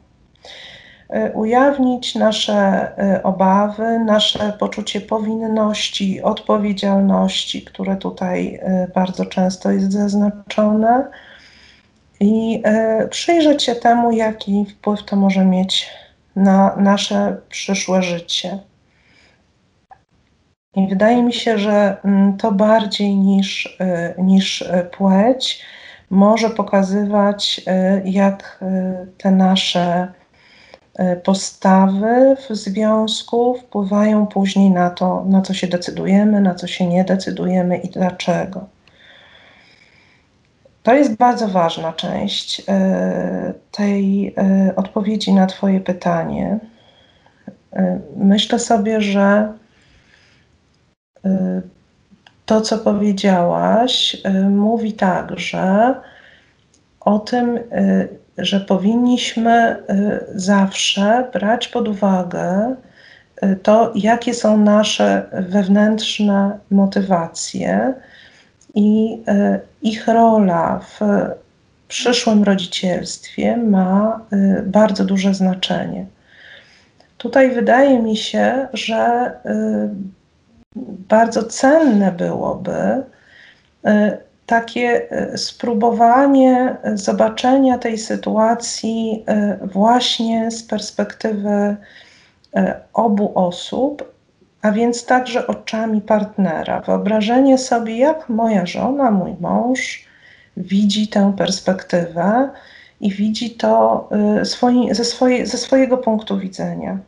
E, 1.09 1.33
ujawnić 1.33 2.15
nasze 2.15 2.89
obawy, 3.23 3.99
nasze 3.99 4.53
poczucie 4.59 5.01
powinności, 5.01 6.23
odpowiedzialności, 6.23 7.63
które 7.63 7.97
tutaj 7.97 8.61
bardzo 8.95 9.27
często 9.27 9.71
jest 9.71 9.93
zaznaczone, 9.93 11.11
i 12.23 12.63
przyjrzeć 13.11 13.63
się 13.63 13.75
temu, 13.75 14.13
jaki 14.13 14.65
wpływ 14.65 15.05
to 15.05 15.17
może 15.17 15.45
mieć 15.45 15.91
na 16.37 16.77
nasze 16.77 17.37
przyszłe 17.49 18.03
życie. 18.03 18.59
I 20.77 20.89
wydaje 20.89 21.23
mi 21.23 21.33
się, 21.33 21.59
że 21.59 21.97
mm, 22.05 22.37
to 22.37 22.53
bardziej 22.53 23.17
niż, 23.17 23.79
niż 24.19 24.65
płeć 24.93 25.63
może 26.11 26.51
pokazywać, 26.51 27.61
jak 28.05 28.65
te 29.19 29.31
nasze 29.31 30.13
E, 30.95 31.17
postawy 31.17 32.37
w 32.37 32.55
związku 32.55 33.55
wpływają 33.55 34.27
później 34.27 34.71
na 34.71 34.91
to, 34.91 35.25
na 35.29 35.43
co 35.43 35.55
się 35.55 35.67
decydujemy, 35.67 36.41
na 36.41 36.55
co 36.55 36.67
się 36.67 36.87
nie 36.87 37.05
decydujemy 37.05 37.77
i 37.77 37.89
dlaczego. 37.89 38.67
To 40.83 40.95
jest 40.95 41.17
bardzo 41.17 41.49
ważna 41.49 41.93
część 41.93 42.63
e, 42.69 43.55
tej 43.71 44.35
e, 44.39 44.73
odpowiedzi 44.77 45.33
na 45.33 45.47
Twoje 45.47 45.81
pytanie. 45.81 46.59
Myślę 48.17 48.59
sobie, 48.59 49.01
że 49.01 49.53
to, 52.47 52.61
co 52.61 52.79
powiedziałaś, 52.79 54.17
mówi 54.51 54.93
także 54.93 55.95
o 57.01 57.19
tym, 57.19 57.59
że 58.39 58.61
powinniśmy 58.61 59.77
zawsze 60.35 61.31
brać 61.33 61.69
pod 61.69 61.89
uwagę 61.89 62.77
to, 63.63 63.93
jakie 63.95 64.35
są 64.35 64.59
nasze 64.59 65.27
wewnętrzne 65.33 66.59
motywacje 66.71 67.95
i 68.75 69.19
y, 69.29 69.61
ich 69.83 70.09
rola 70.09 70.81
w 70.81 71.01
przyszłym 71.89 72.45
rodzicielstwie 72.45 73.57
ma 73.57 74.21
bardzo 74.65 75.05
duże 75.05 75.35
znaczenie. 75.35 76.07
Tutaj 77.19 77.51
wydaje 77.51 77.99
mi 78.03 78.17
się, 78.17 78.69
że 78.73 79.33
bardzo 81.09 81.43
cenne 81.43 82.13
byłoby 82.13 83.03
takie 84.47 85.11
e, 85.11 85.39
spróbowanie 85.39 86.77
zobaczenia 86.95 87.79
tej 87.79 87.99
sytuacji 87.99 89.25
e, 89.27 89.59
właśnie 89.67 90.51
z 90.51 90.63
perspektywy 90.63 91.77
e, 92.57 92.81
obu 92.93 93.33
osób, 93.35 94.13
a 94.63 94.73
więc 94.73 95.07
także 95.07 95.47
oczami 95.47 96.01
partnera. 96.01 96.81
Wyobrażenie 96.81 97.59
sobie, 97.59 97.99
jak 97.99 98.29
moja 98.29 98.67
żona, 98.67 99.11
mój 99.11 99.35
mąż 99.41 100.05
widzi 100.57 101.09
tę 101.09 101.33
perspektywę 101.39 102.51
i 103.01 103.13
widzi 103.13 103.51
to 103.51 104.09
ze, 104.91 105.05
swoje, 105.05 105.47
ze 105.47 105.59
swojego 105.59 105.99
punktu 105.99 106.39
widzenia. 106.39 106.99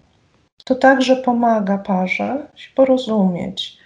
To 0.65 0.75
także 0.75 1.17
pomaga 1.17 1.79
parze 1.79 2.47
się 2.55 2.71
porozumieć 2.75 3.85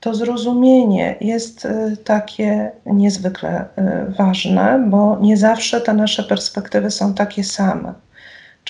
to 0.00 0.14
zrozumienie 0.14 1.16
jest 1.20 1.64
y, 1.64 1.96
takie 2.04 2.70
niezwykle 2.86 3.64
y, 4.08 4.12
ważne, 4.12 4.84
bo 4.88 5.18
nie 5.20 5.36
zawsze 5.36 5.80
te 5.80 5.94
nasze 5.94 6.22
perspektywy 6.22 6.90
są 6.90 7.14
takie 7.14 7.44
same. 7.44 7.94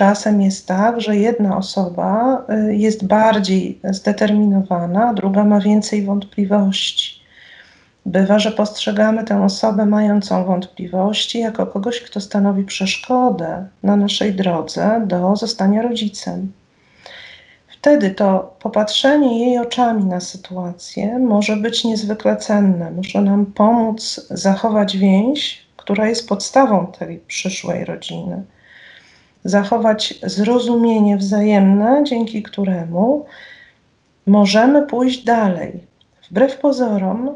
Czasem 0.01 0.40
jest 0.40 0.66
tak, 0.66 1.01
że 1.01 1.16
jedna 1.16 1.57
osoba 1.57 2.42
y, 2.68 2.76
jest 2.76 3.07
bardziej 3.07 3.80
zdeterminowana, 3.84 5.14
druga 5.14 5.44
ma 5.44 5.61
więcej 5.61 6.05
wątpliwości. 6.05 7.20
Bywa, 8.07 8.38
że 8.38 8.53
postrzegamy 8.53 9.24
tę 9.24 9.44
osobę 9.44 9.86
mającą 9.86 10.44
wątpliwości 10.44 11.38
jako 11.38 11.66
kogoś, 11.66 12.01
kto 12.01 12.20
stanowi 12.20 12.64
przeszkodę 12.64 13.66
na 13.82 13.96
naszej 13.96 14.34
drodze 14.34 15.03
do 15.07 15.36
zostania 15.36 15.82
rodzicem. 15.82 16.53
Wtedy 17.68 18.11
to 18.11 18.57
popatrzenie 18.62 19.46
jej 19.46 19.59
oczami 19.59 20.05
na 20.05 20.20
sytuację 20.20 21.18
może 21.18 21.57
być 21.57 21.84
niezwykle 21.84 22.36
cenne, 22.36 22.90
może 22.90 23.20
nam 23.22 23.46
pomóc 23.46 24.26
zachować 24.30 24.96
więź, 24.96 25.66
która 25.76 26.09
jest 26.09 26.28
podstawą 26.28 26.86
tej 26.86 27.18
przyszłej 27.18 27.84
rodziny. 27.84 28.42
Zachować 29.45 30.14
zrozumienie 30.22 31.16
wzajemne, 31.16 32.05
dzięki 32.05 32.43
któremu 32.43 33.26
możemy 34.26 34.86
pójść 34.86 35.24
dalej. 35.24 35.86
Wbrew 36.30 36.59
pozorom, 36.59 37.30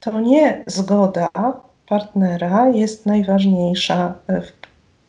to 0.00 0.20
nie 0.20 0.64
zgoda 0.66 1.28
partnera 1.88 2.68
jest 2.68 3.06
najważniejsza 3.06 4.14
w 4.28 4.52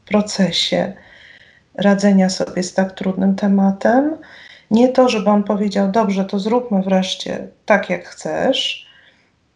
procesie 0.10 0.94
radzenia 1.76 2.30
sobie 2.30 2.64
z 2.64 2.74
tak 2.74 2.92
trudnym 2.92 3.36
tematem 3.36 4.18
nie 4.72 4.90
to, 4.90 5.10
żeby 5.10 5.30
on 5.30 5.44
powiedział, 5.44 5.92
dobrze, 5.92 6.26
to 6.26 6.40
zróbmy 6.40 6.82
wreszcie 6.82 7.48
tak, 7.66 7.90
jak 7.90 8.06
chcesz, 8.06 8.87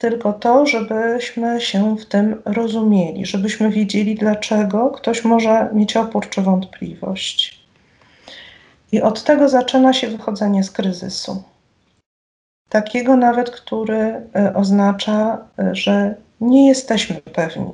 tylko 0.01 0.33
to, 0.33 0.65
żebyśmy 0.65 1.61
się 1.61 1.97
w 1.97 2.05
tym 2.05 2.41
rozumieli, 2.45 3.25
żebyśmy 3.25 3.69
wiedzieli, 3.69 4.15
dlaczego 4.15 4.89
ktoś 4.89 5.23
może 5.23 5.69
mieć 5.73 5.97
opór 5.97 6.29
czy 6.29 6.41
wątpliwość. 6.41 7.65
I 8.91 9.01
od 9.01 9.23
tego 9.23 9.49
zaczyna 9.49 9.93
się 9.93 10.07
wychodzenie 10.07 10.63
z 10.63 10.71
kryzysu. 10.71 11.43
Takiego 12.69 13.15
nawet, 13.15 13.51
który 13.51 13.99
e, 14.35 14.53
oznacza, 14.55 15.47
e, 15.59 15.75
że 15.75 16.15
nie 16.41 16.67
jesteśmy 16.67 17.15
pewni, 17.15 17.73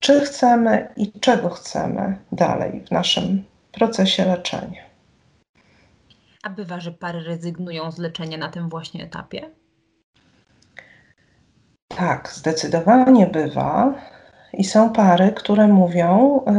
czy 0.00 0.20
chcemy 0.20 0.88
i 0.96 1.12
czego 1.20 1.50
chcemy 1.50 2.16
dalej 2.32 2.84
w 2.86 2.90
naszym 2.90 3.44
procesie 3.72 4.24
leczenia. 4.24 4.82
A 6.42 6.50
bywa, 6.50 6.80
że 6.80 6.92
pary 6.92 7.22
rezygnują 7.22 7.90
z 7.90 7.98
leczenia 7.98 8.38
na 8.38 8.48
tym 8.48 8.68
właśnie 8.68 9.04
etapie? 9.04 9.61
Tak, 11.96 12.30
zdecydowanie 12.32 13.26
bywa. 13.26 13.94
I 14.52 14.64
są 14.64 14.90
pary, 14.92 15.32
które 15.36 15.68
mówią: 15.68 16.40
y, 16.40 16.52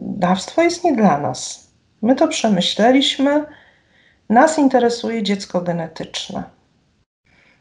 Dawstwo 0.00 0.62
jest 0.62 0.84
nie 0.84 0.92
dla 0.92 1.18
nas. 1.18 1.70
My 2.02 2.14
to 2.14 2.28
przemyśleliśmy, 2.28 3.44
nas 4.28 4.58
interesuje 4.58 5.22
dziecko 5.22 5.60
genetyczne. 5.60 6.42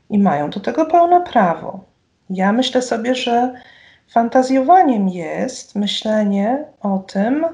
I 0.09 0.19
mają 0.19 0.49
do 0.49 0.59
tego 0.59 0.85
pełne 0.85 1.21
prawo. 1.21 1.83
Ja 2.29 2.51
myślę 2.51 2.81
sobie, 2.81 3.15
że 3.15 3.53
fantazjowaniem 4.07 5.09
jest 5.09 5.75
myślenie 5.75 6.65
o 6.81 6.97
tym, 6.97 7.45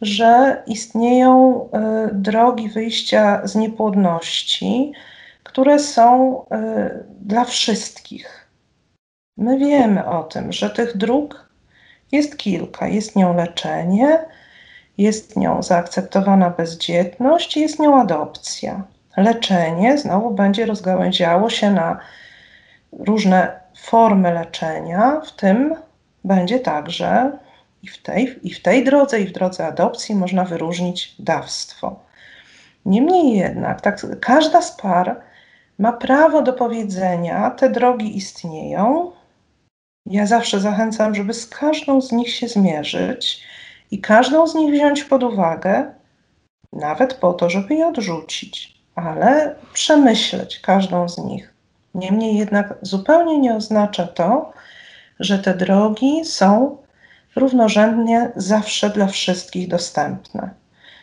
że 0.00 0.62
istnieją 0.66 1.64
y, 1.64 2.14
drogi 2.14 2.68
wyjścia 2.68 3.40
z 3.44 3.54
niepłodności, 3.54 4.92
które 5.42 5.78
są 5.78 6.40
y, 6.42 7.04
dla 7.20 7.44
wszystkich. 7.44 8.41
My 9.36 9.58
wiemy 9.58 10.06
o 10.06 10.22
tym, 10.22 10.52
że 10.52 10.70
tych 10.70 10.96
dróg 10.96 11.48
jest 12.12 12.36
kilka. 12.36 12.88
Jest 12.88 13.16
nią 13.16 13.36
leczenie, 13.36 14.18
jest 14.98 15.36
nią 15.36 15.62
zaakceptowana 15.62 16.50
bezdzietność, 16.50 17.56
jest 17.56 17.78
nią 17.78 18.00
adopcja. 18.00 18.82
Leczenie 19.16 19.98
znowu 19.98 20.30
będzie 20.30 20.66
rozgałęziało 20.66 21.50
się 21.50 21.70
na 21.70 21.98
różne 22.92 23.60
formy 23.76 24.34
leczenia, 24.34 25.20
w 25.20 25.32
tym 25.32 25.74
będzie 26.24 26.60
także 26.60 27.38
i 27.82 27.88
w 27.88 28.02
tej, 28.02 28.38
i 28.42 28.54
w 28.54 28.62
tej 28.62 28.84
drodze, 28.84 29.20
i 29.20 29.26
w 29.26 29.32
drodze 29.32 29.66
adopcji 29.66 30.14
można 30.14 30.44
wyróżnić 30.44 31.14
dawstwo. 31.18 32.00
Niemniej 32.86 33.36
jednak, 33.36 33.80
tak, 33.80 34.20
każda 34.20 34.62
z 34.62 34.76
par 34.76 35.20
ma 35.78 35.92
prawo 35.92 36.42
do 36.42 36.52
powiedzenia, 36.52 37.50
te 37.50 37.70
drogi 37.70 38.16
istnieją. 38.16 39.12
Ja 40.06 40.26
zawsze 40.26 40.60
zachęcam, 40.60 41.14
żeby 41.14 41.34
z 41.34 41.46
każdą 41.46 42.00
z 42.00 42.12
nich 42.12 42.34
się 42.34 42.48
zmierzyć 42.48 43.42
i 43.90 44.00
każdą 44.00 44.46
z 44.46 44.54
nich 44.54 44.72
wziąć 44.72 45.04
pod 45.04 45.22
uwagę, 45.22 45.94
nawet 46.72 47.14
po 47.14 47.32
to, 47.32 47.50
żeby 47.50 47.74
je 47.74 47.86
odrzucić, 47.86 48.78
ale 48.94 49.54
przemyśleć 49.72 50.60
każdą 50.60 51.08
z 51.08 51.18
nich. 51.18 51.54
Niemniej 51.94 52.36
jednak 52.36 52.74
zupełnie 52.82 53.38
nie 53.38 53.54
oznacza 53.54 54.06
to, 54.06 54.52
że 55.20 55.38
te 55.38 55.54
drogi 55.54 56.24
są 56.24 56.76
równorzędnie 57.36 58.32
zawsze 58.36 58.90
dla 58.90 59.06
wszystkich 59.06 59.68
dostępne. 59.68 60.50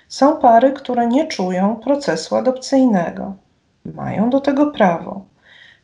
Są 0.08 0.38
pary, 0.38 0.72
które 0.72 1.08
nie 1.08 1.28
czują 1.28 1.76
procesu 1.76 2.36
adopcyjnego. 2.36 3.34
Mają 3.86 4.30
do 4.30 4.40
tego 4.40 4.72
prawo. 4.72 5.26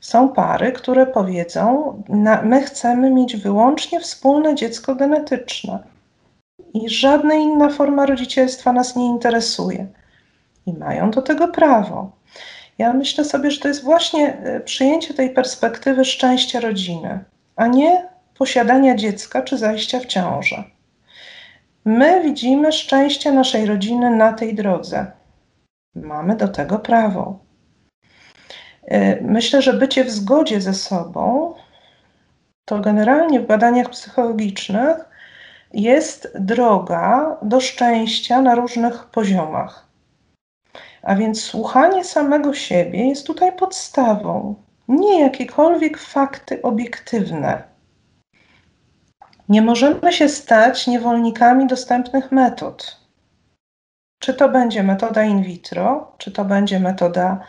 Są 0.06 0.30
pary, 0.30 0.72
które 0.72 1.06
powiedzą: 1.06 1.94
My 2.44 2.62
chcemy 2.62 3.10
mieć 3.12 3.38
wyłącznie 3.38 4.00
wspólne 4.00 4.56
dziecko 4.56 4.96
genetyczne 4.96 5.80
i 6.74 6.90
żadna 6.90 7.34
inna 7.34 7.70
forma 7.70 8.06
rodzicielstwa 8.06 8.74
nas 8.74 8.96
nie 8.96 9.06
interesuje. 9.06 9.88
I 10.66 10.74
mają 10.74 11.12
do 11.12 11.22
tego 11.22 11.48
prawo. 11.48 12.12
Ja 12.78 12.94
myślę 12.94 13.24
sobie, 13.24 13.52
że 13.52 13.62
to 13.62 13.68
jest 13.68 13.84
właśnie 13.84 14.38
e, 14.38 14.60
przyjęcie 14.60 15.14
tej 15.14 15.30
perspektywy 15.30 16.06
szczęścia 16.06 16.60
rodziny, 16.60 17.24
a 17.56 17.68
nie 17.68 18.10
posiadania 18.38 18.96
dziecka 18.96 19.42
czy 19.42 19.58
zajścia 19.58 20.00
w 20.00 20.06
ciążę. 20.06 20.64
My 21.86 22.22
widzimy 22.24 22.72
szczęście 22.72 23.32
naszej 23.32 23.66
rodziny 23.66 24.10
na 24.10 24.34
tej 24.34 24.56
drodze. 24.56 25.12
Mamy 25.96 26.36
do 26.36 26.48
tego 26.48 26.80
prawo. 26.80 27.45
E, 28.88 29.22
myślę, 29.22 29.62
że 29.62 29.74
bycie 29.74 30.04
w 30.04 30.12
zgodzie 30.12 30.62
ze 30.62 30.74
sobą 30.74 31.54
to 32.66 32.80
generalnie 32.80 33.40
w 33.40 33.48
badaniach 33.48 33.90
psychologicznych 33.90 34.98
jest 35.74 36.34
droga 36.40 37.38
do 37.42 37.62
szczęścia 37.62 38.42
na 38.42 38.56
różnych 38.56 39.06
poziomach. 39.06 39.86
A 41.02 41.16
więc 41.16 41.44
słuchanie 41.44 42.04
samego 42.04 42.54
siebie 42.54 43.08
jest 43.08 43.28
tutaj 43.28 43.56
podstawą, 43.56 44.56
nie 44.88 45.22
jakiekolwiek 45.22 45.98
fakty 45.98 46.62
obiektywne. 46.62 47.64
Nie 49.50 49.62
możemy 49.62 50.14
się 50.14 50.30
stać 50.30 50.88
niewolnikami 50.88 51.68
dostępnych 51.68 52.32
metod. 52.32 52.98
Czy 54.20 54.34
to 54.34 54.50
będzie 54.50 54.84
metoda 54.84 55.24
in 55.24 55.44
vitro, 55.44 56.12
czy 56.18 56.32
to 56.32 56.46
będzie 56.46 56.80
metoda 56.80 57.40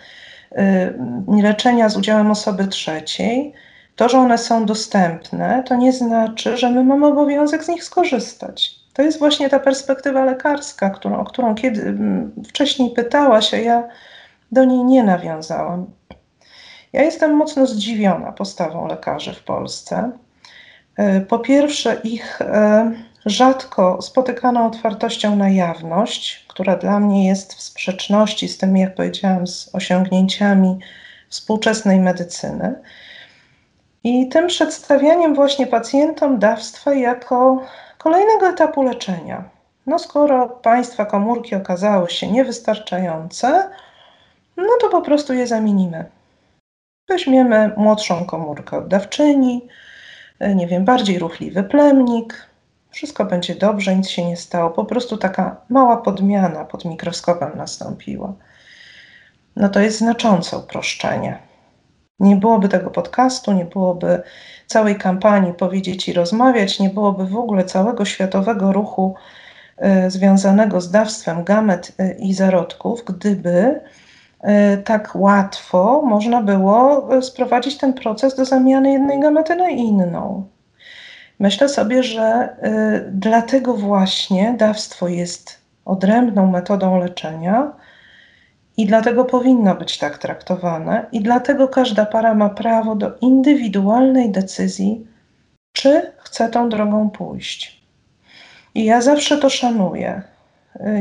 leczenia 1.43 1.89
z 1.89 1.97
udziałem 1.97 2.31
osoby 2.31 2.67
trzeciej, 2.67 3.53
to, 3.97 4.09
że 4.09 4.19
one 4.19 4.39
są 4.39 4.67
dostępne, 4.67 5.63
to 5.67 5.75
nie 5.77 5.93
znaczy, 5.93 6.57
że 6.57 6.71
my 6.71 6.85
mamy 6.85 7.07
obowiązek 7.07 7.65
z 7.65 7.69
nich 7.69 7.85
skorzystać. 7.85 8.75
To 8.93 9.03
jest 9.03 9.19
właśnie 9.19 9.49
ta 9.49 9.61
perspektywa 9.61 10.25
lekarska, 10.25 10.91
którą, 10.91 11.19
o 11.19 11.25
którą 11.25 11.55
kiedy, 11.55 11.99
wcześniej 12.49 12.91
pytałaś, 12.91 13.55
a 13.55 13.57
ja 13.57 13.89
do 14.53 14.65
niej 14.65 14.85
nie 14.85 15.03
nawiązałam. 15.03 15.87
Ja 16.93 17.03
jestem 17.03 17.37
mocno 17.37 17.67
zdziwiona 17.67 18.33
postawą 18.33 18.87
lekarzy 18.87 19.35
w 19.35 19.43
Polsce. 19.43 20.11
E, 20.97 21.21
po 21.21 21.39
pierwsze, 21.39 22.01
ich 22.05 22.43
e, 22.43 22.93
rzadko 23.27 24.03
spotykaną 24.03 24.67
otwartością 24.67 25.37
na 25.37 25.49
jawność, 25.49 26.46
która 26.57 26.77
dla 26.77 27.01
mnie 27.01 27.29
jest 27.29 27.55
w 27.55 27.61
sprzeczności 27.61 28.49
z 28.49 28.59
tym, 28.59 28.77
jak 28.77 28.95
powiedziałam, 28.95 29.47
z 29.47 29.75
osiągnięciami 29.75 30.79
współczesnej 31.29 32.01
medycyny. 32.01 32.75
I 34.05 34.29
tym 34.29 34.47
przedstawianiem 34.47 35.35
właśnie 35.35 35.67
pacjentom 35.67 36.39
dawstwa 36.39 36.95
jako 36.95 37.63
kolejnego 37.99 38.49
etapu 38.49 38.83
leczenia. 38.83 39.45
No 39.87 39.99
skoro 39.99 40.49
państwa 40.49 41.05
komórki 41.05 41.55
okazały 41.55 42.11
się 42.11 42.27
niewystarczające, 42.27 43.71
no 44.57 44.73
to 44.81 44.89
po 44.89 45.03
prostu 45.03 45.35
je 45.35 45.47
zamienimy. 45.47 46.05
Weźmiemy 47.09 47.71
młodszą 47.77 48.25
komórkę 48.25 48.77
oddawczyni, 48.77 49.69
nie 50.55 50.67
wiem, 50.67 50.85
bardziej 50.85 51.19
ruchliwy 51.19 51.63
plemnik, 51.63 52.46
wszystko 52.97 53.25
będzie 53.25 53.55
dobrze, 53.55 53.97
nic 53.97 54.09
się 54.09 54.25
nie 54.25 54.37
stało. 54.37 54.71
Po 54.71 54.85
prostu 54.85 55.17
taka 55.17 55.57
mała 55.69 55.97
podmiana 55.97 56.65
pod 56.65 56.85
mikroskopem 56.85 57.51
nastąpiła. 57.57 58.33
No 59.57 59.69
to 59.69 59.81
jest 59.81 59.99
znaczące 59.99 60.59
uproszczenie. 60.59 61.39
Nie 62.21 62.37
byłoby 62.37 62.69
tego 62.69 62.91
podcastu, 62.91 63.53
nie 63.53 63.65
byłoby 63.65 64.23
całej 64.67 64.97
kampanii 64.97 65.55
Powiedzieć 65.55 66.09
i 66.09 66.13
Rozmawiać, 66.13 66.81
nie 66.81 66.91
byłoby 66.91 67.27
w 67.27 67.37
ogóle 67.37 67.65
całego 67.65 68.05
światowego 68.05 68.73
ruchu 68.73 69.15
y, 70.07 70.11
związanego 70.11 70.81
z 70.81 70.91
dawstwem 70.91 71.45
gamet 71.45 71.93
y, 72.01 72.17
i 72.19 72.35
zarodków, 72.35 73.05
gdyby 73.05 73.81
y, 74.45 74.83
tak 74.85 75.11
łatwo 75.15 76.03
można 76.03 76.43
było 76.43 77.09
sprowadzić 77.23 77.79
ten 77.79 77.93
proces 77.93 78.37
do 78.37 78.45
zamiany 78.45 78.93
jednej 78.93 79.21
gamety 79.21 79.57
na 79.57 79.69
inną. 79.69 80.56
Myślę 81.39 81.69
sobie, 81.69 82.03
że 82.03 82.57
dlatego 83.13 83.75
właśnie 83.75 84.55
dawstwo 84.59 85.09
jest 85.09 85.59
odrębną 85.85 86.51
metodą 86.51 86.99
leczenia, 86.99 87.73
i 88.77 88.87
dlatego 88.87 89.25
powinno 89.25 89.75
być 89.75 89.99
tak 89.99 90.19
traktowane, 90.19 91.07
i 91.13 91.21
dlatego 91.21 91.69
każda 91.69 92.07
para 92.07 92.35
ma 92.35 92.49
prawo 92.49 92.95
do 92.95 93.17
indywidualnej 93.21 94.31
decyzji, 94.31 95.07
czy 95.73 96.13
chce 96.19 96.49
tą 96.49 96.69
drogą 96.69 97.11
pójść. 97.11 97.83
I 98.75 98.85
ja 98.85 99.01
zawsze 99.01 99.39
to 99.39 99.51
szanuję. 99.51 100.23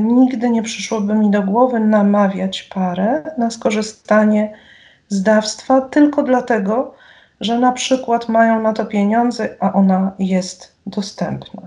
Nigdy 0.01 0.49
nie 0.49 0.63
przyszłoby 0.63 1.13
mi 1.13 1.31
do 1.31 1.43
głowy 1.43 1.79
namawiać 1.79 2.63
parę 2.63 3.23
na 3.37 3.49
skorzystanie 3.49 4.53
z 5.09 5.23
dawstwa 5.23 5.81
tylko 5.81 6.23
dlatego, 6.23 6.95
że 7.45 7.59
na 7.59 7.71
przykład 7.71 8.29
mają 8.29 8.61
na 8.61 8.73
to 8.73 8.85
pieniądze, 8.85 9.55
a 9.59 9.73
ona 9.73 10.11
jest 10.19 10.75
dostępna. 10.85 11.61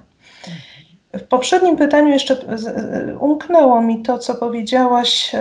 W 1.12 1.22
poprzednim 1.22 1.76
pytaniu 1.76 2.08
jeszcze 2.08 2.36
umknęło 3.20 3.82
mi 3.82 4.02
to, 4.02 4.18
co 4.18 4.34
powiedziałaś 4.34 5.32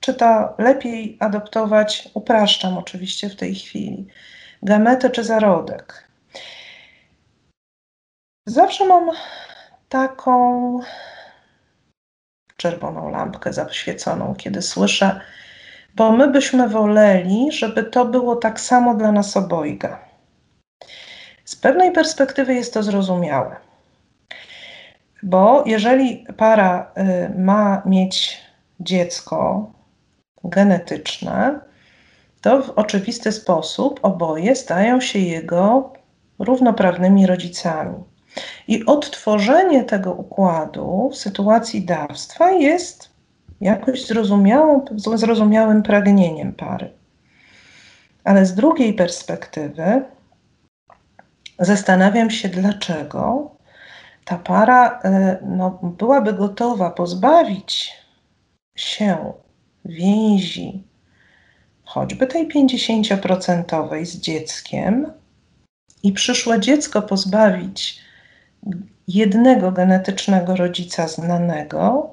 czy 0.00 0.14
to 0.14 0.54
lepiej 0.58 1.16
adoptować, 1.20 2.08
upraszczam 2.14 2.78
oczywiście 2.78 3.28
w 3.28 3.36
tej 3.36 3.54
chwili, 3.54 4.06
gametę 4.62 5.10
czy 5.10 5.24
zarodek. 5.24 6.08
Zawsze 8.46 8.86
mam 8.86 9.10
taką 9.88 10.80
czerwoną 12.56 13.10
lampkę 13.10 13.52
zaświeconą, 13.52 14.34
kiedy 14.34 14.62
słyszę, 14.62 15.20
bo 15.94 16.12
my 16.12 16.28
byśmy 16.28 16.68
woleli, 16.68 17.52
żeby 17.52 17.84
to 17.84 18.04
było 18.04 18.36
tak 18.36 18.60
samo 18.60 18.94
dla 18.94 19.12
nas 19.12 19.36
obojga. 19.36 19.98
Z 21.44 21.56
pewnej 21.56 21.92
perspektywy 21.92 22.54
jest 22.54 22.74
to 22.74 22.82
zrozumiałe, 22.82 23.56
bo 25.22 25.64
jeżeli 25.66 26.26
para 26.36 26.92
y, 26.98 27.38
ma 27.38 27.82
mieć 27.86 28.40
dziecko 28.80 29.70
genetyczne, 30.44 31.60
to 32.40 32.62
w 32.62 32.70
oczywisty 32.70 33.32
sposób 33.32 34.00
oboje 34.02 34.56
stają 34.56 35.00
się 35.00 35.18
jego 35.18 35.92
równoprawnymi 36.38 37.26
rodzicami. 37.26 37.94
I 38.68 38.86
odtworzenie 38.86 39.84
tego 39.84 40.12
układu 40.12 41.10
w 41.12 41.16
sytuacji 41.16 41.82
dawstwa 41.82 42.50
jest 42.50 43.09
jakoś 43.60 44.06
zrozumiałą, 44.06 44.84
zrozumiałym 44.96 45.82
pragnieniem 45.82 46.52
pary. 46.52 46.92
Ale 48.24 48.46
z 48.46 48.54
drugiej 48.54 48.94
perspektywy 48.94 50.04
zastanawiam 51.58 52.30
się, 52.30 52.48
dlaczego 52.48 53.50
ta 54.24 54.38
para 54.38 55.00
e, 55.04 55.38
no, 55.46 55.78
byłaby 55.82 56.32
gotowa 56.32 56.90
pozbawić 56.90 57.92
się 58.76 59.32
więzi, 59.84 60.84
choćby 61.84 62.26
tej 62.26 62.48
50% 62.48 64.04
z 64.04 64.16
dzieckiem, 64.16 65.12
i 66.02 66.12
przyszłe 66.12 66.60
dziecko 66.60 67.02
pozbawić 67.02 68.00
jednego 69.08 69.72
genetycznego 69.72 70.56
rodzica 70.56 71.08
znanego 71.08 72.10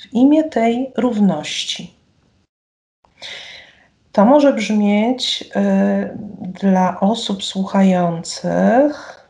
w 0.00 0.12
imię 0.12 0.44
tej 0.44 0.92
równości. 0.96 1.94
To 4.12 4.24
może 4.24 4.52
brzmieć 4.52 5.44
y, 5.56 6.18
dla 6.60 7.00
osób 7.00 7.44
słuchających 7.44 9.20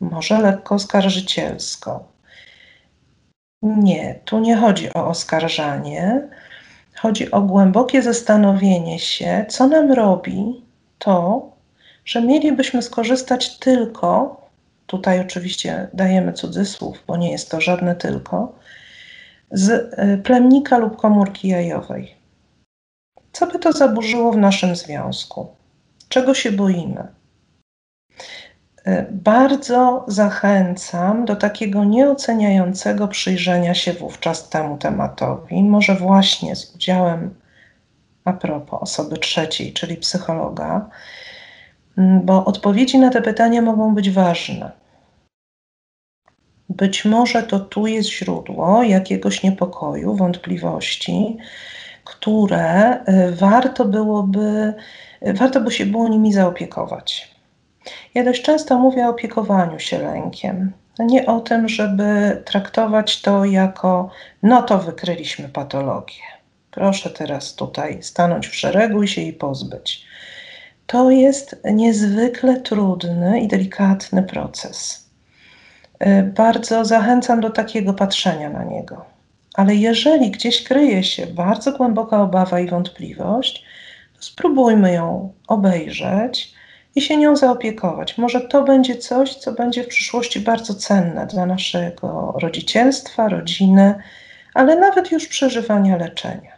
może 0.00 0.38
lekko 0.38 0.74
oskarżycielsko. 0.74 2.04
Nie, 3.62 4.20
tu 4.24 4.38
nie 4.38 4.56
chodzi 4.56 4.94
o 4.94 5.08
oskarżanie, 5.08 6.28
chodzi 6.96 7.30
o 7.30 7.40
głębokie 7.40 8.02
zastanowienie 8.02 8.98
się, 8.98 9.44
co 9.48 9.66
nam 9.66 9.92
robi 9.92 10.64
to, 10.98 11.50
że 12.04 12.22
mielibyśmy 12.22 12.82
skorzystać 12.82 13.58
tylko, 13.58 14.40
tutaj 14.86 15.20
oczywiście 15.20 15.88
dajemy 15.94 16.32
cudzysłów, 16.32 17.04
bo 17.06 17.16
nie 17.16 17.32
jest 17.32 17.50
to 17.50 17.60
żadne 17.60 17.94
tylko, 17.94 18.52
z 19.52 19.70
y, 19.70 20.18
plemnika 20.18 20.78
lub 20.78 20.96
komórki 20.96 21.48
jajowej. 21.48 22.14
Co 23.32 23.46
by 23.46 23.58
to 23.58 23.72
zaburzyło 23.72 24.32
w 24.32 24.36
naszym 24.36 24.76
związku? 24.76 25.48
Czego 26.08 26.34
się 26.34 26.52
boimy? 26.52 27.08
Y, 28.86 29.06
bardzo 29.10 30.04
zachęcam 30.08 31.24
do 31.24 31.36
takiego 31.36 31.84
nieoceniającego 31.84 33.08
przyjrzenia 33.08 33.74
się 33.74 33.92
wówczas 33.92 34.48
temu 34.48 34.78
tematowi, 34.78 35.62
może 35.62 35.94
właśnie 35.94 36.56
z 36.56 36.74
udziałem 36.74 37.34
a 38.24 38.32
propos 38.32 38.82
osoby 38.82 39.18
trzeciej, 39.18 39.72
czyli 39.72 39.96
psychologa, 39.96 40.90
mm, 41.98 42.26
bo 42.26 42.44
odpowiedzi 42.44 42.98
na 42.98 43.10
te 43.10 43.22
pytania 43.22 43.62
mogą 43.62 43.94
być 43.94 44.10
ważne. 44.10 44.79
Być 46.70 47.04
może 47.04 47.42
to 47.42 47.60
tu 47.60 47.86
jest 47.86 48.08
źródło 48.08 48.82
jakiegoś 48.82 49.42
niepokoju, 49.42 50.16
wątpliwości, 50.16 51.36
które 52.04 52.94
y, 52.94 53.32
warto 53.32 53.84
byłoby, 53.84 54.74
y, 55.26 55.32
warto 55.32 55.60
by 55.60 55.70
się 55.70 55.86
było 55.86 56.08
nimi 56.08 56.32
zaopiekować. 56.32 57.34
Ja 58.14 58.24
dość 58.24 58.42
często 58.42 58.78
mówię 58.78 59.06
o 59.06 59.10
opiekowaniu 59.10 59.78
się 59.78 59.98
lękiem. 59.98 60.72
Nie 60.98 61.26
o 61.26 61.40
tym, 61.40 61.68
żeby 61.68 62.42
traktować 62.44 63.22
to 63.22 63.44
jako, 63.44 64.10
no 64.42 64.62
to 64.62 64.78
wykryliśmy 64.78 65.48
patologię. 65.48 66.22
Proszę 66.70 67.10
teraz 67.10 67.54
tutaj 67.54 68.02
stanąć 68.02 68.48
w 68.48 68.54
szeregu 68.54 69.02
i 69.02 69.08
się 69.08 69.20
jej 69.20 69.32
pozbyć. 69.32 70.04
To 70.86 71.10
jest 71.10 71.60
niezwykle 71.64 72.60
trudny 72.60 73.40
i 73.40 73.48
delikatny 73.48 74.22
proces. 74.22 74.99
Y, 76.06 76.22
bardzo 76.22 76.84
zachęcam 76.84 77.40
do 77.40 77.50
takiego 77.50 77.94
patrzenia 77.94 78.50
na 78.50 78.64
niego. 78.64 79.04
Ale 79.54 79.74
jeżeli 79.74 80.30
gdzieś 80.30 80.64
kryje 80.64 81.04
się 81.04 81.26
bardzo 81.26 81.72
głęboka 81.72 82.22
obawa 82.22 82.60
i 82.60 82.68
wątpliwość, 82.68 83.64
to 84.16 84.22
spróbujmy 84.22 84.92
ją 84.92 85.32
obejrzeć 85.48 86.54
i 86.94 87.00
się 87.00 87.16
nią 87.16 87.36
zaopiekować. 87.36 88.18
Może 88.18 88.40
to 88.40 88.62
będzie 88.62 88.96
coś, 88.96 89.34
co 89.34 89.52
będzie 89.52 89.84
w 89.84 89.88
przyszłości 89.88 90.40
bardzo 90.40 90.74
cenne 90.74 91.26
dla 91.26 91.46
naszego 91.46 92.34
rodzicielstwa, 92.42 93.28
rodziny, 93.28 93.94
ale 94.54 94.76
nawet 94.76 95.12
już 95.12 95.28
przeżywania 95.28 95.96
leczenia. 95.96 96.52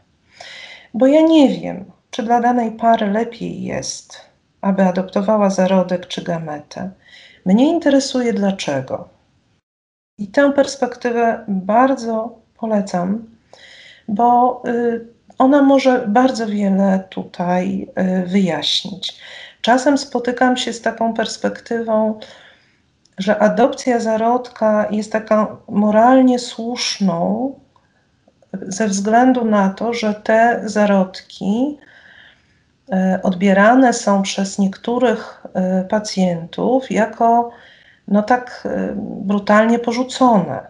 Bo 0.94 1.06
ja 1.06 1.20
nie 1.20 1.48
wiem, 1.48 1.84
czy 2.10 2.22
dla 2.22 2.40
danej 2.40 2.72
pary 2.72 3.06
lepiej 3.06 3.62
jest, 3.62 4.20
aby 4.60 4.82
adoptowała 4.82 5.50
zarodek 5.50 6.06
czy 6.06 6.22
gametę. 6.22 6.90
Mnie 7.46 7.68
interesuje 7.68 8.32
dlaczego. 8.32 9.11
I 10.22 10.26
tę 10.26 10.52
perspektywę 10.52 11.44
bardzo 11.48 12.38
polecam, 12.58 13.24
bo 14.08 14.62
y, 14.66 15.06
ona 15.38 15.62
może 15.62 16.04
bardzo 16.08 16.46
wiele 16.46 17.04
tutaj 17.10 17.88
y, 18.22 18.26
wyjaśnić. 18.26 19.20
Czasem 19.60 19.98
spotykam 19.98 20.56
się 20.56 20.72
z 20.72 20.80
taką 20.80 21.14
perspektywą, 21.14 22.18
że 23.18 23.38
adopcja 23.38 24.00
zarodka 24.00 24.88
jest 24.90 25.12
taką 25.12 25.46
moralnie 25.68 26.38
słuszną 26.38 27.54
ze 28.62 28.88
względu 28.88 29.44
na 29.44 29.70
to, 29.70 29.94
że 29.94 30.14
te 30.14 30.62
zarodki 30.64 31.78
y, 32.88 33.22
odbierane 33.22 33.92
są 33.92 34.22
przez 34.22 34.58
niektórych 34.58 35.42
pacjentów 35.88 36.90
jako 36.90 37.50
no 38.08 38.22
tak 38.22 38.62
y, 38.66 38.94
brutalnie 38.96 39.78
porzucone. 39.78 40.60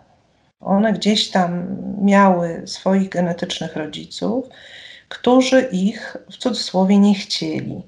One 0.60 0.92
gdzieś 0.92 1.30
tam 1.30 1.66
miały 2.02 2.62
swoich 2.66 3.08
genetycznych 3.08 3.76
rodziców, 3.76 4.44
którzy 5.08 5.60
ich 5.72 6.16
w 6.30 6.36
cudzysłowie 6.36 6.98
nie 6.98 7.14
chcieli. 7.14 7.82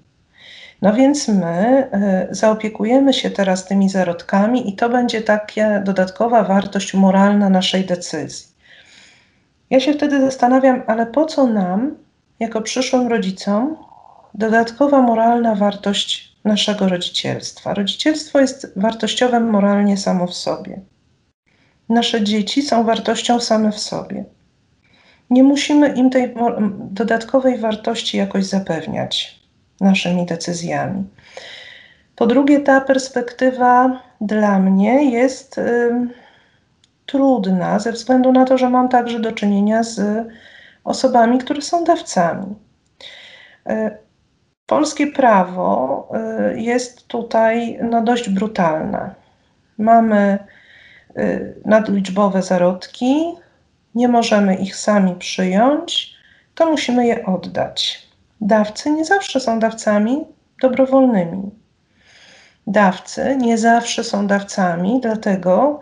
No 0.82 0.92
więc 0.92 1.28
my 1.28 1.88
y, 2.30 2.34
zaopiekujemy 2.34 3.12
się 3.12 3.30
teraz 3.30 3.66
tymi 3.66 3.88
zarodkami, 3.88 4.68
i 4.70 4.76
to 4.76 4.88
będzie 4.88 5.20
taka 5.22 5.80
dodatkowa 5.80 6.42
wartość 6.42 6.95
moralna 6.95 7.51
naszej 7.51 7.84
decyzji. 7.84 8.55
Ja 9.70 9.80
się 9.80 9.92
wtedy 9.92 10.20
zastanawiam, 10.20 10.82
ale 10.86 11.07
po 11.07 11.26
co 11.26 11.47
nam, 11.47 11.97
jako 12.40 12.62
przyszłym 12.62 13.09
rodzicom, 13.09 13.76
dodatkowa 14.34 15.03
moralna 15.03 15.55
wartość 15.55 16.34
naszego 16.45 16.88
rodzicielstwa. 16.88 17.74
Rodzicielstwo 17.74 18.40
jest 18.40 18.72
wartościowe 18.76 19.40
moralnie 19.40 19.97
samo 19.97 20.26
w 20.26 20.34
sobie. 20.34 20.80
Nasze 21.88 22.24
dzieci 22.24 22.62
są 22.62 22.84
wartością 22.84 23.40
same 23.40 23.72
w 23.72 23.78
sobie. 23.78 24.24
Nie 25.30 25.42
musimy 25.42 25.88
im 25.88 26.11
tej 26.11 26.34
dodatkowej 26.90 27.59
wartości 27.59 28.16
jakoś 28.16 28.45
zapewniać 28.45 29.40
naszymi 29.80 30.26
decyzjami. 30.26 31.05
Po 32.16 32.26
drugie, 32.26 32.61
ta 32.61 32.80
perspektywa 32.80 34.03
dla 34.20 34.59
mnie 34.59 35.11
jest 35.11 35.59
y, 35.59 35.90
trudna 37.07 37.78
ze 37.78 37.92
względu 37.92 38.32
na 38.32 38.45
to, 38.45 38.59
że 38.59 38.70
mam 38.70 38.88
także 38.88 39.20
do 39.20 39.32
czynienia 39.32 39.82
z 39.82 40.26
osobami, 40.84 41.38
które 41.38 41.62
są 41.62 41.84
dawcami. 41.84 42.55
Y, 43.70 44.03
Polskie 44.66 45.06
prawo 45.06 46.08
y, 46.54 46.60
jest 46.60 47.06
tutaj 47.06 47.78
no, 47.82 48.02
dość 48.02 48.28
brutalne. 48.28 49.14
Mamy 49.78 50.38
y, 51.16 51.54
nadliczbowe 51.64 52.42
zarodki, 52.42 53.34
nie 53.94 54.08
możemy 54.08 54.54
ich 54.54 54.76
sami 54.76 55.14
przyjąć, 55.14 56.14
to 56.54 56.70
musimy 56.70 57.06
je 57.06 57.26
oddać. 57.26 58.08
Dawcy 58.40 58.90
nie 58.90 59.04
zawsze 59.04 59.40
są 59.40 59.58
dawcami 59.58 60.24
dobrowolnymi. 60.62 61.50
Dawcy 62.66 63.36
nie 63.36 63.58
zawsze 63.58 64.04
są 64.04 64.26
dawcami, 64.26 65.00
dlatego 65.02 65.80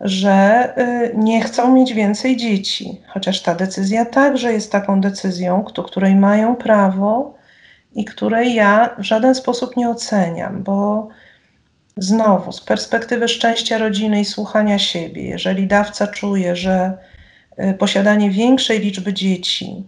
że 0.00 0.68
y, 0.78 1.14
nie 1.16 1.40
chcą 1.40 1.72
mieć 1.72 1.92
więcej 1.92 2.36
dzieci, 2.36 3.00
chociaż 3.08 3.42
ta 3.42 3.54
decyzja 3.54 4.04
także 4.04 4.52
jest 4.52 4.72
taką 4.72 5.00
decyzją, 5.00 5.64
której 5.64 6.16
mają 6.16 6.56
prawo 6.56 7.41
i 7.94 8.04
której 8.04 8.54
ja 8.54 8.94
w 8.98 9.02
żaden 9.02 9.34
sposób 9.34 9.76
nie 9.76 9.90
oceniam, 9.90 10.62
bo 10.62 11.08
znowu 11.96 12.52
z 12.52 12.60
perspektywy 12.60 13.28
szczęścia 13.28 13.78
rodziny 13.78 14.20
i 14.20 14.24
słuchania 14.24 14.78
siebie, 14.78 15.22
jeżeli 15.22 15.66
dawca 15.66 16.06
czuje, 16.06 16.56
że 16.56 16.98
y, 17.58 17.74
posiadanie 17.74 18.30
większej 18.30 18.80
liczby 18.80 19.12
dzieci 19.12 19.84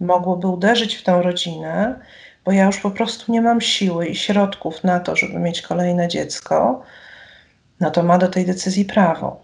mogłoby 0.00 0.46
uderzyć 0.46 0.94
w 0.94 1.02
tę 1.02 1.22
rodzinę, 1.22 2.00
bo 2.44 2.52
ja 2.52 2.64
już 2.64 2.78
po 2.78 2.90
prostu 2.90 3.32
nie 3.32 3.42
mam 3.42 3.60
siły 3.60 4.06
i 4.06 4.16
środków 4.16 4.84
na 4.84 5.00
to, 5.00 5.16
żeby 5.16 5.38
mieć 5.38 5.62
kolejne 5.62 6.08
dziecko, 6.08 6.82
no 7.80 7.90
to 7.90 8.02
ma 8.02 8.18
do 8.18 8.28
tej 8.28 8.46
decyzji 8.46 8.84
prawo. 8.84 9.40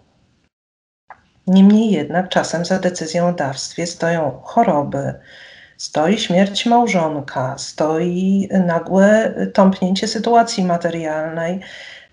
Niemniej 1.47 1.91
jednak 1.91 2.29
czasem 2.29 2.65
za 2.65 2.79
decyzją 2.79 3.29
o 3.29 3.33
dawstwie 3.33 3.87
stoją 3.87 4.41
choroby, 4.43 5.15
stoi 5.77 6.19
śmierć 6.19 6.67
małżonka, 6.67 7.55
stoi 7.59 8.49
nagłe 8.67 9.35
tąpnięcie 9.55 10.09
sytuacji 10.09 10.65
materialnej. 10.65 11.61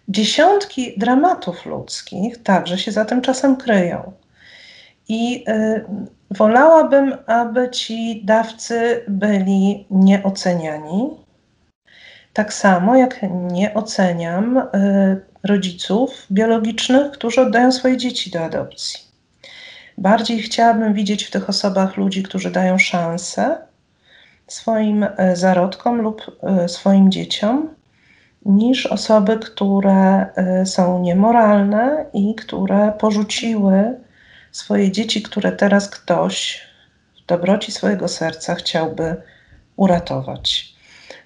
Dziesiątki 0.08 0.94
dramatów 1.00 1.66
ludzkich 1.66 2.44
także 2.44 2.78
się 2.78 2.92
za 2.92 3.06
tym 3.06 3.22
czasem 3.22 3.56
kryją. 3.56 4.12
I 5.08 5.46
y, 5.50 5.86
wolałabym, 6.32 7.18
aby 7.28 7.70
ci 7.70 8.22
dawcy 8.26 9.06
byli 9.08 9.88
nieoceniani. 9.92 11.10
Tak 12.34 12.54
samo 12.54 12.96
jak 12.96 13.20
nie 13.32 13.74
oceniam 13.74 14.58
y, 14.58 14.66
rodziców 15.44 16.28
biologicznych, 16.32 17.12
którzy 17.12 17.42
oddają 17.42 17.72
swoje 17.72 17.98
dzieci 17.98 18.32
do 18.32 18.44
adopcji. 18.44 19.13
Bardziej 19.98 20.42
chciałabym 20.42 20.94
widzieć 20.94 21.24
w 21.24 21.32
tych 21.32 21.50
osobach 21.50 21.98
ludzi, 21.98 22.24
którzy 22.24 22.52
dają 22.52 22.78
szansę 22.78 23.58
swoim 24.48 25.06
e, 25.18 25.36
zarodkom 25.36 26.02
lub 26.02 26.40
e, 26.44 26.70
swoim 26.70 27.12
dzieciom, 27.12 27.70
niż 28.46 28.86
osoby, 28.86 29.40
które 29.40 30.26
e, 30.36 30.66
są 30.66 31.00
niemoralne 31.02 32.06
i 32.14 32.36
które 32.36 32.94
porzuciły 33.00 34.00
swoje 34.52 34.92
dzieci, 34.92 35.22
które 35.22 35.52
teraz 35.52 35.90
ktoś 35.90 36.62
w 37.24 37.26
dobroci 37.26 37.72
swojego 37.72 38.08
serca 38.08 38.56
chciałby 38.56 39.16
uratować. 39.76 40.73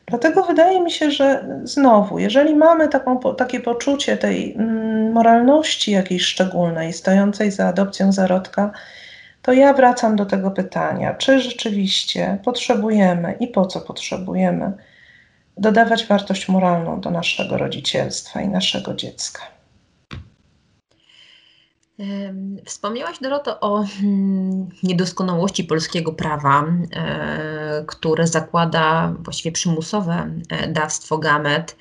Dlatego 0.09 0.43
wydaje 0.43 0.81
mi 0.81 0.91
się, 0.91 1.11
że 1.11 1.45
znowu, 1.63 2.19
jeżeli 2.19 2.55
mamy 2.55 2.87
taką, 2.87 3.19
takie 3.19 3.59
poczucie 3.59 4.17
tej 4.17 4.53
mm, 4.53 5.11
moralności 5.11 5.91
jakiejś 5.91 6.23
szczególnej, 6.23 6.93
stojącej 6.93 7.51
za 7.51 7.67
adopcją 7.67 8.11
zarodka, 8.11 8.71
to 9.41 9.53
ja 9.53 9.73
wracam 9.73 10.15
do 10.15 10.25
tego 10.25 10.51
pytania, 10.51 11.13
czy 11.13 11.39
rzeczywiście 11.39 12.37
potrzebujemy 12.43 13.35
i 13.39 13.47
po 13.47 13.65
co 13.65 13.81
potrzebujemy 13.81 14.73
dodawać 15.57 16.05
wartość 16.05 16.47
moralną 16.47 17.01
do 17.01 17.11
naszego 17.11 17.57
rodzicielstwa 17.57 18.41
i 18.41 18.47
naszego 18.47 18.93
dziecka. 18.93 19.56
Wspomniałaś, 22.65 23.19
Doroto, 23.21 23.59
o 23.59 23.83
hmm, 23.83 24.67
niedoskonałości 24.83 25.63
polskiego 25.63 26.13
prawa, 26.13 26.65
e, 26.95 27.83
które 27.87 28.27
zakłada 28.27 29.13
właściwie 29.19 29.51
przymusowe 29.51 30.29
e, 30.49 30.67
dawstwo 30.67 31.17
gamet, 31.17 31.75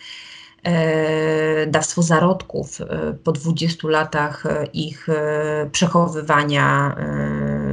e, 0.62 1.66
dawstwo 1.66 2.02
zarodków 2.02 2.78
po 3.24 3.32
20 3.32 3.88
latach 3.88 4.44
ich 4.72 5.06
przechowywania 5.72 6.96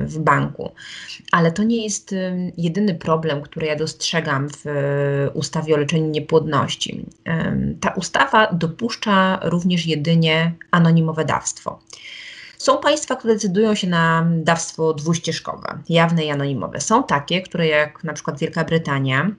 w 0.05 0.19
banku. 0.19 0.71
Ale 1.31 1.51
to 1.51 1.63
nie 1.63 1.83
jest 1.83 2.15
jedyny 2.57 2.95
problem, 2.95 3.41
który 3.41 3.67
ja 3.67 3.75
dostrzegam 3.75 4.49
w 4.49 4.65
ustawie 5.33 5.75
o 5.75 5.77
leczeniu 5.77 6.09
niepłodności. 6.09 7.05
Ta 7.79 7.89
ustawa 7.89 8.53
dopuszcza 8.53 9.39
również 9.43 9.85
jedynie 9.85 10.53
anonimowe 10.71 11.25
dawstwo. 11.25 11.79
Są 12.63 12.77
państwa, 12.77 13.15
które 13.15 13.33
decydują 13.33 13.75
się 13.75 13.87
na 13.87 14.27
dawstwo 14.29 14.93
dwuścieżkowe, 14.93 15.79
jawne 15.89 16.25
i 16.25 16.29
anonimowe. 16.29 16.81
Są 16.81 17.03
takie, 17.03 17.41
które 17.41 17.67
jak 17.67 18.03
na 18.03 18.13
przykład 18.13 18.39
Wielka 18.39 18.63
Brytania 18.63 19.31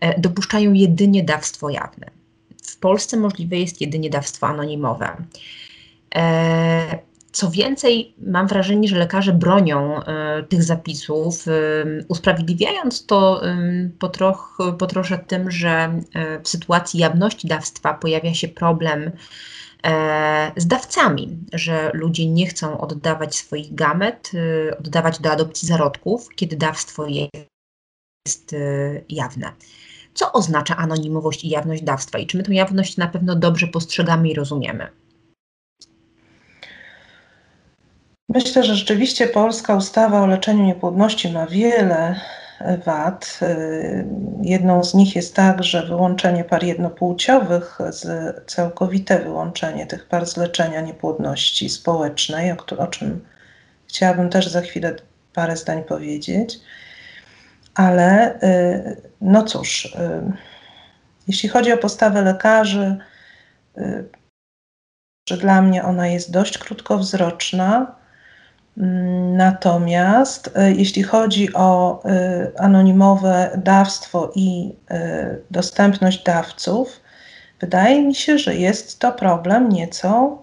e, 0.00 0.20
dopuszczają 0.20 0.72
jedynie 0.72 1.24
dawstwo 1.24 1.70
jawne. 1.70 2.10
W 2.62 2.78
Polsce 2.78 3.16
możliwe 3.16 3.56
jest 3.56 3.80
jedynie 3.80 4.10
dawstwo 4.10 4.46
anonimowe. 4.46 5.16
E, 6.14 6.98
co 7.32 7.50
więcej, 7.50 8.14
mam 8.18 8.46
wrażenie, 8.46 8.88
że 8.88 8.96
lekarze 8.96 9.32
bronią 9.32 10.04
e, 10.04 10.42
tych 10.42 10.62
zapisów, 10.62 11.44
usprawiedliwiając 12.08 13.06
to 13.06 13.42
po, 13.98 14.08
troch, 14.08 14.58
po 14.78 14.86
trosze 14.86 15.18
tym, 15.18 15.50
że 15.50 16.00
w 16.42 16.48
sytuacji 16.48 17.00
jawności 17.00 17.48
dawstwa 17.48 17.94
pojawia 17.94 18.34
się 18.34 18.48
problem 18.48 19.10
z 20.56 20.66
dawcami, 20.66 21.38
że 21.52 21.90
ludzie 21.94 22.28
nie 22.28 22.46
chcą 22.46 22.80
oddawać 22.80 23.36
swoich 23.36 23.74
gamet, 23.74 24.30
y, 24.34 24.78
oddawać 24.78 25.20
do 25.20 25.30
adopcji 25.30 25.68
zarodków, 25.68 26.28
kiedy 26.36 26.56
dawstwo 26.56 27.06
jest 27.06 28.52
y, 28.52 29.04
jawne. 29.08 29.52
Co 30.14 30.32
oznacza 30.32 30.76
anonimowość 30.76 31.44
i 31.44 31.48
jawność 31.48 31.82
dawstwa 31.82 32.18
i 32.18 32.26
czy 32.26 32.36
my 32.36 32.42
tę 32.42 32.54
jawność 32.54 32.96
na 32.96 33.08
pewno 33.08 33.34
dobrze 33.34 33.66
postrzegamy 33.66 34.28
i 34.28 34.34
rozumiemy? 34.34 34.88
Myślę, 38.28 38.64
że 38.64 38.74
rzeczywiście 38.74 39.26
polska 39.26 39.74
ustawa 39.74 40.22
o 40.22 40.26
leczeniu 40.26 40.64
niepłodności 40.64 41.32
ma 41.32 41.46
wiele 41.46 42.20
wad. 42.84 43.38
Y, 43.42 44.06
jedną 44.42 44.84
z 44.84 44.94
nich 44.94 45.16
jest 45.16 45.36
także 45.36 45.86
wyłączenie 45.86 46.44
par 46.44 46.64
jednopłciowych, 46.64 47.78
z, 47.90 48.06
całkowite 48.50 49.18
wyłączenie 49.18 49.86
tych 49.86 50.08
par 50.08 50.26
z 50.26 50.36
leczenia 50.36 50.80
niepłodności 50.80 51.68
społecznej, 51.68 52.52
o, 52.52 52.56
o 52.78 52.86
czym 52.86 53.24
chciałabym 53.88 54.30
też 54.30 54.48
za 54.48 54.60
chwilę 54.60 54.96
parę 55.34 55.56
zdań 55.56 55.84
powiedzieć. 55.84 56.58
Ale 57.74 58.40
y, 58.42 59.02
no 59.20 59.42
cóż, 59.42 59.84
y, 59.84 60.32
jeśli 61.28 61.48
chodzi 61.48 61.72
o 61.72 61.78
postawę 61.78 62.22
lekarzy, 62.22 62.96
że 65.28 65.36
dla 65.36 65.62
mnie 65.62 65.84
ona 65.84 66.08
jest 66.08 66.30
dość 66.30 66.58
krótkowzroczna, 66.58 67.96
Natomiast 68.76 70.50
e, 70.56 70.72
jeśli 70.72 71.02
chodzi 71.02 71.54
o 71.54 72.02
e, 72.04 72.50
anonimowe 72.58 73.50
dawstwo 73.56 74.32
i 74.34 74.74
e, 74.90 75.36
dostępność 75.50 76.24
dawców, 76.24 77.00
wydaje 77.60 78.02
mi 78.02 78.14
się, 78.14 78.38
że 78.38 78.54
jest 78.54 78.98
to 78.98 79.12
problem 79.12 79.68
nieco 79.68 80.42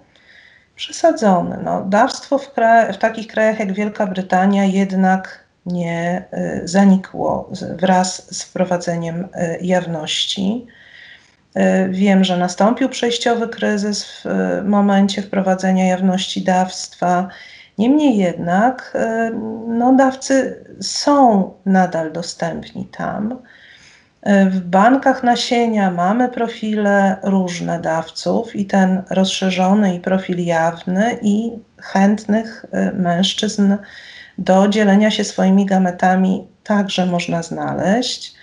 przesadzony. 0.76 1.58
No, 1.64 1.86
dawstwo 1.86 2.38
w, 2.38 2.52
w 2.94 2.98
takich 2.98 3.28
krajach 3.28 3.60
jak 3.60 3.74
Wielka 3.74 4.08
Brytania 4.08 4.66
jednak 4.66 5.42
nie 5.66 6.26
zanikło 6.64 7.50
wraz 7.76 8.36
z 8.38 8.44
wprowadzeniem 8.44 9.28
jawności. 9.62 10.68
Wiem, 11.90 12.24
że 12.24 12.38
nastąpił 12.38 12.90
przejściowy 12.90 13.48
kryzys 13.48 14.06
w 14.06 14.26
momencie 14.66 15.22
wprowadzenia 15.22 15.86
jawności 15.88 16.42
dawstwa 16.42 17.30
Niemniej 17.78 18.17
jednak 18.17 18.91
e, 18.95 19.32
no, 19.67 19.93
dawcy 19.95 20.65
są 20.82 21.51
nadal 21.65 22.11
dostępni 22.11 22.86
tam. 22.86 23.39
E, 24.22 24.45
w 24.49 24.59
bankach 24.59 25.24
nasienia 25.24 25.91
mamy 25.91 26.30
profile 26.30 27.17
różne 27.24 27.80
dawców 27.80 28.55
i 28.55 28.65
ten 28.65 29.03
rozszerzony 29.09 29.95
i 29.95 29.99
profil 29.99 30.45
jawny 30.45 31.17
i 31.22 31.51
chętnych 31.82 32.65
e, 32.72 32.91
mężczyzn 32.91 33.76
do 34.38 34.67
dzielenia 34.67 35.11
się 35.11 35.24
swoimi 35.24 35.65
gametami 35.65 36.47
także 36.63 37.05
można 37.05 37.43
znaleźć. 37.43 38.41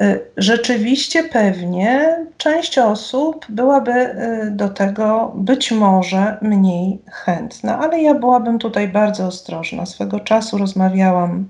Y, 0.00 0.20
rzeczywiście 0.36 1.24
pewnie 1.24 2.16
część 2.36 2.78
osób 2.78 3.46
byłaby 3.48 3.92
y, 3.92 4.50
do 4.50 4.68
tego 4.68 5.32
być 5.34 5.72
może 5.72 6.38
mniej 6.42 6.98
chętna, 7.10 7.78
ale 7.78 8.02
ja 8.02 8.14
byłabym 8.14 8.58
tutaj 8.58 8.88
bardzo 8.88 9.26
ostrożna. 9.26 9.86
Swego 9.86 10.20
czasu 10.20 10.58
rozmawiałam 10.58 11.48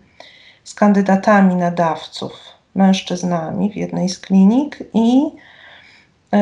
z 0.64 0.74
kandydatami 0.74 1.54
na 1.54 1.70
dawców, 1.70 2.32
mężczyznami 2.74 3.72
w 3.72 3.76
jednej 3.76 4.08
z 4.08 4.18
klinik 4.18 4.78
i 4.94 5.26
y, 6.34 6.38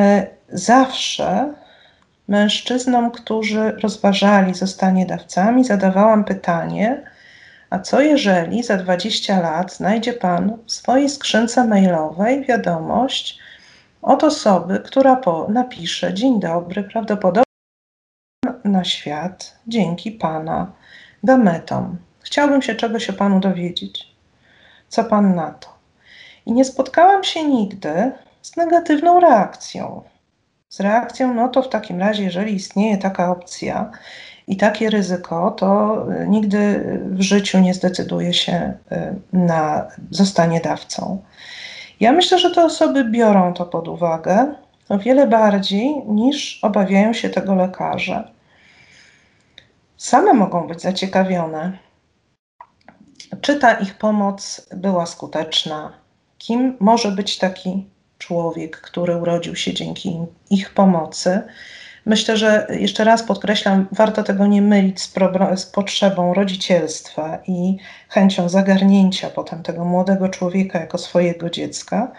zawsze 0.49 1.55
mężczyznom, 2.29 3.11
którzy 3.11 3.73
rozważali 3.73 4.55
zostanie 4.55 5.07
dawcami, 5.07 5.65
zadawałam 5.65 6.25
pytanie, 6.25 7.03
a 7.71 7.79
co 7.79 8.01
jeżeli 8.01 8.63
za 8.63 8.77
20 8.77 9.41
lat 9.41 9.75
znajdzie 9.75 10.13
Pan 10.13 10.59
w 10.67 10.73
swojej 10.73 11.09
skrzynce 11.09 11.65
mailowej 11.65 12.45
wiadomość 12.45 13.39
od 14.03 14.25
osoby, 14.25 14.81
która 14.85 15.17
po, 15.17 15.47
napisze: 15.49 16.15
Dzień 16.15 16.41
dobry, 16.41 16.83
prawdopodobnie 16.83 17.45
na 18.65 18.85
świat 18.85 19.59
dzięki 19.67 20.13
Pana 20.13 20.73
gametom. 21.25 21.97
Chciałbym 22.21 22.63
się 22.63 22.75
czegoś 22.75 23.11
o 23.11 23.13
Panu 23.13 23.41
dowiedzieć. 23.41 24.15
Co 24.89 25.05
Pan 25.05 25.35
na 25.35 25.51
to? 25.51 25.69
I 26.47 26.53
nie 26.53 26.65
spotkałam 26.65 27.25
się 27.25 27.45
nigdy 27.45 28.13
z 28.43 28.57
negatywną 28.57 29.21
reakcją. 29.21 30.03
Z 30.69 30.81
reakcją, 30.81 31.35
no 31.35 31.49
to 31.49 31.63
w 31.63 31.69
takim 31.69 32.01
razie, 32.01 32.25
jeżeli 32.25 32.55
istnieje 32.55 32.99
taka 32.99 33.31
opcja 33.31 33.91
i 34.51 34.57
takie 34.57 34.91
ryzyko, 34.91 35.51
to 35.51 35.97
y, 36.23 36.29
nigdy 36.29 36.85
w 37.05 37.21
życiu 37.21 37.59
nie 37.59 37.75
zdecyduje 37.75 38.35
się 38.35 38.73
y, 38.93 38.97
na 39.33 39.89
zostanie 40.11 40.61
dawcą. 40.61 41.23
Ja 42.01 42.13
myślę, 42.13 42.39
że 42.39 42.51
te 42.51 42.65
osoby 42.65 43.05
biorą 43.05 43.55
to 43.55 43.67
pod 43.67 43.89
uwagę 43.89 44.55
o 44.89 44.99
wiele 44.99 45.27
bardziej 45.27 45.97
niż 46.07 46.59
obawiają 46.63 47.13
się 47.13 47.31
tego 47.31 47.55
lekarze. 47.55 48.33
Same 49.97 50.33
mogą 50.33 50.67
być 50.67 50.83
zaciekawione, 50.83 51.79
czy 53.41 53.57
ta 53.57 53.73
ich 53.73 53.99
pomoc 53.99 54.67
była 54.77 55.07
skuteczna, 55.07 55.93
kim 56.39 56.77
może 56.81 57.13
być 57.13 57.39
taki 57.39 57.87
człowiek, 58.19 58.81
który 58.81 59.17
urodził 59.17 59.57
się 59.57 59.75
dzięki 59.75 60.19
ich 60.51 60.75
pomocy. 60.75 61.43
Myślę, 62.07 62.37
że 62.37 62.67
jeszcze 62.71 63.05
raz 63.05 63.23
podkreślam, 63.23 63.87
warto 63.93 64.23
tego 64.23 64.47
nie 64.47 64.63
mylić 64.63 65.01
z, 65.01 65.13
z, 65.55 65.67
potrzebą 65.67 66.35
rodzicielstwa 66.35 67.39
i 67.47 67.77
chęcią 68.09 68.49
zagarnięcia 68.49 69.31
potem 69.31 69.63
tego 69.63 69.85
młodego 69.85 70.29
człowieka 70.29 70.81
jako 70.81 70.99
swojego 70.99 71.51
dziecka, 71.51 72.13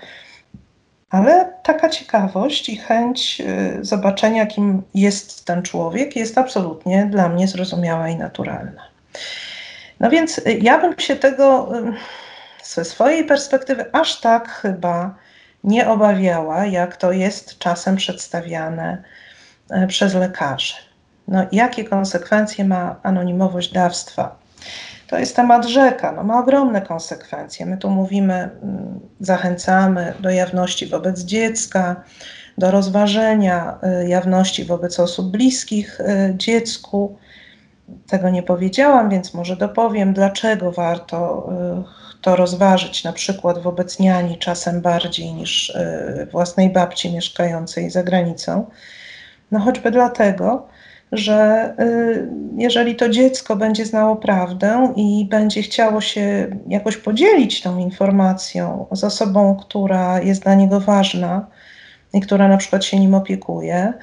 ale 1.10 1.54
taka 1.64 1.90
ciekawość 1.90 2.70
i 2.70 2.78
chęć 2.78 3.42
y, 3.42 3.86
zobaczenia, 3.86 4.46
kim 4.46 4.82
jest 4.94 5.46
ten 5.46 5.64
człowiek, 5.64 6.16
jest 6.16 6.38
absolutnie 6.38 7.06
dla 7.06 7.30
mnie 7.30 7.48
zrozumiała 7.48 8.10
i 8.10 8.16
naturalna. 8.16 8.82
No 10.00 10.10
więc 10.10 10.38
y, 10.38 10.60
ja 10.62 10.80
bym 10.80 11.00
się 11.00 11.16
tego 11.16 11.78
y, 11.80 11.94
ze 12.64 12.86
swojej 12.86 13.24
perspektywy 13.24 13.86
aż 13.94 14.22
tak 14.22 14.50
chyba 14.50 15.16
nie 15.64 15.90
obawiała, 15.90 16.66
jak 16.66 16.98
to 16.98 17.12
jest 17.12 17.60
czasem 17.60 17.96
przedstawiane 17.96 19.04
przez 19.88 20.14
lekarzy. 20.14 20.74
No, 21.28 21.46
jakie 21.52 21.84
konsekwencje 21.84 22.66
ma 22.66 22.96
anonimowość 23.04 23.72
dawstwa? 23.74 24.36
To 25.08 25.20
jest 25.20 25.36
temat 25.36 25.66
rzeka, 25.66 26.12
no, 26.12 26.24
ma 26.24 26.40
ogromne 26.40 26.82
konsekwencje. 26.82 27.66
My 27.66 27.78
tu 27.78 27.90
mówimy, 27.90 28.34
mm, 28.34 29.00
zachęcamy 29.20 30.14
do 30.20 30.30
jawności 30.30 30.86
wobec 30.86 31.20
dziecka, 31.20 32.04
do 32.58 32.72
rozważenia 32.72 33.80
e, 33.82 34.08
jawności 34.08 34.66
wobec 34.66 35.00
osób 35.00 35.32
bliskich 35.32 36.02
e, 36.02 36.34
dziecku. 36.38 37.18
Tego 38.08 38.30
nie 38.30 38.44
powiedziałam, 38.44 39.10
więc 39.10 39.34
może 39.34 39.56
dopowiem, 39.56 40.14
dlaczego 40.14 40.72
warto 40.72 41.50
to 42.22 42.36
rozważyć, 42.36 43.04
na 43.04 43.14
przykład 43.14 43.60
wobec 43.60 44.00
niani 44.00 44.38
czasem 44.38 44.82
bardziej 44.82 45.34
niż 45.34 45.70
e, 45.70 46.28
własnej 46.32 46.70
babci 46.70 47.14
mieszkającej 47.14 47.90
za 47.90 48.04
granicą. 48.04 48.66
No 49.52 49.60
choćby 49.60 49.92
dlatego, 49.92 50.68
że 51.12 51.36
e, 51.80 51.86
jeżeli 52.58 52.96
to 52.96 53.10
dziecko 53.10 53.56
będzie 53.56 53.86
znało 53.86 54.16
prawdę 54.16 54.94
i 54.96 55.28
będzie 55.30 55.62
chciało 55.62 56.02
się 56.02 56.48
jakoś 56.68 56.98
podzielić 56.98 57.62
tą 57.62 57.78
informacją 57.78 58.88
z 58.92 59.04
osobą, 59.04 59.56
która 59.56 60.22
jest 60.22 60.44
dla 60.44 60.56
niego 60.56 60.80
ważna 60.80 61.48
i 62.14 62.22
która 62.22 62.48
na 62.48 62.58
przykład 62.58 62.86
się 62.86 63.00
nim 63.00 63.16
opiekuje, 63.16 63.94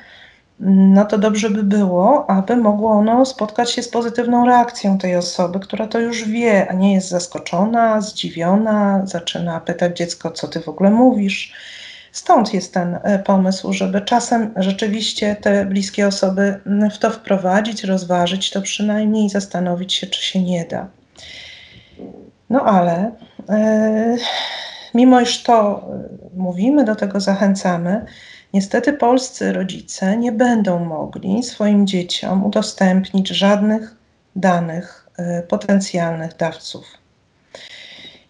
no 0.61 1.05
to 1.05 1.19
dobrze 1.19 1.51
by 1.51 1.63
było, 1.63 2.31
aby 2.31 2.57
mogło 2.57 2.91
ono 2.91 3.25
spotkać 3.25 3.71
się 3.71 3.83
z 3.83 3.89
pozytywną 3.89 4.47
reakcją 4.47 4.99
tej 4.99 5.17
osoby, 5.17 5.61
która 5.61 5.87
to 5.87 6.01
już 6.01 6.29
wie, 6.29 6.71
a 6.71 6.73
nie 6.73 6.95
jest 6.95 7.09
zaskoczona, 7.09 8.01
zdziwiona, 8.01 9.07
zaczyna 9.07 9.61
pytać 9.61 9.97
dziecko, 9.97 10.31
co 10.31 10.49
ty 10.49 10.61
w 10.61 10.69
ogóle 10.69 10.91
mówisz. 10.91 11.53
Stąd 12.13 12.55
jest 12.55 12.75
ten 12.75 12.99
e, 13.03 13.19
pomysł, 13.19 13.73
żeby 13.73 14.01
czasem 14.01 14.55
rzeczywiście 14.57 15.37
te 15.37 15.65
bliskie 15.65 16.07
osoby 16.07 16.61
w 16.91 16.99
to 16.99 17.11
wprowadzić, 17.11 17.85
rozważyć 17.85 18.51
to 18.51 18.63
przynajmniej 18.63 19.27
i 19.27 19.31
zastanowić 19.31 19.95
się, 19.95 20.07
czy 20.07 20.23
się 20.23 20.43
nie 20.43 20.65
da. 20.65 20.89
No 22.51 22.63
ale 22.63 23.13
e, 23.49 24.17
mimo 24.95 25.21
iż 25.21 25.43
to 25.43 25.87
e, 25.93 26.09
mówimy, 26.37 26.85
do 26.85 26.97
tego 26.97 27.21
zachęcamy, 27.21 28.07
Niestety 28.53 28.93
polscy 28.93 29.53
rodzice 29.53 30.17
nie 30.17 30.33
będą 30.33 30.85
mogli 30.85 31.43
swoim 31.43 31.87
dzieciom 31.87 32.45
udostępnić 32.45 33.29
żadnych 33.29 33.97
danych 34.37 35.09
potencjalnych 35.49 36.37
dawców. 36.37 36.85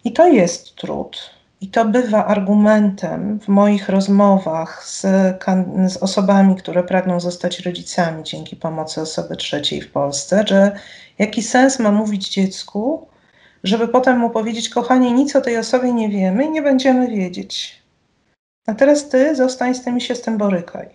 I 0.03 0.13
to 0.13 0.27
jest 0.27 0.75
trud. 0.75 1.38
I 1.61 1.67
to 1.67 1.85
bywa 1.85 2.25
argumentem 2.25 3.39
w 3.39 3.47
moich 3.47 3.89
rozmowach 3.89 4.87
z, 4.87 5.01
z, 5.93 5.97
osobami, 5.97 6.55
które 6.55 6.83
pragną 6.83 7.19
zostać 7.19 7.59
rodzicami 7.59 8.23
dzięki 8.23 8.55
pomocy 8.55 9.01
osoby 9.01 9.35
trzeciej 9.35 9.81
w 9.81 9.91
Polsce, 9.91 10.43
że 10.47 10.71
jaki 11.19 11.43
sens 11.43 11.79
ma 11.79 11.91
mówić 11.91 12.29
dziecku, 12.29 13.07
żeby 13.63 13.87
potem 13.87 14.19
mu 14.19 14.29
powiedzieć, 14.29 14.69
kochanie, 14.69 15.11
nic 15.11 15.35
o 15.35 15.41
tej 15.41 15.57
osobie 15.57 15.93
nie 15.93 16.09
wiemy 16.09 16.45
i 16.45 16.51
nie 16.51 16.61
będziemy 16.61 17.07
wiedzieć. 17.07 17.81
A 18.67 18.73
teraz 18.73 19.09
ty 19.09 19.35
zostań 19.35 19.75
z 19.75 19.83
tym 19.83 19.97
i 19.97 20.01
się 20.01 20.15
z 20.15 20.21
tym 20.21 20.37
borykaj. 20.37 20.89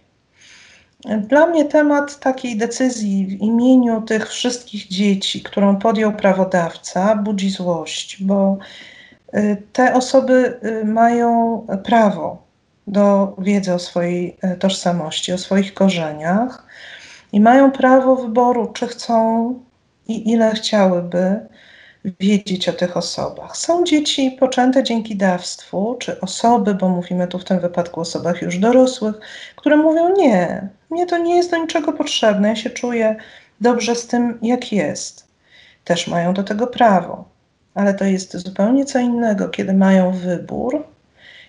Dla 1.05 1.47
mnie 1.47 1.65
temat 1.65 2.21
takiej 2.21 2.57
decyzji 2.57 3.27
w 3.27 3.43
imieniu 3.43 4.03
tych 4.03 4.29
wszystkich 4.29 4.89
dzieci, 4.89 5.43
którą 5.43 5.77
podjął 5.77 6.13
prawodawca, 6.13 7.17
budzi 7.17 7.51
złość, 7.51 8.23
bo 8.23 8.59
te 9.73 9.95
osoby 9.95 10.61
y, 10.65 10.85
mają 10.85 11.67
prawo 11.85 12.45
do 12.87 13.37
wiedzy 13.39 13.75
o 13.75 13.79
swojej 13.79 14.37
y, 14.45 14.57
tożsamości, 14.57 15.33
o 15.33 15.39
swoich 15.39 15.75
korzeniach 15.75 16.67
i 17.33 17.41
mają 17.41 17.71
prawo 17.71 18.17
wyboru, 18.17 18.73
czy 18.73 18.87
chcą 18.87 19.55
i 20.09 20.31
ile 20.31 20.55
chciałyby 20.55 21.41
wiedzieć 22.21 22.69
o 22.69 22.73
tych 22.73 22.97
osobach. 22.97 23.57
Są 23.57 23.85
dzieci 23.85 24.37
poczęte 24.41 24.83
dzięki 24.83 25.17
dawstwu, 25.17 25.97
czy 25.99 26.21
osoby, 26.21 26.75
bo 26.75 26.89
mówimy 26.89 27.29
tu 27.29 27.39
w 27.39 27.45
tym 27.45 27.61
wypadku 27.61 28.01
o 28.01 28.03
osobach 28.03 28.43
już 28.43 28.59
dorosłych, 28.59 29.15
które 29.57 29.77
mówią: 29.77 30.17
Nie, 30.17 30.69
mnie 30.91 31.07
to 31.07 31.19
nie 31.19 31.37
jest 31.37 31.51
do 31.51 31.57
niczego 31.57 31.93
potrzebne, 31.93 32.49
ja 32.49 32.57
się 32.57 32.71
czuję 32.71 33.17
dobrze 33.61 33.95
z 33.95 34.07
tym, 34.07 34.39
jak 34.43 34.73
jest. 34.73 35.27
Też 35.85 36.09
mają 36.09 36.35
do 36.35 36.43
tego 36.43 36.67
prawo, 36.67 37.34
ale 37.75 37.95
to 37.95 38.05
jest 38.05 38.37
zupełnie 38.37 38.85
co 38.85 38.99
innego, 38.99 39.49
kiedy 39.49 39.73
mają 39.73 40.13
wybór 40.13 40.87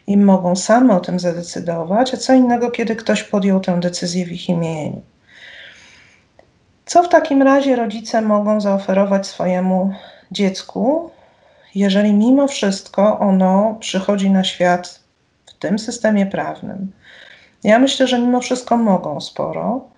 i 0.08 0.18
mogą 0.18 0.56
same 0.56 0.96
o 0.96 1.00
tym 1.00 1.20
zadecydować, 1.20 2.14
a 2.14 2.18
co 2.18 2.34
innego, 2.34 2.72
kiedy 2.72 2.96
ktoś 2.96 3.24
podjął 3.24 3.60
tę 3.60 3.80
decyzję 3.80 4.26
w 4.26 4.32
ich 4.32 4.50
imieniu. 4.50 5.02
Co 6.86 7.04
w 7.04 7.10
takim 7.10 7.42
razie 7.42 7.76
rodzice 7.76 8.22
mogą 8.22 8.62
zaoferować 8.62 9.28
swojemu 9.28 9.94
dziecku, 10.32 11.10
jeżeli 11.76 12.14
mimo 12.14 12.48
wszystko 12.48 13.20
ono 13.20 13.78
przychodzi 13.80 14.30
na 14.30 14.44
świat 14.44 15.00
w 15.46 15.54
tym 15.54 15.80
systemie 15.80 16.26
prawnym. 16.26 16.92
Ja 17.64 17.80
myślę, 17.80 18.08
że 18.08 18.20
mimo 18.20 18.42
wszystko 18.42 18.78
mogą 18.78 19.22
sporo. 19.22 19.90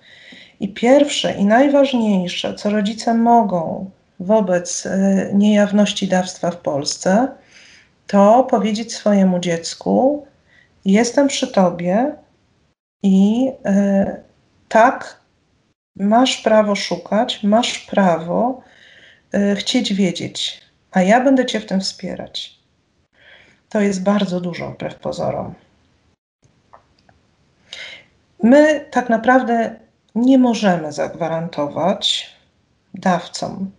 I 0.59 0.73
pierwsze 0.73 1.33
i 1.33 1.45
najważniejsze, 1.45 2.55
co 2.55 2.69
rodzice 2.69 3.13
mogą 3.13 3.89
wobec 4.19 4.85
y, 4.85 5.31
niejawności 5.33 6.07
dawstwa 6.07 6.51
w 6.51 6.57
Polsce, 6.57 7.27
to 8.07 8.43
powiedzieć 8.43 8.93
swojemu 8.95 9.39
dziecku: 9.39 10.25
Jestem 10.85 11.27
przy 11.27 11.47
tobie 11.47 12.15
i 13.03 13.47
y, 13.47 14.23
tak, 14.69 15.19
masz 15.95 16.37
prawo 16.37 16.75
szukać, 16.75 17.43
masz 17.43 17.79
prawo 17.79 18.61
E, 19.33 19.55
chcieć 19.55 19.93
wiedzieć, 19.93 20.61
a 20.91 21.01
ja 21.01 21.21
będę 21.23 21.45
Cię 21.45 21.59
w 21.59 21.65
tym 21.65 21.81
wspierać. 21.81 22.59
To 23.69 23.81
jest 23.81 24.03
bardzo 24.03 24.41
dużo 24.41 24.71
wbrew 24.71 24.95
pozorom. 24.95 25.53
My 28.43 28.85
tak 28.91 29.09
naprawdę 29.09 29.75
nie 30.15 30.37
możemy 30.37 30.91
zagwarantować 30.91 32.35
dawcom 32.93 33.71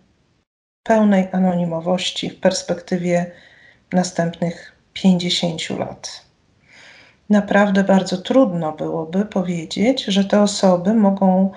pełnej 0.83 1.27
anonimowości 1.31 2.29
w 2.29 2.39
perspektywie 2.39 3.31
następnych 3.93 4.75
50 4.93 5.69
lat. 5.69 6.25
Naprawdę 7.29 7.83
bardzo 7.83 8.17
trudno 8.17 8.71
byłoby 8.71 9.25
powiedzieć, 9.25 10.03
że 10.03 10.25
te 10.25 10.41
osoby 10.41 10.93
mogą 10.93 11.51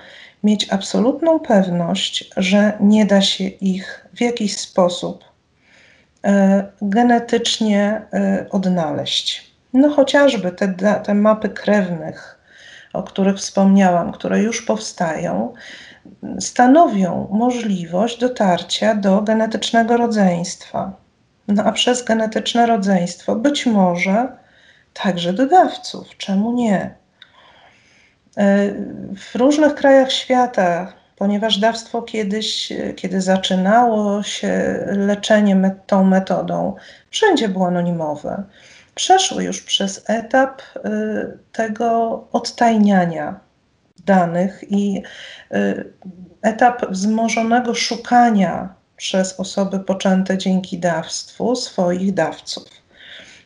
mieć 0.44 0.72
absolutną 0.72 1.40
pewność, 1.40 2.30
że 2.36 2.72
nie 2.80 3.06
da 3.06 3.20
się 3.20 3.44
ich 3.44 4.06
w 4.14 4.20
jakiś 4.20 4.56
sposób 4.56 5.24
e, 6.24 6.66
genetycznie 6.82 8.02
e, 8.12 8.46
odnaleźć. 8.50 9.52
No 9.72 9.90
chociażby 9.90 10.52
te, 10.52 10.74
te 11.04 11.14
mapy 11.14 11.48
krewnych, 11.48 12.38
o 12.92 13.02
których 13.02 13.36
wspomniałam, 13.36 14.12
które 14.12 14.42
już 14.42 14.62
powstają, 14.62 15.54
stanowią 16.40 17.28
możliwość 17.30 18.18
dotarcia 18.18 18.94
do 18.94 19.22
genetycznego 19.22 19.96
rodzeństwa. 19.96 20.92
No 21.48 21.62
a 21.64 21.72
przez 21.72 22.04
genetyczne 22.04 22.66
rodzeństwo 22.66 23.36
być 23.36 23.66
może 23.66 24.28
także 24.92 25.32
do 25.32 25.46
dawców. 25.46 26.16
Czemu 26.16 26.52
nie? 26.52 26.94
E, 28.36 28.72
w 29.16 29.36
różnych 29.36 29.74
krajach 29.74 30.12
świata, 30.12 30.92
ponieważ 31.16 31.58
dawstwo 31.58 32.02
kiedyś, 32.02 32.72
kiedy 32.96 33.20
zaczynało 33.20 34.22
się 34.22 34.78
leczenie 34.86 35.74
tą 35.86 36.04
metodą, 36.04 36.74
wszędzie 37.10 37.48
było 37.48 37.66
anonimowe. 37.66 38.42
Przeszły 38.94 39.44
już 39.44 39.62
przez 39.62 40.04
etap 40.06 40.62
e, 40.62 40.90
tego 41.52 42.24
odtajniania 42.32 43.40
danych 44.06 44.64
i 44.70 45.02
y, 45.52 45.92
etap 46.42 46.86
wzmożonego 46.90 47.74
szukania 47.74 48.74
przez 48.96 49.40
osoby 49.40 49.80
poczęte 49.80 50.38
dzięki 50.38 50.78
dawstwu 50.78 51.56
swoich 51.56 52.14
dawców. 52.14 52.64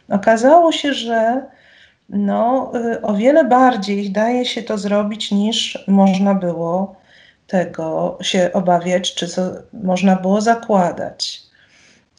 Okazało 0.09 0.73
się, 0.73 0.95
że 0.95 1.43
no, 2.09 2.73
y, 2.95 3.03
o 3.03 3.15
wiele 3.15 3.45
bardziej 3.45 4.11
daje 4.11 4.45
się 4.45 4.63
to 4.63 4.79
zrobić 4.79 5.31
niż 5.31 5.85
można 5.89 6.35
było 6.35 6.97
tego 7.47 8.19
się 8.21 8.51
obawiać, 8.53 9.15
czy 9.15 9.27
można 9.73 10.17
było 10.17 10.41
zakładać. 10.41 11.46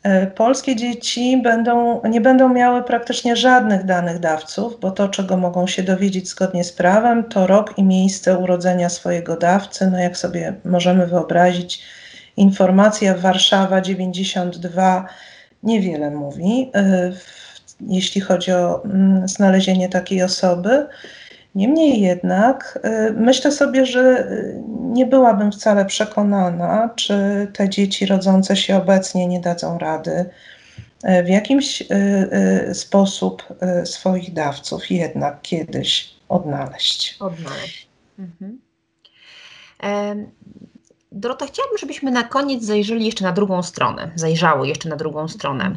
E, 0.08 0.28
polskie 0.28 0.76
dzieci 0.76 1.42
będą, 1.44 2.02
nie 2.04 2.22
będą 2.22 2.50
miały 2.50 2.84
praktycznie 2.84 3.36
żadnych 3.36 3.86
danych 3.86 4.20
dawców, 4.20 4.80
bo 4.80 4.92
to, 4.92 5.10
czego 5.10 5.38
mogą 5.38 5.68
się 5.68 5.84
dowiedzieć 5.84 6.30
zgodnie 6.30 6.64
z 6.64 6.74
prawem, 6.74 7.24
to 7.24 7.48
rok 7.48 7.78
i 7.78 7.84
miejsce 7.84 8.38
urodzenia 8.38 8.90
swojego 8.90 9.38
dawcy. 9.38 9.92
No 9.92 10.00
jak 10.00 10.18
sobie 10.18 10.54
możemy 10.66 11.08
wyobrazić, 11.08 11.84
informacja 12.38 13.16
Warszawa 13.16 13.82
92 13.82 15.06
niewiele 15.64 16.12
mówi, 16.12 16.72
e, 16.76 17.12
jeśli 17.82 18.22
chodzi 18.22 18.52
o 18.52 18.84
mm, 18.86 19.28
znalezienie 19.28 19.90
takiej 19.90 20.24
osoby. 20.24 20.88
Niemniej 21.58 22.02
jednak 22.02 22.80
y, 23.10 23.14
myślę 23.14 23.52
sobie, 23.52 23.86
że 23.86 24.32
y, 24.32 24.64
nie 24.68 25.06
byłabym 25.06 25.52
wcale 25.52 25.86
przekonana, 25.86 26.90
czy 26.96 27.48
te 27.54 27.70
dzieci 27.70 28.06
rodzące 28.06 28.56
się 28.56 28.78
obecnie 28.78 29.28
nie 29.28 29.42
dadzą 29.42 29.78
rady 29.78 30.12
y, 30.12 31.24
w 31.24 31.30
jakimś 31.30 31.84
sposób 32.74 33.44
swoich 33.86 34.34
dawców 34.34 34.92
jednak 34.92 35.42
kiedyś 35.42 36.16
odnaleźć. 36.30 37.18
Odnaleźć. 37.20 37.88
Mhm. 38.20 38.60
Dorota, 41.12 41.46
chciałabym, 41.46 41.78
żebyśmy 41.78 42.12
na 42.12 42.24
koniec 42.24 42.64
zajrzeli 42.64 43.06
jeszcze 43.06 43.24
na 43.24 43.32
drugą 43.32 43.64
stronę, 43.64 44.12
zajrzały 44.16 44.68
jeszcze 44.68 44.90
na 44.90 44.96
drugą 44.96 45.28
stronę. 45.28 45.72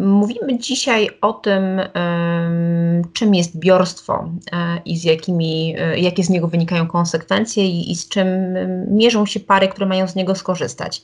Mówimy 0.00 0.58
dzisiaj 0.58 1.10
o 1.20 1.32
tym, 1.32 1.80
czym 3.12 3.34
jest 3.34 3.58
biorstwo 3.58 4.30
e, 4.52 4.80
i 4.84 4.96
z 4.96 5.04
jakimi, 5.04 5.74
e, 5.78 5.98
jakie 5.98 6.24
z 6.24 6.30
niego 6.30 6.48
wynikają 6.48 6.86
konsekwencje 6.86 7.66
i, 7.66 7.92
i 7.92 7.96
z 7.96 8.08
czym 8.08 8.28
mierzą 8.90 9.26
się 9.26 9.40
pary, 9.40 9.68
które 9.68 9.86
mają 9.86 10.08
z 10.08 10.14
niego 10.14 10.34
skorzystać. 10.34 11.02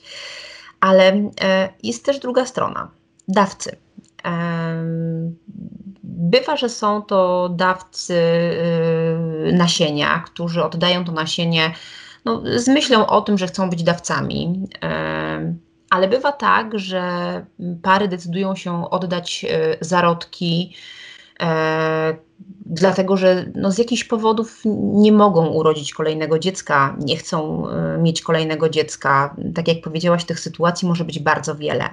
Ale 0.79 1.03
e, 1.41 1.69
jest 1.83 2.05
też 2.05 2.19
druga 2.19 2.45
strona 2.45 2.91
dawcy. 3.27 3.75
Bywa, 6.03 6.57
że 6.57 6.69
są 6.69 7.01
to 7.01 7.49
dawcy 7.49 8.19
nasienia, 9.53 10.23
którzy 10.25 10.63
oddają 10.63 11.05
to 11.05 11.11
nasienie 11.11 11.71
no, 12.25 12.41
z 12.55 12.67
myślą 12.67 13.07
o 13.07 13.21
tym, 13.21 13.37
że 13.37 13.47
chcą 13.47 13.69
być 13.69 13.83
dawcami 13.83 14.67
ale 15.93 16.07
bywa 16.07 16.31
tak, 16.31 16.79
że 16.79 17.01
pary 17.81 18.07
decydują 18.07 18.55
się 18.55 18.89
oddać 18.89 19.45
e, 19.49 19.77
zarodki, 19.81 20.75
e, 21.41 22.17
dlatego 22.65 23.17
że 23.17 23.45
no, 23.55 23.71
z 23.71 23.77
jakichś 23.77 24.03
powodów 24.03 24.61
nie 24.93 25.11
mogą 25.11 25.47
urodzić 25.47 25.93
kolejnego 25.93 26.39
dziecka, 26.39 26.95
nie 26.99 27.17
chcą 27.17 27.69
e, 27.69 27.97
mieć 27.97 28.21
kolejnego 28.21 28.69
dziecka. 28.69 29.35
Tak 29.55 29.67
jak 29.67 29.81
powiedziałaś, 29.81 30.25
tych 30.25 30.39
sytuacji 30.39 30.87
może 30.87 31.05
być 31.05 31.19
bardzo 31.19 31.55
wiele. 31.55 31.89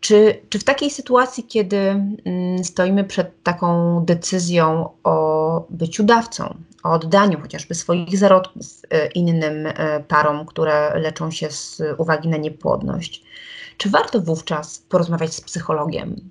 Czy, 0.00 0.40
czy 0.48 0.58
w 0.58 0.64
takiej 0.64 0.90
sytuacji, 0.90 1.44
kiedy 1.44 1.78
mm, 1.78 2.64
stoimy 2.64 3.04
przed 3.04 3.42
taką 3.42 4.00
decyzją 4.04 4.88
o 5.04 5.66
byciu 5.70 6.04
dawcą, 6.04 6.54
o 6.84 6.92
oddaniu 6.92 7.40
chociażby 7.40 7.74
swoich 7.74 8.18
zarodków 8.18 8.66
e, 8.90 9.06
innym 9.06 9.66
e, 9.66 10.00
parom, 10.08 10.46
które 10.46 10.98
leczą 10.98 11.30
się 11.30 11.50
z 11.50 11.82
uwagi 11.98 12.28
na 12.28 12.36
niepłodność, 12.36 13.22
czy 13.76 13.90
warto 13.90 14.20
wówczas 14.20 14.78
porozmawiać 14.78 15.34
z 15.34 15.40
psychologiem? 15.40 16.30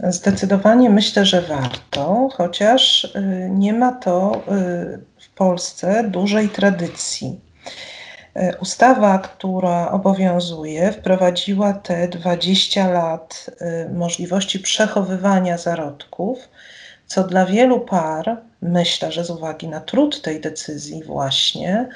Zdecydowanie 0.00 0.90
myślę, 0.90 1.26
że 1.26 1.42
warto, 1.42 2.28
chociaż 2.32 3.04
e, 3.14 3.20
nie 3.50 3.72
ma 3.72 3.92
to 3.92 4.42
w 5.20 5.34
Polsce 5.34 6.04
dużej 6.10 6.48
tradycji. 6.48 7.40
Ustawa, 8.60 9.18
która 9.18 9.90
obowiązuje, 9.90 10.92
wprowadziła 10.92 11.72
te 11.72 12.08
20 12.08 12.88
lat 12.88 13.50
możliwości 13.94 14.60
przechowywania 14.60 15.58
zarodków, 15.58 16.48
co 17.12 17.24
dla 17.24 17.46
wielu 17.46 17.80
par, 17.80 18.36
myślę, 18.62 19.12
że 19.12 19.24
z 19.24 19.30
uwagi 19.30 19.68
na 19.68 19.80
trud 19.80 20.22
tej 20.22 20.40
decyzji, 20.40 21.02
właśnie 21.04 21.88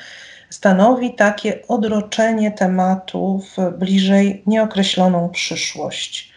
stanowi 0.51 1.15
takie 1.15 1.67
odroczenie 1.69 2.51
tematu 2.51 3.43
w 3.57 3.79
bliżej 3.79 4.43
nieokreśloną 4.47 5.29
przyszłość. 5.29 6.33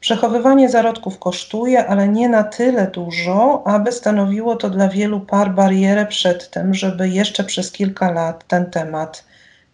Przechowywanie 0.00 0.68
zarodków 0.68 1.18
kosztuje, 1.18 1.86
ale 1.86 2.08
nie 2.08 2.28
na 2.28 2.44
tyle 2.44 2.86
dużo, 2.86 3.62
aby 3.66 3.92
stanowiło 3.92 4.56
to 4.56 4.70
dla 4.70 4.88
wielu 4.88 5.20
par 5.20 5.54
barierę 5.54 6.06
przed 6.06 6.50
tym, 6.50 6.74
żeby 6.74 7.08
jeszcze 7.08 7.44
przez 7.44 7.72
kilka 7.72 8.12
lat 8.12 8.46
ten 8.48 8.70
temat 8.70 9.24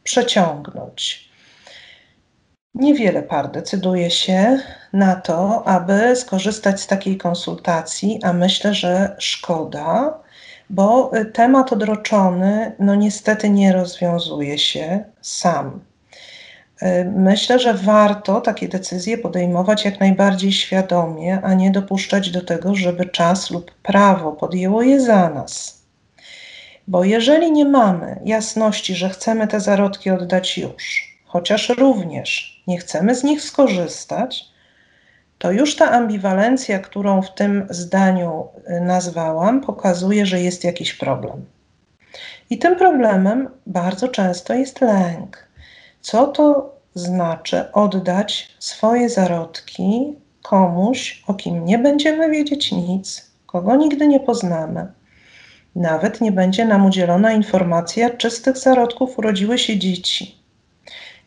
przeciągnąć. 0.03 1.26
Niewiele 2.77 3.23
par 3.23 3.51
decyduje 3.51 4.11
się 4.11 4.59
na 4.93 5.17
to, 5.17 5.69
aby 5.69 6.17
skorzystać 6.17 6.81
z 6.81 6.87
takiej 6.87 7.17
konsultacji, 7.17 8.21
a 8.23 8.33
myślę, 8.33 8.75
że 8.75 9.17
szkoda, 9.19 10.19
bo 10.71 11.11
temat 11.33 11.73
odroczony, 11.73 12.73
no 12.79 12.95
niestety 12.95 13.51
nie 13.51 13.73
rozwiązuje 13.73 14.59
się 14.59 15.05
sam. 15.21 15.81
Myślę, 17.17 17.59
że 17.59 17.75
warto 17.75 18.41
takie 18.41 18.69
decyzje 18.69 19.19
podejmować 19.19 19.85
jak 19.85 20.01
najbardziej 20.01 20.53
świadomie, 20.53 21.41
a 21.43 21.55
nie 21.55 21.71
dopuszczać 21.71 22.31
do 22.31 22.45
tego, 22.45 22.75
żeby 22.75 23.07
czas 23.07 23.51
lub 23.51 23.71
prawo 23.75 24.33
podjęło 24.33 24.83
je 24.83 25.01
za 25.01 25.31
nas. 25.31 25.83
Bo 26.89 27.05
jeżeli 27.05 27.53
nie 27.53 27.65
mamy 27.65 28.21
jasności, 28.25 28.95
że 28.95 29.09
chcemy 29.09 29.49
te 29.49 29.61
zarodki 29.61 30.11
oddać 30.11 30.59
już, 30.59 31.15
chociaż 31.27 31.69
również 31.69 32.56
nie 32.67 32.79
chcemy 32.79 33.15
z 33.15 33.25
nich 33.25 33.43
skorzystać, 33.43 34.45
to 35.39 35.53
już 35.53 35.77
ta 35.77 35.91
ambiwalencja, 35.91 36.79
którą 36.79 37.23
w 37.23 37.35
tym 37.35 37.67
zdaniu 37.71 38.49
y, 38.71 38.81
nazwałam, 38.81 39.61
pokazuje, 39.61 40.27
że 40.27 40.41
jest 40.41 40.65
jakiś 40.65 40.95
problem. 40.95 41.45
I 42.51 42.59
tym 42.59 42.77
problemem 42.77 43.49
bardzo 43.67 44.09
często 44.09 44.55
jest 44.55 44.81
lęk. 44.81 45.49
Co 46.01 46.27
to 46.27 46.75
znaczy 46.95 47.73
oddać 47.73 48.57
swoje 48.59 49.09
zarodki 49.09 50.15
komuś, 50.43 51.23
o 51.27 51.35
kim 51.35 51.65
nie 51.65 51.79
będziemy 51.79 52.31
wiedzieć 52.31 52.73
nic, 52.73 53.31
kogo 53.47 53.77
nigdy 53.77 54.07
nie 54.07 54.21
poznamy? 54.21 54.87
Nawet 55.77 56.21
nie 56.21 56.33
będzie 56.33 56.65
nam 56.65 56.87
udzielona 56.87 57.33
informacja, 57.33 58.11
czy 58.11 58.31
z 58.31 58.43
tych 58.43 58.59
zarodków 58.59 59.19
urodziły 59.19 59.59
się 59.59 59.79
dzieci. 59.79 60.46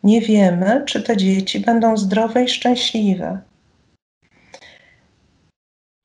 Nie 0.02 0.20
wiemy, 0.20 0.82
czy 0.86 1.02
te 1.02 1.16
dzieci 1.16 1.60
będą 1.60 1.96
zdrowe 1.96 2.44
i 2.44 2.48
szczęśliwe. 2.48 3.40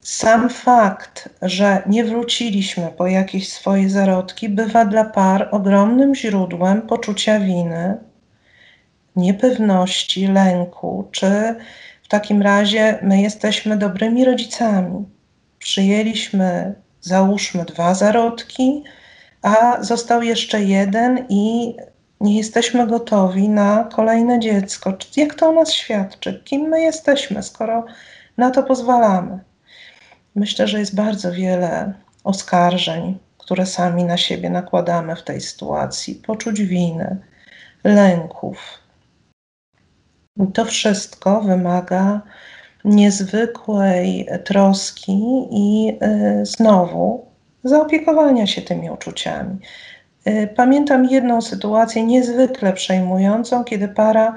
Sam 0.03 0.49
fakt, 0.49 1.29
że 1.41 1.83
nie 1.87 2.03
wróciliśmy 2.03 2.87
po 2.97 3.07
jakieś 3.07 3.53
swoje 3.53 3.89
zarodki, 3.89 4.49
bywa 4.49 4.85
dla 4.85 5.05
par 5.05 5.49
ogromnym 5.51 6.15
źródłem 6.15 6.81
poczucia 6.81 7.39
winy, 7.39 7.97
niepewności, 9.15 10.27
lęku, 10.27 11.07
czy 11.11 11.55
w 12.03 12.07
takim 12.07 12.41
razie 12.41 12.99
my 13.01 13.21
jesteśmy 13.21 13.77
dobrymi 13.77 14.25
rodzicami. 14.25 15.05
Przyjęliśmy 15.59 16.75
załóżmy 17.01 17.65
dwa 17.65 17.93
zarodki, 17.93 18.83
a 19.41 19.83
został 19.83 20.21
jeszcze 20.21 20.63
jeden 20.63 21.25
i 21.29 21.75
nie 22.21 22.37
jesteśmy 22.37 22.87
gotowi 22.87 23.49
na 23.49 23.89
kolejne 23.95 24.39
dziecko. 24.39 24.93
Jak 25.17 25.33
to 25.33 25.49
o 25.49 25.51
nas 25.51 25.71
świadczy? 25.71 26.41
Kim 26.45 26.61
my 26.61 26.81
jesteśmy, 26.81 27.43
skoro 27.43 27.85
na 28.37 28.51
to 28.51 28.63
pozwalamy? 28.63 29.39
Myślę, 30.35 30.67
że 30.67 30.79
jest 30.79 30.95
bardzo 30.95 31.31
wiele 31.31 31.93
oskarżeń, 32.23 33.17
które 33.37 33.65
sami 33.65 34.03
na 34.03 34.17
siebie 34.17 34.49
nakładamy 34.49 35.15
w 35.15 35.23
tej 35.23 35.41
sytuacji, 35.41 36.15
poczuć 36.15 36.61
winy, 36.61 37.17
lęków. 37.83 38.57
I 40.37 40.47
to 40.47 40.65
wszystko 40.65 41.41
wymaga 41.41 42.21
niezwykłej 42.85 44.27
troski 44.45 45.47
i 45.51 45.97
y, 46.41 46.45
znowu 46.45 47.25
zaopiekowania 47.63 48.47
się 48.47 48.61
tymi 48.61 48.89
uczuciami. 48.89 49.57
Y, 50.27 50.49
pamiętam 50.55 51.05
jedną 51.05 51.41
sytuację 51.41 52.03
niezwykle 52.03 52.73
przejmującą, 52.73 53.63
kiedy 53.63 53.87
para 53.87 54.35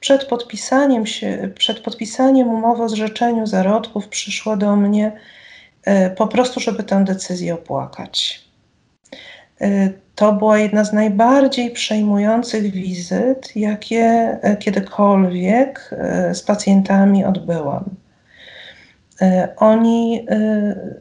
przed 0.00 0.24
podpisaniem, 0.24 1.06
się, 1.06 1.48
przed 1.54 1.80
podpisaniem 1.80 2.48
umowy 2.48 2.82
o 2.82 2.88
zrzeczeniu 2.88 3.46
zarodków 3.46 4.08
przyszła 4.08 4.56
do 4.56 4.76
mnie 4.76 5.12
y, 5.88 6.10
po 6.10 6.26
prostu, 6.26 6.60
żeby 6.60 6.82
tę 6.82 7.04
decyzję 7.04 7.54
opłakać. 7.54 8.42
To 10.14 10.32
była 10.32 10.58
jedna 10.58 10.84
z 10.84 10.92
najbardziej 10.92 11.70
przejmujących 11.70 12.72
wizyt, 12.72 13.56
jakie 13.56 14.38
kiedykolwiek 14.60 15.90
z 16.32 16.42
pacjentami 16.42 17.24
odbyłam. 17.24 18.01
E, 19.22 19.48
oni 19.56 20.26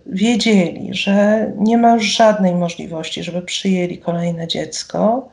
wiedzieli, 0.06 0.93
że 0.93 1.48
nie 1.57 1.77
ma 1.77 1.99
żadnej 1.99 2.56
możliwości, 2.56 3.23
żeby 3.23 3.41
przyjęli 3.41 3.98
kolejne 3.98 4.48
dziecko, 4.48 5.30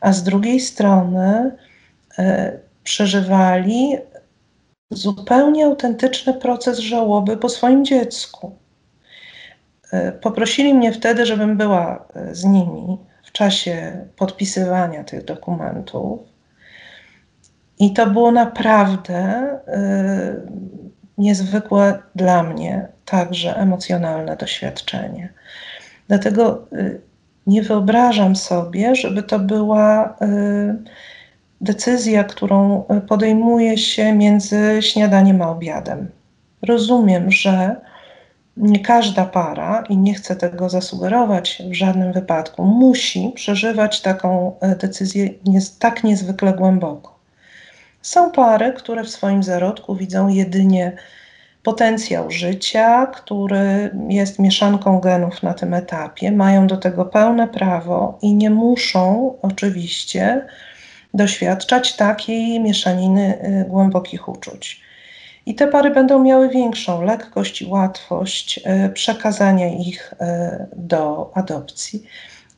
a 0.00 0.12
z 0.12 0.22
drugiej 0.22 0.60
strony 0.60 1.56
przeżywali 2.84 3.96
zupełnie 4.90 5.66
autentyczny 5.66 6.34
proces 6.34 6.78
żałoby 6.78 7.36
po 7.36 7.48
swoim 7.48 7.84
dziecku. 7.84 8.56
Poprosili 10.20 10.74
mnie 10.74 10.92
wtedy, 10.92 11.26
żebym 11.26 11.56
była 11.56 12.04
z 12.32 12.44
nimi 12.44 12.98
w 13.22 13.32
czasie 13.32 14.06
podpisywania 14.16 15.04
tych 15.04 15.24
dokumentów. 15.24 16.20
I 17.78 17.92
to 17.92 18.06
było 18.06 18.32
naprawdę 18.32 19.42
niezwykłe 21.18 21.98
dla 22.14 22.42
mnie 22.42 22.88
także 23.04 23.56
emocjonalne 23.56 24.36
doświadczenie. 24.36 25.28
Dlatego 26.08 26.66
y, 26.72 27.00
nie 27.46 27.62
wyobrażam 27.62 28.36
sobie, 28.36 28.94
żeby 28.94 29.22
to 29.22 29.38
była 29.38 30.16
y, 30.22 30.76
decyzja, 31.60 32.24
którą 32.24 32.84
podejmuje 33.08 33.78
się 33.78 34.12
między 34.12 34.78
śniadaniem 34.80 35.42
a 35.42 35.50
obiadem. 35.50 36.08
Rozumiem, 36.62 37.30
że 37.30 37.76
nie 38.56 38.80
każda 38.80 39.24
para, 39.24 39.84
i 39.88 39.96
nie 39.96 40.14
chcę 40.14 40.36
tego 40.36 40.68
zasugerować 40.68 41.62
w 41.70 41.74
żadnym 41.74 42.12
wypadku, 42.12 42.64
musi 42.64 43.32
przeżywać 43.34 44.00
taką 44.00 44.58
e, 44.60 44.76
decyzję 44.76 45.30
tak 45.78 46.04
niezwykle 46.04 46.52
głęboko. 46.52 47.17
Są 48.02 48.30
pary, 48.30 48.72
które 48.72 49.04
w 49.04 49.10
swoim 49.10 49.42
zarodku 49.42 49.96
widzą 49.96 50.28
jedynie 50.28 50.92
potencjał 51.62 52.30
życia, 52.30 53.06
który 53.06 53.90
jest 54.08 54.38
mieszanką 54.38 55.00
genów 55.00 55.42
na 55.42 55.54
tym 55.54 55.74
etapie, 55.74 56.32
mają 56.32 56.66
do 56.66 56.76
tego 56.76 57.04
pełne 57.04 57.48
prawo 57.48 58.18
i 58.22 58.34
nie 58.34 58.50
muszą 58.50 59.34
oczywiście 59.42 60.46
doświadczać 61.14 61.96
takiej 61.96 62.60
mieszaniny 62.60 63.38
e, 63.38 63.64
głębokich 63.64 64.28
uczuć. 64.28 64.80
I 65.46 65.54
te 65.54 65.66
pary 65.66 65.90
będą 65.90 66.24
miały 66.24 66.48
większą 66.48 67.02
lekkość 67.02 67.62
i 67.62 67.66
łatwość 67.66 68.60
e, 68.64 68.88
przekazania 68.88 69.66
ich 69.66 70.14
e, 70.20 70.66
do 70.76 71.30
adopcji. 71.34 72.02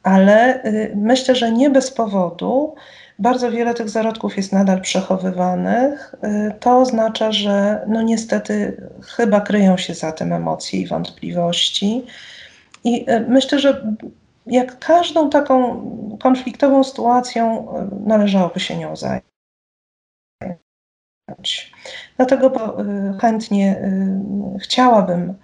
Ale 0.03 0.63
myślę, 0.95 1.35
że 1.35 1.53
nie 1.53 1.71
bez 1.71 1.91
powodu 1.91 2.75
bardzo 3.21 3.51
wiele 3.51 3.75
tych 3.75 3.89
zarodków 3.89 4.37
jest 4.37 4.53
nadal 4.53 4.81
przechowywanych. 4.81 6.15
To 6.61 6.79
oznacza, 6.79 7.33
że 7.33 7.85
no 7.89 8.03
niestety 8.03 8.83
chyba 9.17 9.41
kryją 9.41 9.77
się 9.77 9.95
za 9.95 10.13
tym 10.13 10.33
emocje 10.33 10.81
i 10.81 10.87
wątpliwości. 10.87 12.07
I 12.85 13.07
myślę, 13.29 13.59
że 13.59 13.95
jak 14.47 14.79
każdą 14.79 15.31
taką 15.31 15.83
konfliktową 16.23 16.85
sytuacją 16.85 17.75
należałoby 18.07 18.61
się 18.61 18.77
nią 18.77 18.97
zająć. 18.97 19.31
Dlatego 22.17 22.81
y, 22.81 23.19
chętnie 23.21 23.77
y, 23.77 24.59
chciałabym 24.59 25.35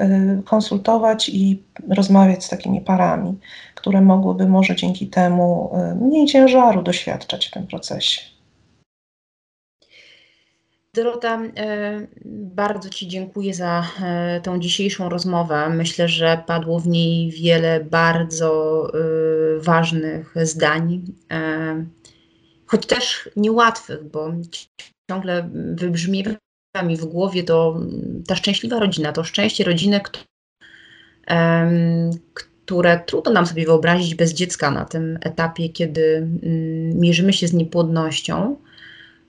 y, 0.00 0.42
konsultować 0.44 1.28
i 1.28 1.62
rozmawiać 1.88 2.44
z 2.44 2.48
takimi 2.48 2.80
parami, 2.80 3.38
które 3.86 4.00
mogłyby 4.00 4.46
może 4.46 4.76
dzięki 4.76 5.06
temu 5.06 5.70
mniej 6.00 6.26
ciężaru 6.26 6.82
doświadczać 6.82 7.46
w 7.46 7.50
tym 7.50 7.66
procesie. 7.66 8.20
Dorota, 10.94 11.42
bardzo 12.24 12.90
Ci 12.90 13.08
dziękuję 13.08 13.54
za 13.54 13.86
tą 14.42 14.58
dzisiejszą 14.58 15.08
rozmowę. 15.08 15.68
Myślę, 15.68 16.08
że 16.08 16.42
padło 16.46 16.80
w 16.80 16.86
niej 16.86 17.30
wiele 17.30 17.84
bardzo 17.84 18.82
ważnych 19.58 20.34
zdań, 20.42 21.02
choć 22.66 22.86
też 22.86 23.30
niełatwych, 23.36 24.04
bo 24.04 24.32
ciągle 25.10 25.50
wybrzmiewa 25.74 26.36
mi 26.84 26.96
w 26.96 27.04
głowie 27.04 27.44
to 27.44 27.80
ta 28.26 28.36
szczęśliwa 28.36 28.78
rodzina, 28.78 29.12
to 29.12 29.24
szczęście 29.24 29.64
rodziny, 29.64 30.00
które 32.66 33.00
trudno 33.06 33.32
nam 33.32 33.46
sobie 33.46 33.66
wyobrazić 33.66 34.14
bez 34.14 34.34
dziecka 34.34 34.70
na 34.70 34.84
tym 34.84 35.18
etapie, 35.20 35.68
kiedy 35.68 36.16
mm, 36.16 37.00
mierzymy 37.00 37.32
się 37.32 37.48
z 37.48 37.52
niepłodnością. 37.52 38.56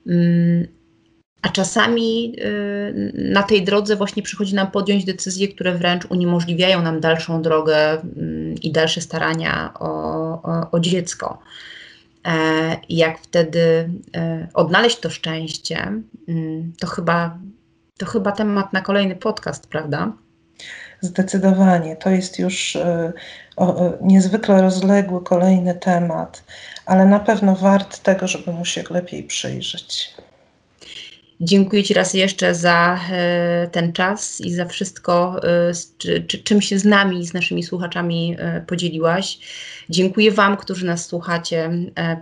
Mm, 0.06 0.66
a 1.42 1.48
czasami 1.48 2.34
y, 2.40 3.12
na 3.14 3.42
tej 3.42 3.64
drodze 3.64 3.96
właśnie 3.96 4.22
przychodzi 4.22 4.54
nam 4.54 4.70
podjąć 4.70 5.04
decyzje, 5.04 5.48
które 5.48 5.74
wręcz 5.74 6.04
uniemożliwiają 6.04 6.82
nam 6.82 7.00
dalszą 7.00 7.42
drogę 7.42 7.90
mm, 7.90 8.54
i 8.54 8.72
dalsze 8.72 9.00
starania 9.00 9.74
o, 9.74 9.92
o, 10.42 10.70
o 10.70 10.80
dziecko. 10.80 11.38
E, 12.26 12.76
jak 12.88 13.18
wtedy 13.18 13.90
e, 14.16 14.48
odnaleźć 14.54 15.00
to 15.00 15.10
szczęście, 15.10 15.92
to 16.80 16.86
chyba, 16.86 17.38
to 17.98 18.06
chyba 18.06 18.32
temat 18.32 18.72
na 18.72 18.80
kolejny 18.80 19.16
podcast, 19.16 19.66
prawda? 19.66 20.12
Zdecydowanie. 21.00 21.96
To 21.96 22.10
jest 22.10 22.38
już 22.38 22.76
e, 22.76 23.12
niezwykle 24.00 24.62
rozległy 24.62 25.24
kolejny 25.24 25.74
temat, 25.74 26.44
ale 26.86 27.06
na 27.06 27.20
pewno 27.20 27.56
wart 27.56 27.98
tego, 27.98 28.28
żeby 28.28 28.52
mu 28.52 28.64
się 28.64 28.82
lepiej 28.90 29.22
przyjrzeć. 29.22 30.14
Dziękuję 31.40 31.84
Ci 31.84 31.94
raz 31.94 32.14
jeszcze 32.14 32.54
za 32.54 33.00
e, 33.10 33.68
ten 33.72 33.92
czas 33.92 34.40
i 34.40 34.54
za 34.54 34.64
wszystko, 34.64 35.40
e, 35.42 35.72
czy, 35.98 36.22
czy, 36.22 36.38
czym 36.38 36.62
się 36.62 36.78
z 36.78 36.84
nami, 36.84 37.26
z 37.26 37.34
naszymi 37.34 37.62
słuchaczami 37.62 38.36
e, 38.38 38.60
podzieliłaś. 38.60 39.38
Dziękuję 39.90 40.32
Wam, 40.32 40.56
którzy 40.56 40.86
nas 40.86 41.06
słuchacie. 41.06 41.70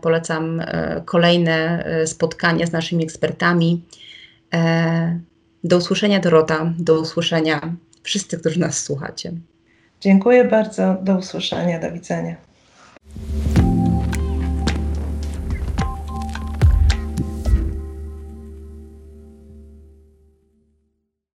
Polecam 0.02 0.62
kolejne 1.04 1.84
spotkania 2.06 2.66
z 2.66 2.72
naszymi 2.72 3.04
ekspertami. 3.04 3.82
Do 5.64 5.76
usłyszenia, 5.76 6.20
Dorota. 6.20 6.72
Do 6.78 7.00
usłyszenia 7.00 7.76
wszyscy, 8.06 8.38
którzy 8.38 8.60
nas 8.60 8.82
słuchacie. 8.82 9.32
Dziękuję 10.00 10.44
bardzo. 10.44 10.96
Do 11.02 11.16
usłyszenia. 11.18 11.80
Do 11.80 11.92
widzenia. 11.92 12.36